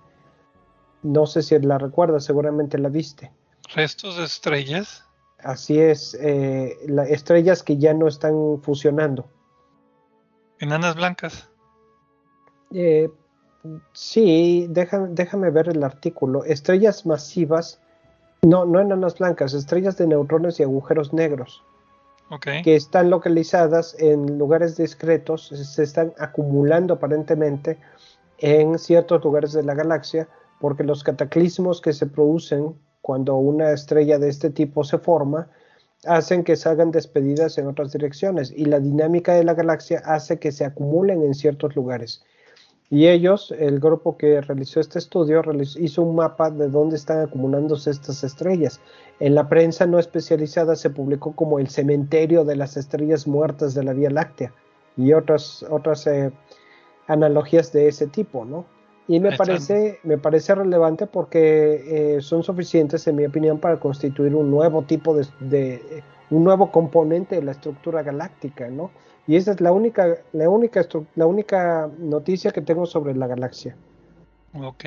No 1.04 1.26
sé 1.26 1.42
si 1.42 1.60
la 1.60 1.78
recuerdas, 1.78 2.24
seguramente 2.24 2.78
la 2.78 2.90
viste. 2.90 3.32
¿Restos 3.74 4.18
de 4.18 4.24
estrellas? 4.24 5.04
Así 5.40 5.80
es, 5.80 6.18
eh, 6.22 6.78
estrellas 7.10 7.62
que 7.62 7.78
ya 7.78 7.94
no 7.94 8.08
están 8.08 8.62
fusionando. 8.62 9.30
¿Enanas 10.66 10.96
blancas? 10.96 11.48
Sí, 13.94 14.68
déjame, 14.68 15.52
ver 15.52 15.70
el 15.70 15.84
artículo. 15.84 16.44
Estrellas 16.44 17.06
masivas, 17.06 17.80
no, 18.42 18.66
no 18.66 18.80
enanas 18.80 19.20
blancas, 19.20 19.54
estrellas 19.54 19.96
de 19.98 20.08
neutrones 20.08 20.60
y 20.60 20.64
agujeros 20.64 21.14
negros. 21.14 21.64
Que 22.64 22.76
están 22.76 23.12
localizadas 23.12 23.96
en 24.00 24.40
lugares 24.40 24.76
discretos, 24.76 25.50
se 25.50 25.84
están 25.84 26.14
acumulando 26.18 26.96
aparentemente 26.96 27.78
en 28.40 28.80
ciertos 28.80 29.24
lugares 29.24 29.54
de 29.54 29.62
la 29.62 29.76
galaxia, 29.76 30.28
porque 30.60 30.84
los 30.84 31.04
cataclismos 31.04 31.80
que 31.80 31.94
se 31.94 32.08
producen 32.08 32.76
cuando 33.02 33.36
una 33.36 33.72
estrella 33.72 34.18
de 34.18 34.30
este 34.30 34.50
tipo 34.50 34.84
se 34.84 34.98
forma, 34.98 35.48
hacen 36.08 36.44
que 36.44 36.56
salgan 36.56 36.92
despedidas 36.92 37.58
en 37.58 37.68
otras 37.68 37.92
direcciones 37.92 38.54
y 38.56 38.66
la 38.66 38.80
dinámica 38.80 39.34
de 39.34 39.44
la 39.44 39.54
galaxia 39.54 40.02
hace 40.06 40.40
que 40.40 40.52
se 40.52 40.66
acumulen 40.66 41.22
en 41.24 41.34
ciertos 41.34 41.76
lugares. 41.76 42.24
Y 42.90 43.08
ellos, 43.08 43.54
el 43.58 43.80
grupo 43.80 44.16
que 44.16 44.42
realizó 44.42 44.80
este 44.80 45.00
estudio, 45.00 45.42
hizo 45.80 46.02
un 46.04 46.16
mapa 46.16 46.52
de 46.52 46.70
dónde 46.70 46.96
están 46.96 47.22
acumulándose 47.22 47.90
estas 47.90 48.24
estrellas. 48.24 48.80
En 49.20 49.34
la 49.34 49.50
prensa 49.50 49.88
no 49.88 49.98
especializada 49.98 50.76
se 50.76 50.92
publicó 50.92 51.36
como 51.36 51.58
el 51.58 51.68
cementerio 51.68 52.46
de 52.46 52.56
las 52.56 52.78
estrellas 52.78 53.26
muertas 53.26 53.74
de 53.74 53.84
la 53.84 53.94
Vía 53.94 54.12
Láctea 54.12 54.54
y 54.98 55.14
otras, 55.14 55.66
otras 55.70 56.06
eh, 56.06 56.32
analogías 57.08 57.72
de 57.72 57.88
ese 57.88 58.08
tipo, 58.08 58.46
¿no? 58.46 58.66
Y 59.08 59.20
me 59.20 59.38
parece, 59.38 60.00
me 60.04 60.18
parece 60.18 60.56
relevante 60.56 61.06
porque 61.06 62.16
eh, 62.18 62.22
son 62.22 62.44
suficientes, 62.44 63.06
en 63.08 63.16
mi 63.16 63.26
opinión, 63.26 63.60
para 63.60 63.80
constituir 63.80 64.34
un 64.34 64.50
nuevo 64.50 64.82
tipo 64.82 65.16
de, 65.16 65.28
de, 65.40 66.04
un 66.32 66.44
nuevo 66.44 66.72
componente 66.72 67.36
de 67.36 67.44
la 67.44 67.52
estructura 67.52 68.02
galáctica, 68.02 68.68
¿no? 68.70 68.92
Y 69.28 69.36
esa 69.36 69.52
es 69.52 69.62
la 69.62 69.72
única, 69.72 70.18
la 70.34 70.50
única, 70.50 70.86
la 71.16 71.26
única 71.26 71.90
noticia 72.00 72.52
que 72.52 72.62
tengo 72.62 72.86
sobre 72.86 73.16
la 73.16 73.28
galaxia. 73.28 73.76
Ok. 74.54 74.86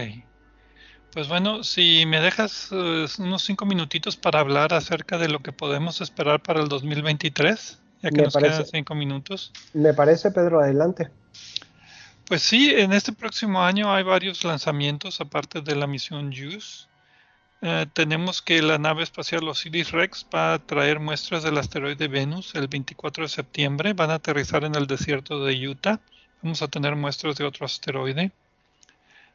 Pues 1.12 1.28
bueno, 1.28 1.64
si 1.64 2.04
me 2.06 2.20
dejas 2.20 2.68
eh, 2.70 3.06
unos 3.18 3.42
cinco 3.42 3.66
minutitos 3.66 4.16
para 4.16 4.40
hablar 4.40 4.74
acerca 4.74 5.18
de 5.18 5.28
lo 5.28 5.40
que 5.40 5.52
podemos 5.52 6.00
esperar 6.00 6.42
para 6.42 6.60
el 6.60 6.68
2023, 6.68 7.78
ya 8.02 8.10
que 8.10 8.22
nos 8.22 8.36
quedan 8.36 8.66
cinco 8.66 8.94
minutos. 8.94 9.52
Me 9.72 9.94
parece, 9.94 10.30
Pedro, 10.30 10.60
adelante. 10.60 11.08
Pues 12.28 12.42
sí, 12.42 12.70
en 12.76 12.92
este 12.92 13.14
próximo 13.14 13.62
año 13.62 13.90
hay 13.90 14.02
varios 14.02 14.44
lanzamientos 14.44 15.18
aparte 15.22 15.62
de 15.62 15.74
la 15.74 15.86
misión 15.86 16.30
JUICE. 16.30 16.86
Eh, 17.62 17.86
tenemos 17.94 18.42
que 18.42 18.60
la 18.60 18.76
nave 18.76 19.02
espacial 19.02 19.48
Osiris-Rex 19.48 20.26
va 20.32 20.52
a 20.52 20.58
traer 20.58 21.00
muestras 21.00 21.42
del 21.42 21.56
asteroide 21.56 22.06
Venus 22.06 22.54
el 22.54 22.68
24 22.68 23.24
de 23.24 23.28
septiembre. 23.30 23.94
Van 23.94 24.10
a 24.10 24.16
aterrizar 24.16 24.64
en 24.64 24.74
el 24.74 24.86
desierto 24.86 25.42
de 25.42 25.68
Utah. 25.68 26.00
Vamos 26.42 26.60
a 26.60 26.68
tener 26.68 26.96
muestras 26.96 27.36
de 27.36 27.44
otro 27.44 27.64
asteroide. 27.64 28.30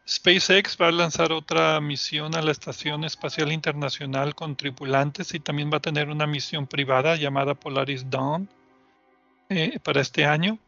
SpaceX 0.07 0.77
va 0.79 0.89
a 0.89 0.91
lanzar 0.91 1.31
otra 1.31 1.81
misión 1.81 2.35
a 2.35 2.43
la 2.43 2.51
Estación 2.51 3.05
Espacial 3.05 3.51
Internacional 3.51 4.35
con 4.35 4.55
tripulantes 4.55 5.33
y 5.33 5.39
también 5.39 5.71
va 5.73 5.77
a 5.77 5.81
tener 5.81 6.09
una 6.09 6.27
misión 6.27 6.67
privada 6.67 7.15
llamada 7.15 7.55
Polaris 7.55 8.07
Dawn 8.11 8.47
eh, 9.49 9.79
para 9.79 10.01
este 10.01 10.25
año. 10.25 10.59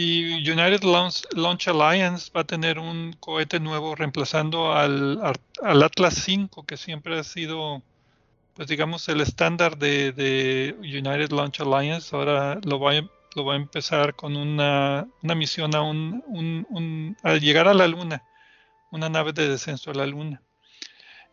Y 0.00 0.48
United 0.48 0.84
Launch, 0.84 1.66
Alliance 1.66 2.30
va 2.30 2.42
a 2.42 2.44
tener 2.44 2.78
un 2.78 3.16
cohete 3.18 3.58
nuevo 3.58 3.96
reemplazando 3.96 4.72
al, 4.72 5.20
Atlas 5.60 6.24
V, 6.28 6.48
que 6.68 6.76
siempre 6.76 7.18
ha 7.18 7.24
sido, 7.24 7.82
pues 8.54 8.68
digamos, 8.68 9.08
el 9.08 9.20
estándar 9.20 9.76
de, 9.76 10.76
United 10.78 11.32
Launch 11.32 11.60
Alliance. 11.60 12.14
Ahora 12.14 12.60
lo 12.62 12.78
va, 12.78 12.92
lo 13.34 13.44
va 13.44 13.54
a 13.54 13.56
empezar 13.56 14.14
con 14.14 14.36
una, 14.36 15.08
misión 15.20 15.74
a, 15.74 15.82
un, 15.82 17.16
llegar 17.40 17.66
a 17.66 17.74
la 17.74 17.88
Luna, 17.88 18.22
una 18.92 19.08
nave 19.08 19.32
de 19.32 19.48
descenso 19.48 19.90
a 19.90 19.94
la 19.94 20.06
Luna. 20.06 20.40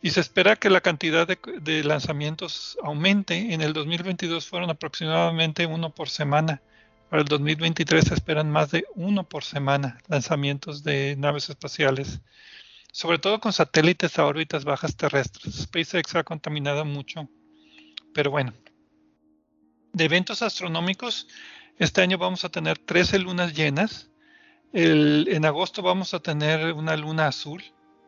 Y 0.01 0.09
se 0.09 0.21
espera 0.21 0.55
que 0.55 0.71
la 0.71 0.81
cantidad 0.81 1.27
de 1.27 1.83
lanzamientos 1.83 2.79
aumente. 2.81 3.53
En 3.53 3.61
el 3.61 3.73
2022 3.73 4.47
fueron 4.47 4.71
aproximadamente 4.71 5.67
uno 5.67 5.91
por 5.91 6.09
semana 6.09 6.63
para 7.09 7.21
el 7.21 7.27
2023 7.27 8.05
se 8.05 8.13
esperan 8.13 8.49
más 8.51 8.71
de 8.71 8.85
uno 8.95 9.23
por 9.23 9.43
semana 9.43 9.99
lanzamientos 10.07 10.83
de 10.83 11.15
naves 11.17 11.49
espaciales, 11.49 12.21
sobre 12.91 13.19
todo 13.19 13.39
con 13.39 13.53
satélites 13.53 14.17
a 14.17 14.25
órbitas 14.25 14.65
bajas 14.65 14.95
terrestres. 14.95 15.55
SpaceX 15.55 16.15
ha 16.15 16.23
contaminado 16.23 16.85
mucho, 16.85 17.29
pero 18.13 18.31
bueno. 18.31 18.53
De 19.93 20.05
eventos 20.05 20.41
astronómicos, 20.41 21.27
este 21.77 22.01
año 22.01 22.17
vamos 22.17 22.43
a 22.43 22.49
tener 22.49 22.77
13 22.77 23.19
lunas 23.19 23.53
llenas. 23.53 24.09
en 24.73 25.45
agosto 25.45 25.81
vamos 25.81 26.13
a 26.13 26.19
tener 26.19 26.73
una 26.73 26.97
luna 26.97 27.27
azul, 27.27 27.63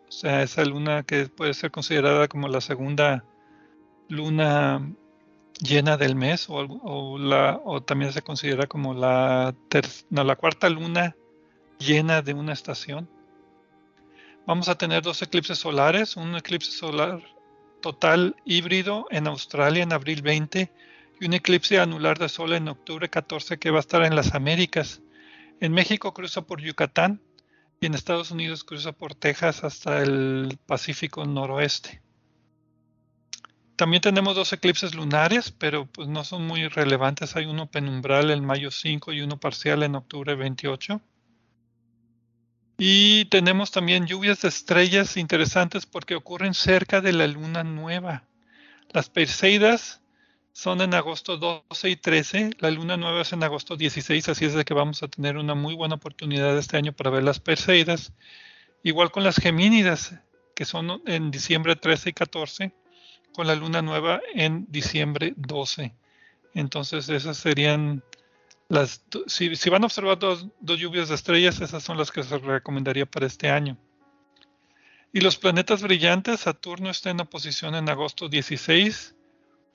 o 0.08 0.12
sea, 0.12 0.44
esa 0.44 0.66
luna 0.66 1.04
que 1.04 1.28
puede 1.28 1.54
ser 1.54 1.72
considerada 1.72 2.28
como 2.28 2.48
la 2.48 2.62
segunda 2.62 3.24
luna 4.10 4.82
llena 5.60 5.98
del 5.98 6.16
mes 6.16 6.48
o, 6.50 7.18
la, 7.18 7.60
o 7.64 7.82
también 7.82 8.14
se 8.14 8.22
considera 8.22 8.68
como 8.68 8.94
la, 8.94 9.56
la 10.10 10.36
cuarta 10.36 10.70
luna 10.70 11.16
llena 11.80 12.22
de 12.22 12.34
una 12.34 12.54
estación. 12.54 13.10
Vamos 14.46 14.70
a 14.70 14.78
tener 14.78 15.02
dos 15.02 15.22
eclipses 15.22 15.60
solares, 15.60 16.16
un 16.16 16.36
eclipse 16.36 16.72
solar 16.72 17.22
total 17.82 18.36
híbrido 18.46 19.06
en 19.12 19.28
Australia 19.28 19.84
en 19.84 19.94
abril 19.94 20.22
20 20.22 20.72
y 21.20 21.26
un 21.26 21.34
eclipse 21.34 21.80
anular 21.80 22.18
de 22.18 22.30
sol 22.30 22.54
en 22.54 22.68
octubre 22.68 23.10
14 23.10 23.58
que 23.58 23.72
va 23.72 23.78
a 23.78 23.82
estar 23.82 24.04
en 24.04 24.16
las 24.16 24.34
Américas. 24.36 25.02
En 25.60 25.74
México 25.74 26.14
cruza 26.14 26.42
por 26.44 26.62
Yucatán 26.62 27.22
y 27.80 27.88
en 27.88 27.94
Estados 27.94 28.32
Unidos 28.32 28.64
cruza 28.64 28.92
por 28.92 29.16
Texas 29.16 29.64
hasta 29.64 30.02
el 30.02 30.58
Pacífico 30.66 31.26
noroeste. 31.26 32.02
También 33.78 34.02
tenemos 34.02 34.36
dos 34.36 34.52
eclipses 34.54 34.96
lunares, 34.96 35.52
pero 35.52 35.86
pues 35.86 36.08
no 36.08 36.24
son 36.24 36.48
muy 36.48 36.68
relevantes. 36.68 37.36
Hay 37.36 37.46
uno 37.46 37.70
penumbral 37.70 38.32
en 38.32 38.44
mayo 38.44 38.72
5 38.72 39.14
y 39.14 39.22
uno 39.22 39.40
parcial 39.40 39.84
en 39.84 39.94
octubre 39.94 40.34
28. 40.34 41.00
Y 42.80 43.26
tenemos 43.26 43.70
también 43.70 44.08
lluvias 44.08 44.42
de 44.42 44.48
estrellas 44.48 45.16
interesantes 45.16 45.86
porque 45.86 46.16
ocurren 46.16 46.56
cerca 46.56 47.02
de 47.02 47.14
la 47.14 47.28
luna 47.28 47.64
nueva. 47.64 48.24
Las 48.90 49.12
Perseidas 49.12 50.02
son 50.54 50.82
en 50.82 50.96
agosto 50.96 51.38
12 51.38 51.90
y 51.90 51.96
13, 51.98 52.50
la 52.58 52.72
luna 52.72 52.98
nueva 52.98 53.22
es 53.22 53.32
en 53.32 53.44
agosto 53.44 53.76
16, 53.76 54.30
así 54.30 54.46
es 54.46 54.56
de 54.56 54.66
que 54.66 54.74
vamos 54.74 55.04
a 55.04 55.08
tener 55.08 55.38
una 55.38 55.54
muy 55.54 55.76
buena 55.76 55.96
oportunidad 55.96 56.58
este 56.58 56.78
año 56.78 56.94
para 56.94 57.12
ver 57.12 57.24
las 57.24 57.40
Perseidas. 57.40 58.12
Igual 58.82 59.12
con 59.12 59.24
las 59.24 59.38
Gemínidas, 59.38 60.16
que 60.56 60.66
son 60.66 61.04
en 61.06 61.30
diciembre 61.30 61.76
13 61.76 62.10
y 62.10 62.14
14 62.14 62.74
con 63.38 63.46
la 63.46 63.54
luna 63.54 63.84
nueva 63.84 64.20
en 64.34 64.66
diciembre 64.68 65.36
12. 65.38 65.94
Entonces 66.56 67.08
esas 67.08 67.38
serían 67.38 68.04
las... 68.68 69.04
Si, 69.28 69.70
van 69.70 69.84
a 69.84 69.86
observar 69.86 70.18
dos, 70.18 70.48
lluvias 70.60 71.10
de 71.10 71.16
estrellas, 71.16 71.62
esas 71.62 71.84
son 71.84 72.00
las 72.00 72.12
que 72.12 72.24
se 72.24 72.36
recomendaría 72.40 73.06
para 73.06 73.28
este 73.28 73.52
año. 73.52 73.78
Y 75.14 75.22
los 75.22 75.38
planetas 75.38 75.84
brillantes, 75.84 76.40
Saturno 76.40 76.90
está 76.90 77.12
en 77.12 77.22
oposición 77.22 77.76
en 77.76 77.88
agosto 77.90 78.28
16, 78.28 79.14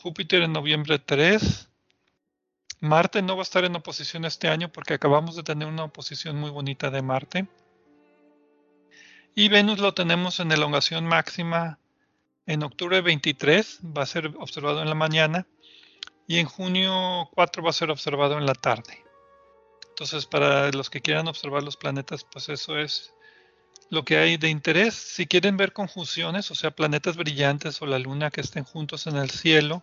Júpiter 0.02 0.42
en 0.42 0.52
noviembre 0.52 0.98
3, 0.98 1.70
Marte 2.80 3.22
no 3.22 3.36
va 3.36 3.42
a 3.42 3.44
estar 3.44 3.64
en 3.64 3.76
oposición 3.76 4.24
este 4.24 4.48
año 4.48 4.72
porque 4.72 4.94
acabamos 4.94 5.36
de 5.36 5.44
tener 5.44 5.68
una 5.68 5.84
oposición 5.84 6.34
muy 6.34 6.50
bonita 6.50 6.90
de 6.90 7.00
Marte. 7.00 7.46
Y 9.36 9.48
Venus 9.48 9.78
lo 9.78 9.94
tenemos 9.94 10.40
en 10.40 10.50
elongación 10.50 11.06
máxima 11.06 11.78
en 12.46 12.62
octubre 12.62 13.00
23 13.00 13.80
va 13.96 14.02
a 14.02 14.06
ser 14.06 14.26
observado 14.38 14.82
en 14.82 14.88
la 14.88 14.94
mañana 14.94 15.46
y 16.26 16.38
en 16.38 16.46
junio 16.46 17.28
4 17.34 17.62
va 17.62 17.70
a 17.70 17.74
ser 17.74 17.90
observado 17.90 18.38
en 18.38 18.46
la 18.46 18.54
tarde. 18.54 19.04
Entonces, 19.90 20.26
para 20.26 20.70
los 20.70 20.90
que 20.90 21.00
quieran 21.00 21.28
observar 21.28 21.62
los 21.62 21.76
planetas, 21.76 22.24
pues 22.24 22.48
eso 22.48 22.78
es 22.78 23.12
lo 23.90 24.04
que 24.04 24.16
hay 24.16 24.38
de 24.38 24.48
interés. 24.48 24.94
Si 24.94 25.26
quieren 25.26 25.56
ver 25.56 25.72
conjunciones, 25.72 26.50
o 26.50 26.54
sea, 26.54 26.70
planetas 26.70 27.16
brillantes 27.16 27.82
o 27.82 27.86
la 27.86 27.98
luna 27.98 28.30
que 28.30 28.40
estén 28.40 28.64
juntos 28.64 29.06
en 29.06 29.16
el 29.16 29.30
cielo, 29.30 29.82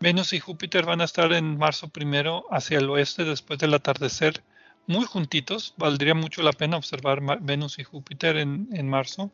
Venus 0.00 0.34
y 0.34 0.40
Júpiter 0.40 0.84
van 0.84 1.00
a 1.00 1.04
estar 1.04 1.32
en 1.32 1.56
marzo 1.56 1.88
primero 1.88 2.44
hacia 2.50 2.78
el 2.78 2.90
oeste 2.90 3.24
después 3.24 3.58
del 3.58 3.72
atardecer, 3.72 4.44
muy 4.86 5.06
juntitos. 5.06 5.74
Valdría 5.78 6.14
mucho 6.14 6.42
la 6.42 6.52
pena 6.52 6.76
observar 6.76 7.22
Venus 7.40 7.78
y 7.78 7.84
Júpiter 7.84 8.36
en, 8.36 8.68
en 8.72 8.88
marzo. 8.88 9.32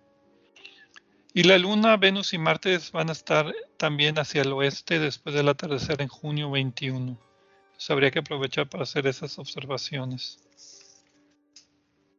Y 1.32 1.44
la 1.44 1.58
Luna, 1.58 1.96
Venus 1.96 2.32
y 2.32 2.38
Marte 2.38 2.78
van 2.92 3.08
a 3.08 3.12
estar 3.12 3.54
también 3.76 4.18
hacia 4.18 4.42
el 4.42 4.52
oeste 4.52 4.98
después 4.98 5.34
del 5.34 5.48
atardecer 5.48 6.02
en 6.02 6.08
junio 6.08 6.50
21. 6.50 6.96
Entonces 6.96 7.90
habría 7.90 8.10
que 8.10 8.18
aprovechar 8.18 8.68
para 8.68 8.82
hacer 8.82 9.06
esas 9.06 9.38
observaciones. 9.38 10.40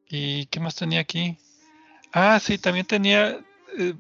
¿Y 0.07 0.45
qué 0.47 0.59
más 0.59 0.76
tenía 0.76 1.01
aquí? 1.01 1.38
Ah, 2.14 2.39
sí, 2.39 2.57
también 2.57 2.86
tenía... 2.86 3.39
Eh, 3.78 3.93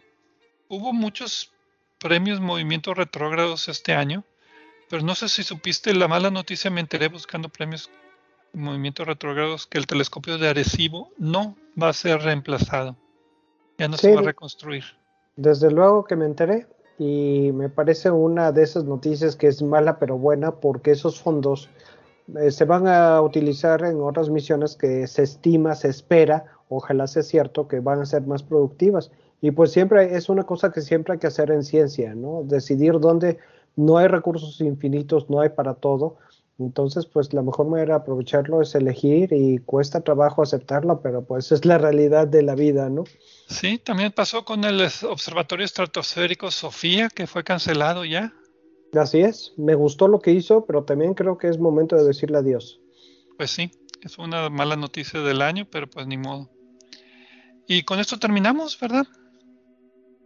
hubo 0.69 0.93
muchos 0.93 1.51
premios 1.99 2.39
movimientos 2.39 2.97
retrógrados 2.97 3.67
este 3.67 3.93
año, 3.93 4.23
pero 4.89 5.03
no 5.03 5.13
sé 5.15 5.29
si 5.29 5.43
supiste 5.43 5.93
la 5.93 6.07
mala 6.07 6.31
noticia, 6.31 6.71
me 6.71 6.81
enteré 6.81 7.09
buscando 7.09 7.49
premios 7.49 7.89
movimientos 8.53 9.07
retrógrados 9.07 9.67
que 9.67 9.77
el 9.77 9.87
telescopio 9.87 10.37
de 10.37 10.49
Arecibo 10.49 11.11
no 11.17 11.57
va 11.81 11.89
a 11.89 11.93
ser 11.93 12.21
reemplazado. 12.21 12.97
Ya 13.77 13.87
no 13.87 13.97
se 13.97 14.13
va 14.13 14.21
a 14.21 14.23
reconstruir. 14.23 15.00
Desde 15.35 15.71
luego 15.71 16.03
que 16.03 16.15
me 16.15 16.25
enteré 16.25 16.67
y 16.97 17.51
me 17.53 17.69
parece 17.69 18.11
una 18.11 18.51
de 18.51 18.63
esas 18.63 18.83
noticias 18.83 19.35
que 19.35 19.47
es 19.47 19.63
mala 19.63 19.97
pero 19.97 20.17
buena 20.17 20.51
porque 20.51 20.91
esos 20.91 21.21
fondos 21.21 21.69
eh, 22.39 22.51
se 22.51 22.65
van 22.65 22.87
a 22.87 23.21
utilizar 23.21 23.83
en 23.83 24.01
otras 24.01 24.29
misiones 24.29 24.75
que 24.75 25.07
se 25.07 25.23
estima, 25.23 25.75
se 25.75 25.89
espera, 25.89 26.45
ojalá 26.69 27.07
sea 27.07 27.23
cierto, 27.23 27.67
que 27.67 27.79
van 27.79 28.01
a 28.01 28.05
ser 28.05 28.25
más 28.27 28.43
productivas. 28.43 29.11
Y 29.41 29.51
pues 29.51 29.71
siempre 29.71 30.15
es 30.15 30.29
una 30.29 30.43
cosa 30.43 30.71
que 30.71 30.81
siempre 30.81 31.13
hay 31.13 31.19
que 31.19 31.27
hacer 31.27 31.51
en 31.51 31.63
ciencia, 31.63 32.13
¿no? 32.13 32.43
Decidir 32.43 32.99
dónde 32.99 33.39
no 33.75 33.97
hay 33.97 34.07
recursos 34.07 34.61
infinitos, 34.61 35.29
no 35.29 35.41
hay 35.41 35.49
para 35.49 35.73
todo. 35.73 36.17
Entonces, 36.59 37.07
pues 37.07 37.33
la 37.33 37.41
mejor 37.41 37.67
manera 37.67 37.95
de 37.95 38.01
aprovecharlo 38.01 38.61
es 38.61 38.75
elegir 38.75 39.33
y 39.33 39.57
cuesta 39.59 40.01
trabajo 40.01 40.43
aceptarlo, 40.43 41.01
pero 41.01 41.25
pues 41.25 41.51
es 41.51 41.65
la 41.65 41.77
realidad 41.77 42.27
de 42.27 42.43
la 42.43 42.55
vida, 42.55 42.89
¿no? 42.89 43.03
Sí, 43.47 43.79
también 43.79 44.11
pasó 44.11 44.45
con 44.45 44.63
el 44.63 44.81
Observatorio 45.09 45.65
Estratosférico 45.65 46.51
Sofía, 46.51 47.09
que 47.09 47.25
fue 47.25 47.43
cancelado 47.43 48.05
ya. 48.05 48.33
Así 48.93 49.21
es, 49.21 49.53
me 49.57 49.73
gustó 49.73 50.07
lo 50.07 50.19
que 50.19 50.31
hizo, 50.31 50.65
pero 50.65 50.83
también 50.83 51.13
creo 51.13 51.37
que 51.37 51.47
es 51.47 51.57
momento 51.57 51.95
de 51.95 52.03
decirle 52.03 52.37
adiós. 52.37 52.79
Pues 53.37 53.51
sí, 53.51 53.71
es 54.01 54.17
una 54.19 54.49
mala 54.49 54.75
noticia 54.75 55.21
del 55.21 55.41
año, 55.41 55.65
pero 55.71 55.89
pues 55.89 56.05
ni 56.05 56.17
modo. 56.17 56.49
Y 57.67 57.83
con 57.83 57.99
esto 57.99 58.19
terminamos, 58.19 58.77
¿verdad? 58.79 59.07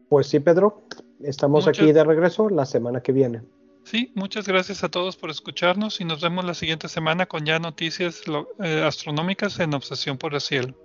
Pues 0.09 0.28
sí, 0.28 0.39
Pedro, 0.39 0.84
estamos 1.21 1.67
aquí 1.67 1.91
de 1.91 2.03
regreso 2.03 2.49
la 2.49 2.65
semana 2.65 3.01
que 3.01 3.11
viene. 3.11 3.43
Sí, 3.86 4.11
muchas 4.15 4.47
gracias 4.47 4.83
a 4.83 4.89
todos 4.89 5.15
por 5.15 5.29
escucharnos 5.29 6.01
y 6.01 6.05
nos 6.05 6.19
vemos 6.19 6.43
la 6.43 6.55
siguiente 6.55 6.89
semana 6.89 7.27
con 7.27 7.45
ya 7.45 7.59
noticias 7.59 8.23
eh, 8.63 8.83
astronómicas 8.83 9.59
en 9.59 9.75
Obsesión 9.75 10.17
por 10.17 10.33
el 10.33 10.41
Cielo. 10.41 10.84